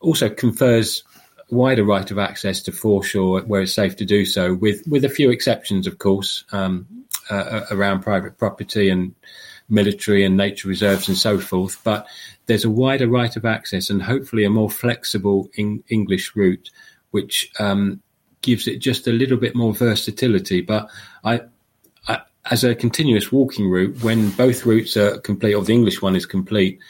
also 0.00 0.28
confers 0.28 1.02
wider 1.50 1.84
right 1.84 2.10
of 2.10 2.18
access 2.18 2.62
to 2.62 2.72
foreshore 2.72 3.40
where 3.42 3.62
it's 3.62 3.72
safe 3.72 3.96
to 3.96 4.04
do 4.04 4.24
so, 4.24 4.54
with 4.54 4.86
with 4.86 5.04
a 5.04 5.08
few 5.08 5.30
exceptions, 5.30 5.86
of 5.86 5.98
course, 5.98 6.44
um, 6.52 6.86
uh, 7.30 7.62
around 7.70 8.02
private 8.02 8.38
property 8.38 8.88
and 8.90 9.14
military 9.68 10.24
and 10.24 10.36
nature 10.36 10.68
reserves 10.68 11.08
and 11.08 11.16
so 11.16 11.38
forth. 11.38 11.80
But 11.84 12.06
there's 12.46 12.64
a 12.64 12.70
wider 12.70 13.08
right 13.08 13.34
of 13.36 13.44
access 13.44 13.88
and 13.90 14.02
hopefully 14.02 14.44
a 14.44 14.50
more 14.50 14.70
flexible 14.70 15.48
English 15.56 16.36
route 16.36 16.70
which 17.14 17.52
um, 17.60 18.02
gives 18.42 18.66
it 18.66 18.78
just 18.78 19.06
a 19.06 19.12
little 19.12 19.36
bit 19.36 19.54
more 19.54 19.72
versatility. 19.72 20.60
But 20.60 20.90
I, 21.22 21.42
I, 22.08 22.22
as 22.50 22.64
a 22.64 22.74
continuous 22.74 23.30
walking 23.30 23.70
route, 23.70 24.02
when 24.02 24.30
both 24.30 24.66
routes 24.66 24.96
are 24.96 25.18
complete, 25.18 25.54
or 25.54 25.62
the 25.62 25.72
English 25.72 26.02
one 26.02 26.16
is 26.16 26.26
complete, 26.26 26.80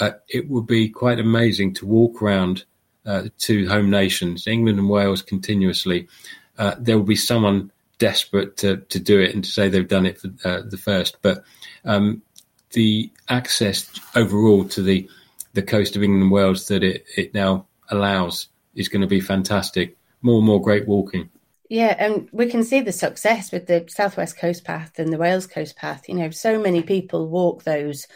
uh, 0.00 0.12
it 0.30 0.48
would 0.48 0.66
be 0.66 0.88
quite 0.88 1.20
amazing 1.20 1.74
to 1.74 1.84
walk 1.84 2.22
around 2.22 2.64
uh, 3.04 3.24
two 3.36 3.68
home 3.68 3.90
nations, 3.90 4.46
England 4.46 4.78
and 4.78 4.88
Wales, 4.88 5.20
continuously. 5.20 6.08
Uh, 6.56 6.74
there 6.78 6.96
will 6.96 7.04
be 7.04 7.14
someone 7.14 7.70
desperate 7.98 8.56
to, 8.56 8.78
to 8.88 8.98
do 8.98 9.20
it 9.20 9.34
and 9.34 9.44
to 9.44 9.50
say 9.50 9.68
they've 9.68 9.86
done 9.86 10.06
it 10.06 10.18
for 10.18 10.28
uh, 10.42 10.62
the 10.64 10.78
first. 10.78 11.18
But 11.20 11.44
um, 11.84 12.22
the 12.70 13.10
access 13.28 13.90
overall 14.14 14.64
to 14.68 14.80
the 14.80 15.06
the 15.52 15.62
coast 15.62 15.96
of 15.96 16.02
England 16.02 16.22
and 16.22 16.32
Wales 16.32 16.68
that 16.68 16.82
it, 16.82 17.04
it 17.16 17.32
now 17.32 17.66
allows 17.90 18.48
is 18.76 18.88
going 18.88 19.00
to 19.00 19.08
be 19.08 19.20
fantastic. 19.20 19.96
More 20.22 20.38
and 20.38 20.46
more 20.46 20.60
great 20.60 20.86
walking. 20.86 21.30
Yeah, 21.68 21.94
and 21.98 22.28
we 22.32 22.46
can 22.46 22.62
see 22.62 22.80
the 22.80 22.92
success 22.92 23.50
with 23.50 23.66
the 23.66 23.86
Southwest 23.88 24.38
Coast 24.38 24.64
Path 24.64 24.98
and 24.98 25.12
the 25.12 25.18
Wales 25.18 25.46
Coast 25.46 25.76
Path. 25.76 26.08
You 26.08 26.14
know, 26.14 26.30
so 26.30 26.60
many 26.60 26.82
people 26.82 27.28
walk 27.28 27.64
those 27.64 28.06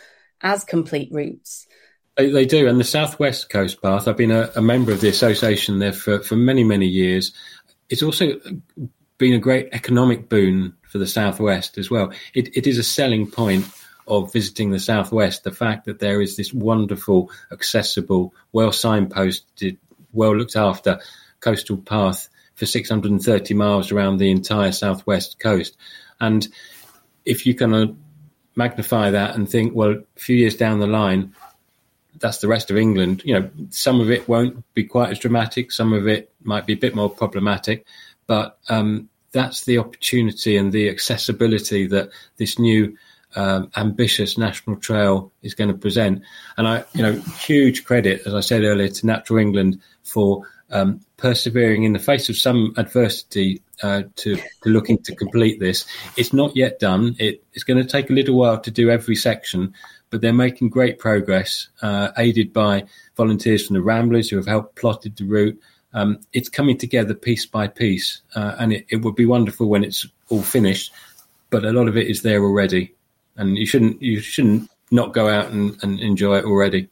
as 0.41 0.65
complete 0.65 1.11
routes. 1.13 1.67
They, 2.17 2.31
they 2.31 2.47
do. 2.47 2.69
And 2.69 2.79
the 2.79 2.85
Southwest 2.85 3.51
Coast 3.51 3.83
Path, 3.83 4.07
I've 4.07 4.17
been 4.17 4.31
a, 4.31 4.51
a 4.55 4.63
member 4.63 4.93
of 4.93 5.01
the 5.01 5.09
association 5.09 5.81
there 5.81 5.93
for, 5.93 6.21
for 6.21 6.37
many, 6.37 6.63
many 6.63 6.87
years. 6.87 7.33
It's 7.89 8.03
also 8.03 8.41
been 9.19 9.35
a 9.35 9.39
great 9.39 9.69
economic 9.73 10.29
boon 10.29 10.75
for 10.83 10.99
the 10.99 11.07
Southwest 11.07 11.77
as 11.77 11.91
well. 11.91 12.13
It, 12.35 12.57
it 12.57 12.67
is 12.67 12.79
a 12.79 12.85
selling 12.85 13.31
point 13.31 13.67
of 14.07 14.33
visiting 14.33 14.71
the 14.71 14.81
Southwest, 14.81 15.45
the 15.45 15.53
fact 15.53 15.87
that 15.87 16.01
there 16.01 16.21
is 16.21 16.37
this 16.37 16.53
wonderful, 16.53 17.31
accessible, 17.53 18.35
well 18.53 18.71
signposted 18.71 19.77
well 20.13 20.37
looked 20.37 20.57
after 20.57 21.01
coastal 21.41 21.77
path 21.77 22.29
for 22.55 22.67
630 22.67 23.55
miles 23.55 23.91
around 23.91 24.19
the 24.19 24.31
entire 24.31 24.73
southwest 24.73 25.39
coast. 25.39 25.77
And 26.21 26.47
if 27.25 27.47
you 27.47 27.55
can 27.55 27.73
of 27.73 27.97
magnify 28.57 29.11
that 29.11 29.35
and 29.35 29.49
think, 29.49 29.75
well, 29.75 29.93
a 29.93 30.21
few 30.21 30.37
years 30.37 30.57
down 30.57 30.81
the 30.81 30.87
line, 30.87 31.35
that's 32.19 32.39
the 32.39 32.49
rest 32.49 32.71
of 32.71 32.77
England. 32.77 33.23
You 33.25 33.41
know, 33.41 33.51
some 33.71 34.01
of 34.01 34.11
it 34.11 34.29
won't 34.29 34.63
be 34.75 34.85
quite 34.85 35.11
as 35.11 35.19
dramatic. 35.19 35.73
Some 35.73 35.93
of 35.93 36.07
it 36.07 36.31
might 36.43 36.67
be 36.67 36.75
a 36.75 36.77
bit 36.77 36.95
more 36.95 37.09
problematic, 37.09 37.87
but 38.27 38.59
um, 38.69 39.09
that's 39.33 39.65
the 39.65 39.79
opportunity 39.79 40.57
and 40.57 40.73
the 40.73 40.89
accessibility 40.89 41.87
that 41.87 42.11
this 42.37 42.59
new 42.59 42.97
um, 43.37 43.71
ambitious 43.77 44.37
national 44.37 44.77
trail 44.77 45.33
is 45.43 45.55
going 45.55 45.71
to 45.71 45.79
present. 45.79 46.23
And 46.57 46.67
I, 46.67 46.85
you 46.93 47.03
know, 47.03 47.13
huge 47.39 47.85
credit, 47.85 48.23
as 48.27 48.35
I 48.35 48.41
said 48.41 48.65
earlier, 48.65 48.89
to 48.89 49.07
Natural 49.07 49.39
England 49.39 49.81
for 50.11 50.43
um, 50.71 51.01
persevering 51.17 51.85
in 51.85 51.93
the 51.93 51.99
face 51.99 52.29
of 52.29 52.37
some 52.37 52.75
adversity 52.77 53.61
uh, 53.83 54.03
to, 54.17 54.37
to 54.37 54.69
looking 54.69 54.99
to 54.99 55.15
complete 55.15 55.59
this. 55.61 55.85
It's 56.17 56.33
not 56.33 56.57
yet 56.57 56.79
done. 56.79 57.17
It, 57.19 57.43
it's 57.55 57.65
going 57.65 57.83
to 57.83 57.89
take 57.89 58.11
a 58.11 58.13
little 58.13 58.37
while 58.37 58.61
to 58.61 58.71
do 58.71 58.91
every 58.91 59.17
section, 59.17 59.75
but 60.11 60.21
they're 60.21 60.33
making 60.33 60.69
great 60.69 60.99
progress, 60.99 61.69
uh, 61.83 62.11
aided 62.19 62.53
by 62.53 62.85
volunteers 63.17 63.67
from 63.67 63.75
the 63.75 63.83
Ramblers 63.83 64.29
who 64.29 64.37
have 64.37 64.47
helped 64.47 64.77
plotted 64.77 65.17
the 65.17 65.25
route. 65.25 65.61
Um, 65.93 66.21
it's 66.33 66.49
coming 66.49 66.79
together 66.79 67.15
piece 67.15 67.47
by 67.47 67.67
piece, 67.67 68.23
uh, 68.37 68.55
and 68.59 68.73
it, 68.73 68.87
it 68.91 69.03
would 69.03 69.17
be 69.17 69.27
wonderful 69.27 69.69
when 69.69 69.83
it's 69.83 70.07
all 70.29 70.43
finished. 70.43 70.93
But 71.51 71.65
a 71.65 71.73
lot 71.73 71.89
of 71.89 71.97
it 71.97 72.07
is 72.07 72.23
there 72.23 72.45
already, 72.45 72.95
and 73.37 73.57
you 73.59 73.67
shouldn't 73.67 74.01
you 74.01 74.21
shouldn't 74.21 74.71
not 74.93 75.13
go 75.13 75.29
out 75.29 75.51
and, 75.51 75.77
and 75.83 75.99
enjoy 75.99 76.39
it 76.39 76.45
already. 76.45 76.89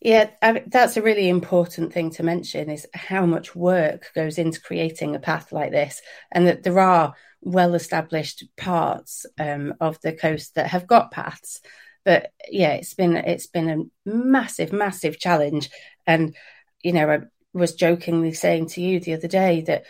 Yeah, 0.00 0.30
I 0.40 0.62
that's 0.66 0.96
a 0.96 1.02
really 1.02 1.28
important 1.28 1.92
thing 1.92 2.10
to 2.10 2.22
mention 2.22 2.70
is 2.70 2.86
how 2.94 3.26
much 3.26 3.56
work 3.56 4.12
goes 4.14 4.38
into 4.38 4.60
creating 4.60 5.16
a 5.16 5.20
path 5.20 5.52
like 5.52 5.72
this, 5.72 6.00
and 6.30 6.46
that 6.46 6.62
there 6.62 6.78
are 6.78 7.14
well 7.40 7.74
established 7.74 8.44
parts 8.56 9.26
um, 9.38 9.74
of 9.80 10.00
the 10.00 10.12
coast 10.12 10.54
that 10.54 10.68
have 10.68 10.86
got 10.86 11.10
paths. 11.10 11.60
But 12.04 12.32
yeah, 12.48 12.74
it's 12.74 12.94
been 12.94 13.16
it's 13.16 13.48
been 13.48 13.68
a 13.68 14.08
massive, 14.08 14.72
massive 14.72 15.18
challenge. 15.18 15.68
And 16.06 16.36
you 16.82 16.92
know, 16.92 17.10
I 17.10 17.18
was 17.52 17.74
jokingly 17.74 18.34
saying 18.34 18.68
to 18.68 18.80
you 18.80 19.00
the 19.00 19.14
other 19.14 19.28
day 19.28 19.62
that 19.62 19.84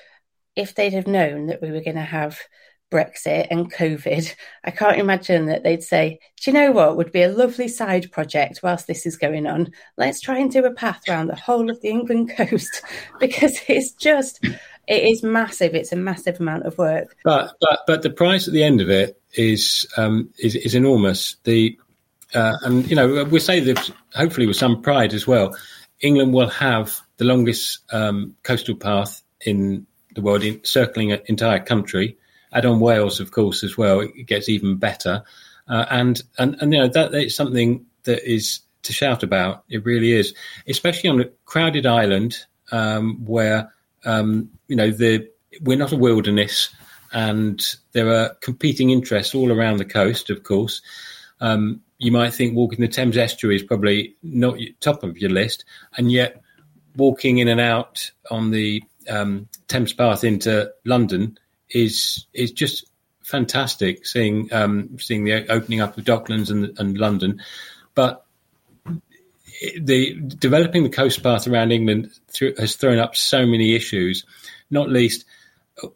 if 0.57 0.75
they'd 0.75 0.95
have 0.95 1.07
known 1.07 1.47
that 1.47 1.61
we 1.61 1.71
were 1.71 1.83
going 1.83 1.97
to 1.97 2.03
have 2.03 2.39
Brexit 2.91 3.49
and 3.51 3.73
COVID, 3.73 4.35
I 4.65 4.71
can't 4.71 4.99
imagine 4.99 5.47
that 5.47 5.63
they'd 5.63 5.83
say, 5.83 6.19
Do 6.41 6.51
you 6.51 6.55
know 6.55 6.71
what 6.71 6.97
would 6.97 7.13
be 7.13 7.23
a 7.23 7.31
lovely 7.31 7.69
side 7.69 8.11
project 8.13 8.61
whilst 8.63 8.87
this 8.87 9.05
is 9.05 9.17
going 9.17 9.47
on? 9.47 9.73
Let's 9.97 10.21
try 10.21 10.39
and 10.39 10.51
do 10.51 10.65
a 10.65 10.73
path 10.73 11.03
around 11.09 11.27
the 11.27 11.37
whole 11.37 11.71
of 11.71 11.81
the 11.81 11.89
England 11.89 12.33
coast 12.37 12.83
because 13.21 13.59
it's 13.69 13.93
just, 13.93 14.43
it 14.43 15.03
is 15.05 15.23
massive. 15.23 15.75
It's 15.75 15.93
a 15.93 15.97
massive 15.97 16.41
amount 16.41 16.65
of 16.65 16.79
work. 16.79 17.17
But 17.25 17.55
but 17.61 17.81
but 17.87 18.03
the 18.03 18.11
price 18.11 18.49
at 18.49 18.55
the 18.55 18.65
end 18.65 18.81
of 18.81 18.89
it 18.89 19.21
is 19.35 19.87
um, 19.97 20.31
is, 20.39 20.57
is 20.57 20.75
enormous. 20.75 21.37
The 21.45 21.79
uh, 22.35 22.57
and 22.63 22.89
you 22.89 22.97
know 22.97 23.25
we 23.25 23.39
say 23.39 23.61
this 23.61 23.91
hopefully 24.15 24.47
with 24.47 24.57
some 24.57 24.81
pride 24.81 25.13
as 25.13 25.27
well. 25.27 25.57
England 26.01 26.33
will 26.33 26.49
have 26.49 27.01
the 27.17 27.25
longest 27.25 27.81
um, 27.93 28.35
coastal 28.45 28.77
path 28.77 29.21
in 29.45 29.87
the 30.15 30.21
world, 30.23 30.45
in, 30.45 30.63
circling 30.65 31.13
an 31.13 31.21
entire 31.27 31.59
country 31.59 32.17
add 32.53 32.67
on 32.67 32.81
Wales, 32.81 33.21
of 33.21 33.31
course, 33.31 33.63
as 33.63 33.77
well. 33.77 34.01
It 34.01 34.27
gets 34.27 34.49
even 34.49 34.77
better. 34.77 35.23
Uh, 35.69 35.85
and, 35.91 36.23
and, 36.39 36.57
and, 36.61 36.73
you 36.73 36.79
know, 36.79 36.89
that 36.89 37.15
is 37.15 37.35
something 37.35 37.85
that 38.05 38.29
is 38.31 38.61
to 38.85 38.93
shout 38.93 39.23
about. 39.23 39.65
It 39.69 39.85
really 39.85 40.13
is, 40.13 40.35
especially 40.67 41.11
on 41.11 41.21
a 41.21 41.29
crowded 41.45 41.85
island 41.87 42.37
um, 42.73 43.25
where, 43.25 43.73
um, 44.05 44.51
you 44.69 44.77
know, 44.77 44.91
the, 44.91 45.29
we're 45.63 45.77
not 45.77 45.93
a 45.93 45.97
wilderness 45.97 46.71
and 47.13 47.63
there 47.93 48.09
are 48.13 48.35
competing 48.41 48.91
interests 48.91 49.35
all 49.35 49.53
around 49.53 49.79
the 49.79 49.85
coast, 49.85 50.31
of 50.31 50.43
course. 50.43 50.83
Um, 51.41 51.83
you 51.99 52.13
might 52.13 52.35
think 52.35 52.55
walking 52.55 52.81
the 52.81 52.89
Thames 52.89 53.17
estuary 53.17 53.57
is 53.57 53.63
probably 53.63 54.17
not 54.23 54.59
top 54.81 55.03
of 55.03 55.19
your 55.19 55.31
list, 55.31 55.65
and 55.97 56.13
yet 56.13 56.43
walking 56.97 57.39
in 57.39 57.49
and 57.49 57.61
out 57.61 58.11
on 58.31 58.51
the 58.51 58.83
um, 59.09 59.49
Thames 59.69 59.93
path 59.93 60.25
into 60.25 60.71
London 60.85 61.39
is 61.71 62.27
is 62.33 62.53
just 62.53 62.91
fantastic 63.23 64.07
seeing 64.07 64.53
um, 64.53 64.99
seeing 64.99 65.25
the 65.25 65.51
opening 65.51 65.81
up 65.81 65.97
of 65.97 66.05
Docklands 66.05 66.51
and, 66.51 66.79
and 66.79 66.99
London, 66.99 67.41
but 67.95 68.25
the 69.81 70.15
developing 70.39 70.85
the 70.85 70.89
coast 70.89 71.23
path 71.23 71.47
around 71.47 71.73
England 71.73 72.11
has 72.59 72.77
thrown 72.77 72.99
up 72.99 73.17
so 73.17 73.47
many 73.47 73.75
issues, 73.75 74.25
not 74.71 74.89
least 74.89 75.25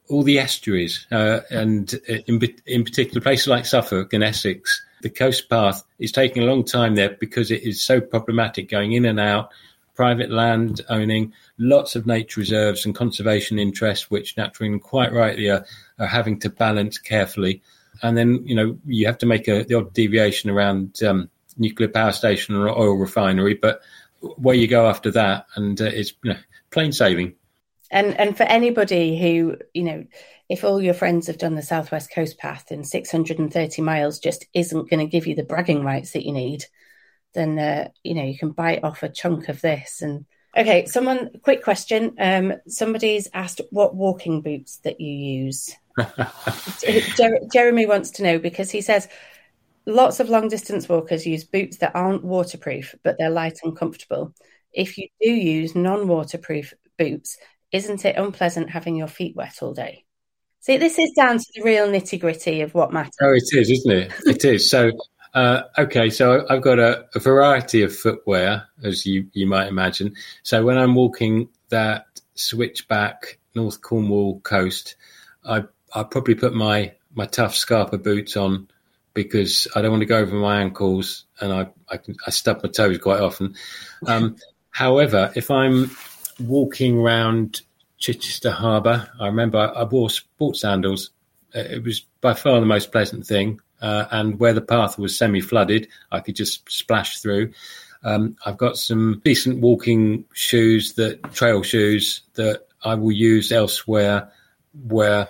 all 0.08 0.22
the 0.22 0.38
estuaries, 0.38 1.06
uh, 1.10 1.40
and 1.50 1.94
in, 2.26 2.40
in 2.66 2.84
particular 2.84 3.20
places 3.20 3.48
like 3.48 3.66
Suffolk 3.66 4.12
and 4.12 4.22
Essex. 4.22 4.82
The 5.02 5.10
coast 5.10 5.48
path 5.50 5.82
is 5.98 6.12
taking 6.12 6.42
a 6.42 6.46
long 6.46 6.64
time 6.64 6.94
there 6.94 7.16
because 7.18 7.50
it 7.50 7.64
is 7.64 7.84
so 7.84 8.00
problematic 8.00 8.70
going 8.70 8.92
in 8.92 9.04
and 9.04 9.18
out 9.18 9.50
private 9.94 10.30
land 10.30 10.80
owning, 10.88 11.32
lots 11.58 11.96
of 11.96 12.06
nature 12.06 12.40
reserves 12.40 12.86
and 12.86 12.94
conservation 12.94 13.58
interests, 13.58 14.10
which 14.10 14.36
naturally 14.36 14.78
quite 14.78 15.12
rightly 15.12 15.48
are, 15.50 15.64
are 15.98 16.06
having 16.06 16.38
to 16.40 16.50
balance 16.50 16.98
carefully. 16.98 17.62
And 18.02 18.16
then, 18.16 18.46
you 18.46 18.54
know, 18.54 18.78
you 18.86 19.06
have 19.06 19.18
to 19.18 19.26
make 19.26 19.48
a, 19.48 19.64
the 19.64 19.74
odd 19.74 19.92
deviation 19.92 20.50
around 20.50 21.02
um, 21.02 21.28
nuclear 21.56 21.88
power 21.88 22.12
station 22.12 22.54
or 22.54 22.68
oil 22.68 22.94
refinery, 22.94 23.54
but 23.54 23.82
where 24.20 24.54
you 24.54 24.68
go 24.68 24.88
after 24.88 25.10
that, 25.12 25.46
and 25.56 25.80
uh, 25.80 25.84
it's 25.84 26.12
you 26.22 26.32
know, 26.32 26.38
plain 26.70 26.92
sailing. 26.92 27.34
And 27.90 28.18
and 28.18 28.36
for 28.36 28.44
anybody 28.44 29.20
who 29.20 29.58
you 29.74 29.82
know, 29.82 30.06
if 30.48 30.64
all 30.64 30.80
your 30.80 30.94
friends 30.94 31.26
have 31.26 31.38
done 31.38 31.54
the 31.54 31.62
Southwest 31.62 32.12
Coast 32.12 32.38
Path 32.38 32.70
and 32.70 32.86
630 32.86 33.82
miles 33.82 34.18
just 34.18 34.46
isn't 34.54 34.88
going 34.88 35.00
to 35.00 35.10
give 35.10 35.26
you 35.26 35.34
the 35.34 35.42
bragging 35.42 35.84
rights 35.84 36.12
that 36.12 36.24
you 36.24 36.32
need, 36.32 36.64
then 37.34 37.58
uh, 37.58 37.88
you 38.02 38.14
know 38.14 38.24
you 38.24 38.38
can 38.38 38.50
bite 38.50 38.84
off 38.84 39.02
a 39.02 39.08
chunk 39.08 39.48
of 39.48 39.60
this. 39.60 40.02
And 40.02 40.26
okay, 40.56 40.86
someone 40.86 41.30
quick 41.42 41.62
question. 41.62 42.14
Um, 42.18 42.54
somebody's 42.66 43.28
asked 43.32 43.60
what 43.70 43.94
walking 43.94 44.42
boots 44.42 44.78
that 44.78 45.00
you 45.00 45.12
use. 45.12 45.74
Jer- 47.16 47.40
Jeremy 47.52 47.86
wants 47.86 48.12
to 48.12 48.22
know 48.22 48.38
because 48.38 48.70
he 48.70 48.80
says 48.80 49.08
lots 49.86 50.20
of 50.20 50.28
long 50.28 50.48
distance 50.48 50.88
walkers 50.88 51.26
use 51.26 51.44
boots 51.44 51.78
that 51.78 51.94
aren't 51.94 52.24
waterproof, 52.24 52.94
but 53.02 53.16
they're 53.18 53.30
light 53.30 53.58
and 53.62 53.76
comfortable. 53.76 54.34
If 54.72 54.96
you 54.96 55.08
do 55.20 55.30
use 55.30 55.74
non 55.74 56.08
waterproof 56.08 56.72
boots, 56.98 57.36
isn't 57.72 58.04
it 58.04 58.16
unpleasant 58.16 58.70
having 58.70 58.96
your 58.96 59.08
feet 59.08 59.36
wet 59.36 59.58
all 59.62 59.74
day? 59.74 60.04
See, 60.60 60.76
this 60.76 60.96
is 60.96 61.10
down 61.16 61.38
to 61.38 61.44
the 61.56 61.62
real 61.62 61.88
nitty 61.88 62.20
gritty 62.20 62.60
of 62.60 62.72
what 62.72 62.92
matters. 62.92 63.16
Oh, 63.20 63.32
it 63.32 63.42
is, 63.52 63.68
isn't 63.68 63.90
it? 63.90 64.12
It 64.26 64.44
is. 64.44 64.70
So 64.70 64.92
uh, 65.34 65.62
okay, 65.78 66.10
so 66.10 66.44
I've 66.48 66.62
got 66.62 66.78
a, 66.78 67.06
a, 67.14 67.18
variety 67.18 67.82
of 67.82 67.96
footwear, 67.96 68.68
as 68.82 69.06
you, 69.06 69.28
you 69.32 69.46
might 69.46 69.68
imagine. 69.68 70.14
So 70.42 70.62
when 70.62 70.76
I'm 70.76 70.94
walking 70.94 71.48
that 71.70 72.06
switchback 72.34 73.38
North 73.54 73.80
Cornwall 73.80 74.40
coast, 74.40 74.96
I 75.44 75.64
I 75.94 76.02
probably 76.02 76.34
put 76.34 76.52
my 76.52 76.92
my 77.14 77.24
tough 77.26 77.54
Scarpa 77.54 77.98
boots 77.98 78.36
on 78.36 78.68
because 79.14 79.66
I 79.74 79.80
don't 79.80 79.90
want 79.90 80.02
to 80.02 80.06
go 80.06 80.18
over 80.18 80.34
my 80.34 80.60
ankles 80.60 81.24
and 81.40 81.52
I 81.52 81.68
I, 81.90 81.98
I 82.26 82.30
stub 82.30 82.60
my 82.62 82.68
toes 82.68 82.98
quite 82.98 83.20
often. 83.20 83.54
Um, 84.06 84.36
however, 84.70 85.32
if 85.34 85.50
I'm 85.50 85.90
walking 86.40 86.98
around 86.98 87.62
Chichester 87.96 88.50
Harbour, 88.50 89.08
I 89.18 89.26
remember 89.26 89.58
I, 89.58 89.80
I 89.80 89.84
wore 89.84 90.10
sports 90.10 90.60
sandals. 90.60 91.10
It 91.54 91.84
was 91.84 92.04
by 92.20 92.34
far 92.34 92.60
the 92.60 92.66
most 92.66 92.92
pleasant 92.92 93.26
thing 93.26 93.60
uh, 93.82 94.06
and 94.10 94.40
where 94.40 94.54
the 94.54 94.62
path 94.62 94.98
was 94.98 95.16
semi-flooded, 95.16 95.88
I 96.10 96.20
could 96.20 96.36
just 96.36 96.70
splash 96.70 97.18
through. 97.18 97.52
Um, 98.04 98.36
I've 98.46 98.56
got 98.56 98.78
some 98.78 99.20
decent 99.24 99.60
walking 99.60 100.24
shoes 100.32 100.94
that 100.94 101.22
trail 101.34 101.62
shoes 101.62 102.22
that 102.34 102.66
I 102.82 102.94
will 102.94 103.12
use 103.12 103.52
elsewhere 103.52 104.30
where 104.88 105.28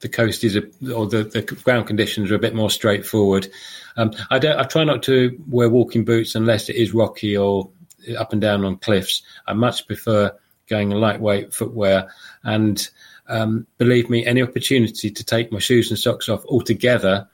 the 0.00 0.08
coast 0.08 0.44
is 0.44 0.56
a, 0.56 0.62
or 0.92 1.06
the, 1.06 1.24
the 1.24 1.42
ground 1.42 1.86
conditions 1.86 2.30
are 2.30 2.34
a 2.34 2.40
bit 2.40 2.54
more 2.54 2.70
straightforward. 2.70 3.48
Um, 3.96 4.12
I 4.30 4.38
don't. 4.38 4.58
I 4.58 4.64
try 4.64 4.84
not 4.84 5.02
to 5.04 5.40
wear 5.48 5.70
walking 5.70 6.04
boots 6.04 6.34
unless 6.34 6.68
it 6.68 6.76
is 6.76 6.92
rocky 6.92 7.36
or 7.36 7.70
up 8.18 8.32
and 8.32 8.40
down 8.40 8.64
on 8.64 8.76
cliffs. 8.76 9.22
I 9.46 9.52
much 9.52 9.86
prefer 9.86 10.32
going 10.68 10.90
lightweight 10.90 11.54
footwear. 11.54 12.10
And 12.42 12.88
um, 13.28 13.66
believe 13.78 14.10
me, 14.10 14.24
any 14.26 14.42
opportunity 14.42 15.10
to 15.10 15.24
take 15.24 15.52
my 15.52 15.58
shoes 15.58 15.90
and 15.90 15.98
socks 15.98 16.28
off 16.28 16.44
altogether 16.46 17.28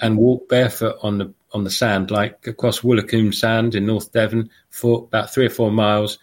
and 0.00 0.18
walk 0.18 0.48
barefoot 0.48 0.96
on 1.02 1.18
the 1.18 1.32
on 1.52 1.64
the 1.64 1.70
sand, 1.70 2.10
like 2.10 2.46
across 2.46 2.80
Woolacombe 2.80 3.34
Sand 3.34 3.74
in 3.74 3.86
North 3.86 4.12
Devon, 4.12 4.50
for 4.70 4.98
about 4.98 5.32
three 5.32 5.46
or 5.46 5.50
four 5.50 5.70
miles 5.70 6.18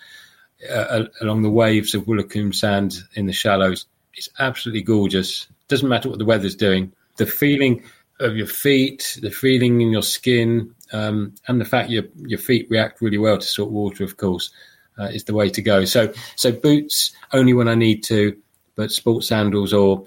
uh, 0.70 1.04
along 1.22 1.42
the 1.42 1.50
waves 1.50 1.94
of 1.94 2.06
Woolacombe 2.06 2.56
Sand 2.56 2.98
in 3.16 3.26
the 3.26 3.34
shallows. 3.34 3.86
It's 4.14 4.30
absolutely 4.40 4.84
gorgeous. 4.84 5.48
Doesn't 5.68 5.90
matter 5.90 6.10
what 6.10 6.18
the 6.18 6.26
weather's 6.26 6.56
doing. 6.56 6.94
The 7.18 7.26
feeling 7.26 7.84
of 8.20 8.36
your 8.36 8.48
feet, 8.48 9.20
the 9.22 9.30
feeling 9.30 9.82
in 9.82 9.92
your 9.92 10.02
skin, 10.02 10.74
um, 10.92 11.36
and 11.48 11.60
the 11.60 11.66
fact 11.66 11.90
your 11.90 12.04
your 12.16 12.40
feet 12.40 12.68
react 12.70 13.02
really 13.02 13.18
well 13.18 13.38
to 13.38 13.46
salt 13.46 13.72
water, 13.72 14.04
of 14.04 14.18
course, 14.18 14.52
uh, 14.98 15.06
is 15.06 15.26
the 15.26 15.34
way 15.34 15.50
to 15.50 15.62
go. 15.62 15.86
So 15.86 16.14
so 16.36 16.52
boots 16.52 17.12
only 17.34 17.54
when 17.54 17.68
I 17.68 17.76
need 17.76 18.04
to, 18.06 18.38
but 18.76 18.92
sports 18.92 19.28
sandals 19.28 19.74
or 19.74 20.06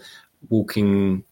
walking 0.48 1.24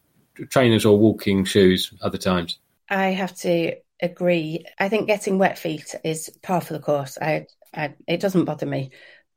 trainers 0.50 0.84
or 0.84 0.98
walking 0.98 1.44
shoes 1.44 1.92
other 2.02 2.18
times. 2.18 2.58
I 2.88 3.08
have 3.08 3.34
to 3.38 3.76
agree. 4.00 4.64
I 4.78 4.88
think 4.88 5.06
getting 5.06 5.38
wet 5.38 5.58
feet 5.58 5.94
is 6.04 6.30
par 6.42 6.60
for 6.60 6.72
the 6.72 6.80
course. 6.80 7.18
I, 7.20 7.46
I, 7.74 7.94
it 8.06 8.20
doesn't 8.20 8.44
bother 8.44 8.66
me. 8.66 8.90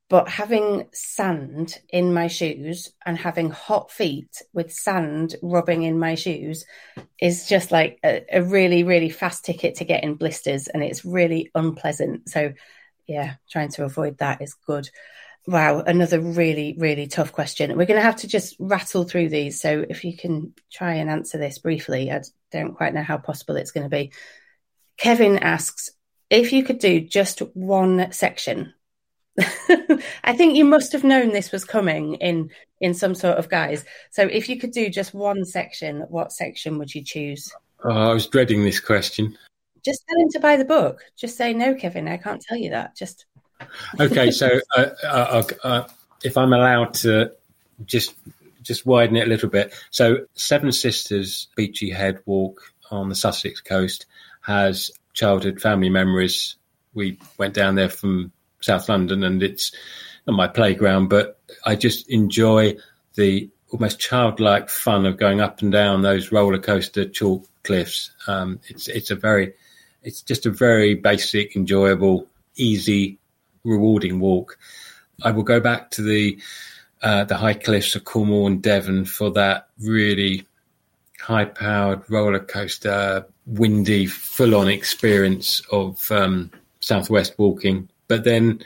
But 0.09 0.27
having 0.27 0.89
sand 0.91 1.79
in 1.87 2.13
my 2.13 2.27
shoes 2.27 2.91
and 3.05 3.17
having 3.17 3.49
hot 3.49 3.91
feet 3.91 4.41
with 4.51 4.73
sand 4.73 5.35
rubbing 5.41 5.83
in 5.83 5.97
my 5.99 6.15
shoes 6.15 6.65
is 7.17 7.47
just 7.47 7.71
like 7.71 7.97
a, 8.03 8.25
a 8.29 8.43
really, 8.43 8.83
really 8.83 9.09
fast 9.09 9.45
ticket 9.45 9.75
to 9.75 9.85
get 9.85 10.03
in 10.03 10.15
blisters. 10.15 10.67
And 10.67 10.83
it's 10.83 11.05
really 11.05 11.49
unpleasant. 11.55 12.27
So, 12.27 12.51
yeah, 13.07 13.35
trying 13.49 13.69
to 13.69 13.85
avoid 13.85 14.17
that 14.17 14.41
is 14.41 14.53
good. 14.53 14.89
Wow, 15.47 15.79
another 15.79 16.19
really, 16.19 16.75
really 16.77 17.07
tough 17.07 17.31
question. 17.31 17.75
We're 17.75 17.87
going 17.87 17.99
to 17.99 18.05
have 18.05 18.17
to 18.17 18.27
just 18.27 18.55
rattle 18.59 19.05
through 19.05 19.29
these. 19.29 19.59
So 19.59 19.83
if 19.89 20.03
you 20.03 20.15
can 20.15 20.53
try 20.71 20.95
and 20.95 21.09
answer 21.09 21.37
this 21.39 21.57
briefly, 21.57 22.11
I 22.11 22.21
don't 22.51 22.75
quite 22.75 22.93
know 22.93 23.01
how 23.01 23.17
possible 23.17 23.55
it's 23.55 23.71
going 23.71 23.89
to 23.89 23.95
be. 23.95 24.11
Kevin 24.97 25.39
asks 25.39 25.89
if 26.29 26.53
you 26.53 26.63
could 26.63 26.77
do 26.77 27.01
just 27.01 27.39
one 27.53 28.11
section. 28.11 28.73
I 30.23 30.35
think 30.35 30.55
you 30.55 30.65
must 30.65 30.91
have 30.91 31.03
known 31.03 31.29
this 31.29 31.51
was 31.51 31.65
coming 31.65 32.15
in 32.15 32.51
in 32.79 32.93
some 32.93 33.15
sort 33.15 33.37
of 33.37 33.49
guise. 33.49 33.83
So 34.11 34.23
if 34.23 34.47
you 34.47 34.59
could 34.59 34.71
do 34.71 34.89
just 34.89 35.13
one 35.13 35.43
section, 35.45 36.01
what 36.09 36.31
section 36.31 36.77
would 36.77 36.93
you 36.93 37.03
choose? 37.03 37.51
Oh, 37.83 37.89
I 37.89 38.13
was 38.13 38.27
dreading 38.27 38.63
this 38.63 38.79
question. 38.79 39.37
Just 39.83 40.03
tell 40.07 40.19
him 40.19 40.29
to 40.29 40.39
buy 40.39 40.57
the 40.57 40.65
book. 40.65 41.01
Just 41.17 41.37
say 41.37 41.53
no, 41.53 41.73
Kevin. 41.73 42.07
I 42.07 42.17
can't 42.17 42.41
tell 42.41 42.57
you 42.57 42.69
that. 42.71 42.95
Just 42.95 43.25
okay, 43.99 44.31
so 44.31 44.59
uh, 44.75 44.85
uh, 45.03 45.43
uh, 45.63 45.83
if 46.23 46.37
I'm 46.37 46.53
allowed 46.53 46.93
to 46.95 47.31
just 47.85 48.13
just 48.61 48.85
widen 48.85 49.17
it 49.17 49.25
a 49.25 49.29
little 49.29 49.49
bit, 49.49 49.73
so 49.89 50.25
Seven 50.35 50.71
Sisters 50.71 51.47
Beachy 51.55 51.89
Head 51.89 52.21
Walk 52.25 52.61
on 52.91 53.09
the 53.09 53.15
Sussex 53.15 53.61
coast 53.61 54.05
has 54.41 54.91
childhood 55.13 55.61
family 55.61 55.89
memories. 55.89 56.55
We 56.93 57.17
went 57.37 57.53
down 57.53 57.75
there 57.75 57.89
from 57.89 58.31
South 58.59 58.87
London, 58.89 59.23
and 59.23 59.41
it's 59.41 59.71
not 60.27 60.35
my 60.35 60.47
playground, 60.47 61.09
but 61.09 61.39
I 61.65 61.75
just 61.75 62.09
enjoy 62.09 62.77
the 63.15 63.49
almost 63.71 63.99
childlike 63.99 64.69
fun 64.69 65.05
of 65.05 65.17
going 65.17 65.41
up 65.41 65.61
and 65.61 65.71
down 65.71 66.01
those 66.01 66.31
roller 66.31 66.59
coaster 66.59 67.07
chalk 67.07 67.45
cliffs. 67.63 68.11
Um, 68.27 68.59
it's 68.67 68.87
it's 68.87 69.11
a 69.11 69.15
very 69.15 69.53
it's 70.03 70.21
just 70.21 70.45
a 70.45 70.51
very 70.51 70.95
basic, 70.95 71.55
enjoyable, 71.55 72.27
easy, 72.55 73.19
rewarding 73.63 74.19
walk. 74.19 74.57
I 75.23 75.31
will 75.31 75.43
go 75.43 75.59
back 75.59 75.91
to 75.91 76.01
the 76.01 76.39
uh, 77.01 77.23
the 77.23 77.37
high 77.37 77.55
cliffs 77.55 77.95
of 77.95 78.03
Cornwall 78.03 78.47
and 78.47 78.61
Devon 78.61 79.05
for 79.05 79.31
that 79.31 79.69
really 79.79 80.45
high 81.19 81.45
powered 81.45 82.09
roller 82.09 82.39
coaster, 82.39 83.25
windy, 83.45 84.05
full 84.05 84.55
on 84.55 84.67
experience 84.67 85.61
of 85.71 86.11
um, 86.11 86.51
Southwest 86.79 87.35
walking. 87.37 87.89
But 88.07 88.23
then 88.23 88.61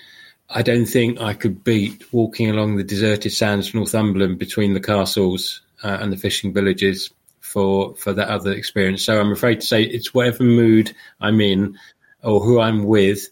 I 0.50 0.62
don't 0.62 0.86
think 0.86 1.20
I 1.22 1.34
could 1.34 1.64
beat 1.64 2.14
walking 2.14 2.50
along 2.50 2.76
the 2.76 2.84
deserted 2.84 3.32
sands 3.32 3.70
of 3.70 3.76
Northumberland 3.76 4.38
between 4.38 4.74
the 4.74 4.80
castles 4.80 5.62
uh, 5.84 5.98
and 6.02 6.12
the 6.12 6.18
fishing 6.18 6.54
villages 6.54 7.12
for 7.40 7.96
for 7.96 8.14
that 8.14 8.28
other 8.28 8.52
experience. 8.52 9.04
So 9.04 9.20
I'm 9.20 9.32
afraid 9.32 9.62
to 9.62 9.68
say 9.68 9.84
it's 9.84 10.14
whatever 10.14 10.44
mood 10.44 10.94
I'm 11.22 11.40
in 11.42 11.78
or 12.24 12.40
who 12.40 12.60
I'm 12.60 12.86
with, 12.86 13.28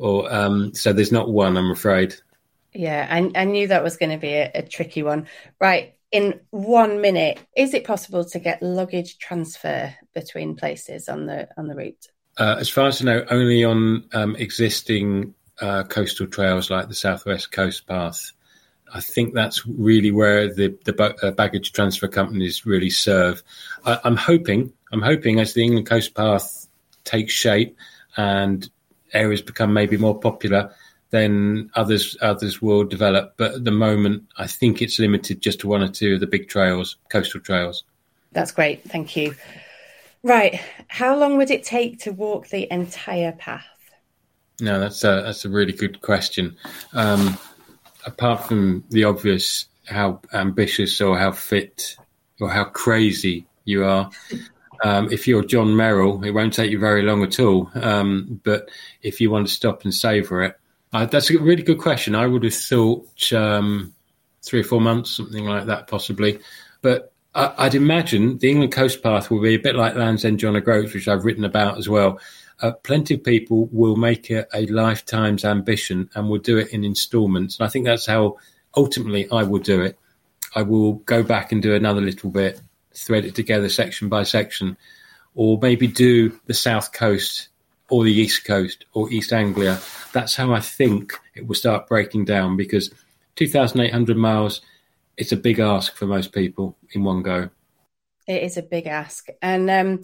or 0.00 0.32
um, 0.32 0.74
so 0.74 0.92
there's 0.92 1.12
not 1.12 1.30
one. 1.30 1.56
I'm 1.56 1.70
afraid. 1.70 2.14
Yeah, 2.72 3.06
I, 3.10 3.30
I 3.34 3.44
knew 3.44 3.68
that 3.68 3.82
was 3.82 3.96
going 3.96 4.12
to 4.12 4.18
be 4.18 4.32
a, 4.32 4.50
a 4.54 4.62
tricky 4.62 5.02
one. 5.02 5.26
Right, 5.60 5.94
in 6.12 6.40
one 6.50 7.00
minute, 7.00 7.38
is 7.56 7.74
it 7.74 7.84
possible 7.84 8.24
to 8.24 8.38
get 8.38 8.62
luggage 8.62 9.18
transfer 9.18 9.94
between 10.14 10.56
places 10.56 11.08
on 11.08 11.26
the 11.26 11.48
on 11.56 11.68
the 11.68 11.74
route? 11.74 12.08
Uh, 12.38 12.56
as 12.58 12.68
far 12.68 12.86
as 12.86 13.02
I 13.02 13.04
know, 13.04 13.24
only 13.30 13.64
on 13.64 14.04
um, 14.12 14.36
existing 14.36 15.34
uh, 15.60 15.82
coastal 15.84 16.26
trails 16.26 16.70
like 16.70 16.88
the 16.88 16.94
Southwest 16.94 17.52
Coast 17.52 17.86
Path. 17.86 18.32
I 18.92 19.00
think 19.00 19.34
that's 19.34 19.66
really 19.66 20.10
where 20.10 20.52
the 20.52 20.76
the 20.84 21.16
uh, 21.22 21.30
baggage 21.32 21.72
transfer 21.72 22.08
companies 22.08 22.66
really 22.66 22.90
serve. 22.90 23.42
I, 23.84 23.98
I'm 24.04 24.16
hoping, 24.16 24.72
I'm 24.90 25.02
hoping 25.02 25.38
as 25.38 25.54
the 25.54 25.62
England 25.62 25.86
Coast 25.86 26.14
Path 26.14 26.66
takes 27.04 27.32
shape 27.32 27.76
and 28.16 28.68
areas 29.12 29.42
become 29.42 29.72
maybe 29.72 29.96
more 29.96 30.18
popular, 30.18 30.74
then 31.10 31.70
others 31.74 32.16
others 32.20 32.62
will 32.62 32.84
develop. 32.84 33.34
But 33.36 33.54
at 33.54 33.64
the 33.64 33.70
moment, 33.70 34.24
I 34.36 34.46
think 34.46 34.80
it's 34.80 34.98
limited 34.98 35.40
just 35.40 35.60
to 35.60 35.68
one 35.68 35.82
or 35.82 35.88
two 35.88 36.14
of 36.14 36.20
the 36.20 36.26
big 36.26 36.48
trails, 36.48 36.96
coastal 37.10 37.40
trails. 37.40 37.84
That's 38.32 38.52
great, 38.52 38.84
thank 38.84 39.16
you. 39.16 39.34
Right, 40.22 40.60
how 40.88 41.16
long 41.16 41.38
would 41.38 41.50
it 41.50 41.64
take 41.64 42.00
to 42.00 42.12
walk 42.12 42.48
the 42.48 42.72
entire 42.72 43.32
path? 43.32 43.64
No, 44.60 44.78
that's 44.78 45.02
a 45.04 45.22
that's 45.24 45.44
a 45.44 45.48
really 45.48 45.72
good 45.72 46.00
question. 46.02 46.56
Um, 46.92 47.38
apart 48.04 48.44
from 48.44 48.84
the 48.90 49.04
obvious, 49.04 49.66
how 49.86 50.20
ambitious 50.32 51.00
or 51.00 51.18
how 51.18 51.32
fit 51.32 51.96
or 52.40 52.50
how 52.50 52.64
crazy 52.64 53.46
you 53.64 53.84
are. 53.84 54.10
Um, 54.82 55.12
if 55.12 55.28
you're 55.28 55.44
John 55.44 55.76
Merrill, 55.76 56.22
it 56.24 56.30
won't 56.30 56.52
take 56.52 56.70
you 56.70 56.78
very 56.78 57.02
long 57.02 57.22
at 57.22 57.38
all. 57.38 57.70
Um, 57.74 58.40
but 58.44 58.70
if 59.02 59.20
you 59.20 59.30
want 59.30 59.46
to 59.46 59.52
stop 59.52 59.84
and 59.84 59.94
savour 59.94 60.42
it, 60.42 60.56
uh, 60.92 61.06
that's 61.06 61.30
a 61.30 61.38
really 61.38 61.62
good 61.62 61.78
question. 61.78 62.14
I 62.14 62.26
would 62.26 62.44
have 62.44 62.54
thought 62.54 63.32
um, 63.32 63.94
three 64.42 64.60
or 64.60 64.64
four 64.64 64.80
months, 64.80 65.16
something 65.16 65.44
like 65.44 65.66
that, 65.66 65.86
possibly. 65.86 66.38
But 66.82 67.12
I, 67.34 67.64
would 67.64 67.74
imagine 67.74 68.38
the 68.38 68.50
England 68.50 68.72
Coast 68.72 69.02
Path 69.02 69.30
will 69.30 69.40
be 69.40 69.54
a 69.54 69.58
bit 69.58 69.76
like 69.76 69.94
Land's 69.94 70.24
End 70.24 70.40
John 70.40 70.56
O'Groats, 70.56 70.94
which 70.94 71.08
I've 71.08 71.24
written 71.24 71.44
about 71.44 71.78
as 71.78 71.88
well 71.88 72.18
uh, 72.62 72.72
plenty 72.72 73.14
of 73.14 73.24
people 73.24 73.68
will 73.72 73.96
make 73.96 74.30
it 74.30 74.48
a 74.54 74.66
lifetime's 74.66 75.44
ambition 75.44 76.10
and 76.14 76.28
will 76.28 76.38
do 76.38 76.58
it 76.58 76.68
in 76.72 76.84
installments. 76.84 77.58
And 77.58 77.66
I 77.66 77.70
think 77.70 77.86
that's 77.86 78.06
how 78.06 78.36
ultimately 78.76 79.30
I 79.30 79.42
will 79.42 79.60
do 79.60 79.82
it. 79.82 79.98
I 80.54 80.62
will 80.62 80.94
go 80.94 81.22
back 81.22 81.52
and 81.52 81.62
do 81.62 81.74
another 81.74 82.00
little 82.00 82.30
bit, 82.30 82.60
thread 82.94 83.24
it 83.24 83.34
together 83.34 83.68
section 83.68 84.08
by 84.08 84.22
section, 84.24 84.76
or 85.34 85.58
maybe 85.60 85.86
do 85.86 86.38
the 86.46 86.54
South 86.54 86.92
Coast 86.92 87.48
or 87.88 88.04
the 88.04 88.12
East 88.12 88.44
Coast 88.44 88.84
or 88.94 89.10
East 89.10 89.32
Anglia. 89.32 89.80
That's 90.12 90.36
how 90.36 90.52
I 90.52 90.60
think 90.60 91.12
it 91.34 91.46
will 91.46 91.54
start 91.54 91.88
breaking 91.88 92.24
down 92.24 92.56
because 92.56 92.90
2,800 93.36 94.16
miles, 94.16 94.60
it's 95.16 95.32
a 95.32 95.36
big 95.36 95.58
ask 95.58 95.94
for 95.96 96.06
most 96.06 96.32
people 96.32 96.76
in 96.92 97.04
one 97.04 97.22
go. 97.22 97.50
It 98.26 98.42
is 98.42 98.56
a 98.56 98.62
big 98.62 98.86
ask. 98.86 99.28
And 99.42 99.70
um, 99.70 100.00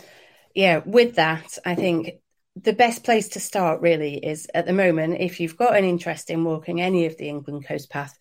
yeah, 0.55 0.81
with 0.85 1.15
that, 1.15 1.59
I 1.65 1.75
think 1.75 2.15
the 2.57 2.73
best 2.73 3.05
place 3.05 3.29
to 3.29 3.41
start 3.41 3.83
really 3.83 4.17
is 4.17 4.49
at 4.55 4.67
the 4.67 4.73
moment, 4.73 5.21
if 5.21 5.39
you've 5.39 5.57
got 5.57 5.77
an 5.77 5.85
interest 5.85 6.31
in 6.31 6.45
walking 6.45 6.81
any 6.81 7.07
of 7.07 7.17
the 7.19 7.29
England 7.29 7.67
Coast 7.67 7.91
Path, 7.91 8.19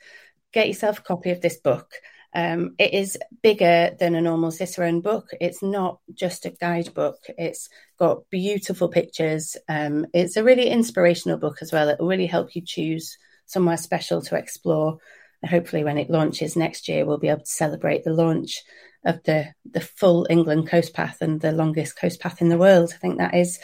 get 0.51 0.67
yourself 0.67 0.99
a 0.99 1.03
copy 1.03 1.31
of 1.31 1.41
this 1.41 1.57
book. 1.57 1.89
Um, 2.35 2.75
it 2.77 2.93
is 2.93 3.17
bigger 3.41 3.95
than 3.97 4.13
a 4.13 4.21
normal 4.21 4.51
Cicerone 4.51 4.99
book. 4.99 5.29
It's 5.39 5.63
not 5.63 5.99
just 6.13 6.45
a 6.45 6.49
guidebook. 6.49 7.15
It's 7.37 7.69
got 7.97 8.29
beautiful 8.29 8.89
pictures. 8.89 9.55
Um, 9.69 10.05
it's 10.13 10.35
a 10.35 10.43
really 10.43 10.67
inspirational 10.67 11.37
book 11.37 11.59
as 11.61 11.71
well. 11.71 11.87
It 11.87 11.99
will 11.99 12.09
really 12.09 12.27
help 12.27 12.53
you 12.53 12.61
choose 12.61 13.17
somewhere 13.45 13.77
special 13.77 14.21
to 14.23 14.35
explore. 14.35 14.97
And 15.41 15.49
hopefully, 15.49 15.85
when 15.85 15.97
it 15.97 16.09
launches 16.09 16.57
next 16.57 16.89
year, 16.89 17.05
we'll 17.05 17.19
be 17.19 17.29
able 17.29 17.39
to 17.39 17.45
celebrate 17.45 18.03
the 18.03 18.13
launch 18.13 18.63
of 19.05 19.23
the 19.23 19.53
the 19.71 19.81
full 19.81 20.27
England 20.29 20.67
Coast 20.67 20.93
Path 20.93 21.17
and 21.21 21.39
the 21.39 21.53
longest 21.53 21.97
coast 21.97 22.19
path 22.19 22.41
in 22.41 22.49
the 22.49 22.57
world. 22.57 22.91
I 22.93 22.97
think 22.97 23.17
that 23.17 23.35
is 23.35 23.59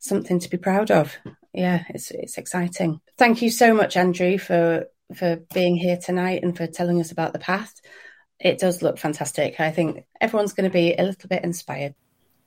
something 0.00 0.40
to 0.40 0.50
be 0.50 0.56
proud 0.56 0.90
of. 0.90 1.16
Yeah, 1.52 1.84
it's 1.90 2.10
it's 2.10 2.36
exciting. 2.36 3.00
Thank 3.16 3.42
you 3.42 3.50
so 3.50 3.74
much, 3.74 3.96
Andrew, 3.96 4.38
for 4.38 4.86
for 5.14 5.36
being 5.54 5.76
here 5.76 5.96
tonight 5.96 6.42
and 6.42 6.56
for 6.56 6.66
telling 6.66 7.00
us 7.00 7.12
about 7.12 7.32
the 7.32 7.38
path. 7.38 7.74
It 8.38 8.58
does 8.58 8.82
look 8.82 8.98
fantastic. 8.98 9.60
I 9.60 9.70
think 9.70 10.04
everyone's 10.20 10.52
going 10.52 10.68
to 10.68 10.72
be 10.72 10.94
a 10.94 11.02
little 11.02 11.28
bit 11.28 11.44
inspired. 11.44 11.94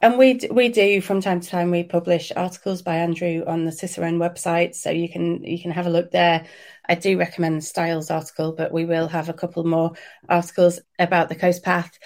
And 0.01 0.17
we 0.17 0.39
we 0.51 0.69
do 0.69 1.01
from 1.01 1.21
time 1.21 1.39
to 1.39 1.49
time 1.49 1.71
we 1.71 1.83
publish 1.83 2.31
articles 2.35 2.81
by 2.81 2.97
Andrew 2.97 3.43
on 3.47 3.63
the 3.63 3.71
Cicerone 3.71 4.19
website, 4.19 4.75
so 4.75 4.91
you 4.91 5.09
can 5.09 5.43
you 5.43 5.59
can 5.59 5.71
have 5.71 5.87
a 5.87 5.89
look 5.89 6.11
there. 6.11 6.45
I 6.87 6.95
do 6.95 7.17
recommend 7.17 7.63
stiles 7.63 8.11
article, 8.11 8.51
but 8.51 8.71
we 8.71 8.85
will 8.85 9.07
have 9.07 9.29
a 9.29 9.33
couple 9.33 9.63
more 9.63 9.93
articles 10.29 10.79
about 10.99 11.29
the 11.29 11.35
Coast 11.35 11.63
Path. 11.63 11.97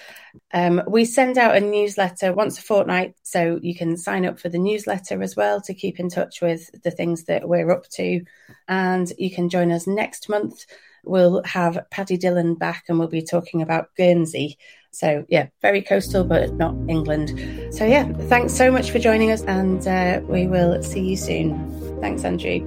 Um, 0.54 0.82
we 0.86 1.04
send 1.04 1.36
out 1.36 1.56
a 1.56 1.60
newsletter 1.60 2.32
once 2.32 2.58
a 2.58 2.62
fortnight, 2.62 3.16
so 3.22 3.58
you 3.60 3.74
can 3.74 3.96
sign 3.96 4.24
up 4.24 4.38
for 4.38 4.48
the 4.48 4.58
newsletter 4.58 5.20
as 5.22 5.36
well 5.36 5.60
to 5.62 5.74
keep 5.74 6.00
in 6.00 6.08
touch 6.08 6.40
with 6.40 6.70
the 6.82 6.92
things 6.92 7.24
that 7.24 7.48
we're 7.48 7.70
up 7.70 7.88
to. 7.90 8.22
And 8.68 9.12
you 9.18 9.30
can 9.30 9.48
join 9.48 9.72
us 9.72 9.86
next 9.86 10.28
month. 10.28 10.64
We'll 11.04 11.42
have 11.44 11.86
Paddy 11.90 12.16
Dillon 12.16 12.54
back 12.54 12.84
and 12.88 12.98
we'll 12.98 13.08
be 13.08 13.22
talking 13.22 13.62
about 13.62 13.94
Guernsey. 13.96 14.58
So, 14.92 15.24
yeah, 15.28 15.46
very 15.62 15.82
coastal, 15.82 16.24
but 16.24 16.54
not 16.54 16.74
England. 16.88 17.28
So, 17.72 17.84
yeah, 17.84 18.12
thanks 18.28 18.52
so 18.52 18.70
much 18.70 18.90
for 18.90 18.98
joining 18.98 19.30
us, 19.30 19.42
and 19.42 19.86
uh, 19.86 20.20
we 20.26 20.46
will 20.46 20.82
see 20.82 21.00
you 21.00 21.16
soon. 21.16 22.00
Thanks, 22.00 22.24
Andrew. 22.24 22.60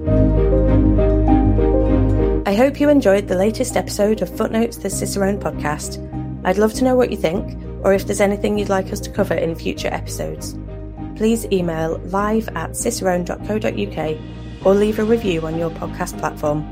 I 2.46 2.54
hope 2.54 2.80
you 2.80 2.88
enjoyed 2.88 3.28
the 3.28 3.36
latest 3.36 3.76
episode 3.76 4.22
of 4.22 4.34
Footnotes, 4.36 4.76
the 4.78 4.90
Cicerone 4.90 5.38
podcast. 5.38 5.98
I'd 6.44 6.58
love 6.58 6.74
to 6.74 6.84
know 6.84 6.94
what 6.94 7.10
you 7.10 7.16
think, 7.16 7.58
or 7.84 7.94
if 7.94 8.06
there's 8.06 8.20
anything 8.20 8.58
you'd 8.58 8.68
like 8.68 8.92
us 8.92 9.00
to 9.00 9.10
cover 9.10 9.34
in 9.34 9.54
future 9.54 9.88
episodes. 9.88 10.56
Please 11.16 11.46
email 11.52 11.98
live 12.04 12.48
at 12.54 12.76
cicerone.co.uk 12.76 14.18
or 14.64 14.74
leave 14.74 14.98
a 14.98 15.04
review 15.04 15.46
on 15.46 15.58
your 15.58 15.70
podcast 15.70 16.18
platform. 16.18 16.66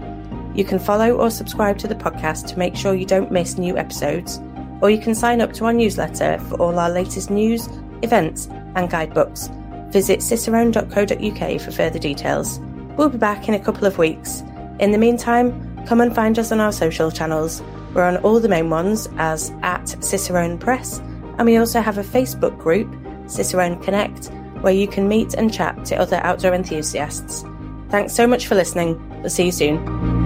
You 0.54 0.64
can 0.64 0.78
follow 0.78 1.12
or 1.16 1.30
subscribe 1.30 1.78
to 1.78 1.88
the 1.88 1.94
podcast 1.94 2.48
to 2.48 2.58
make 2.58 2.76
sure 2.76 2.94
you 2.94 3.06
don't 3.06 3.32
miss 3.32 3.56
new 3.56 3.76
episodes, 3.76 4.40
or 4.82 4.90
you 4.90 4.98
can 4.98 5.14
sign 5.14 5.40
up 5.40 5.52
to 5.54 5.64
our 5.64 5.72
newsletter 5.72 6.38
for 6.48 6.56
all 6.60 6.78
our 6.78 6.90
latest 6.90 7.30
news, 7.30 7.68
events, 8.02 8.48
and 8.74 8.90
guidebooks. 8.90 9.48
Visit 9.90 10.20
cicerone.co.uk 10.20 11.60
for 11.60 11.70
further 11.70 11.98
details. 11.98 12.58
We'll 12.96 13.08
be 13.08 13.18
back 13.18 13.48
in 13.48 13.54
a 13.54 13.60
couple 13.60 13.86
of 13.86 13.96
weeks. 13.96 14.42
In 14.80 14.90
the 14.90 14.98
meantime, 14.98 15.86
come 15.86 16.00
and 16.00 16.14
find 16.14 16.38
us 16.38 16.50
on 16.50 16.60
our 16.60 16.72
social 16.72 17.10
channels. 17.10 17.62
We're 17.94 18.04
on 18.04 18.16
all 18.18 18.40
the 18.40 18.48
main 18.48 18.70
ones 18.70 19.08
as 19.18 19.52
at 19.62 19.86
Cicerone 20.02 20.58
Press, 20.58 20.98
and 21.38 21.46
we 21.46 21.56
also 21.56 21.80
have 21.80 21.98
a 21.98 22.02
Facebook 22.02 22.58
group, 22.58 22.92
Cicerone 23.28 23.80
Connect, 23.82 24.26
where 24.62 24.72
you 24.72 24.88
can 24.88 25.08
meet 25.08 25.34
and 25.34 25.52
chat 25.52 25.84
to 25.86 25.96
other 25.96 26.16
outdoor 26.16 26.54
enthusiasts. 26.54 27.44
Thanks 27.88 28.14
so 28.14 28.26
much 28.26 28.46
for 28.46 28.54
listening. 28.54 28.98
We'll 29.20 29.30
see 29.30 29.46
you 29.46 29.52
soon. 29.52 30.21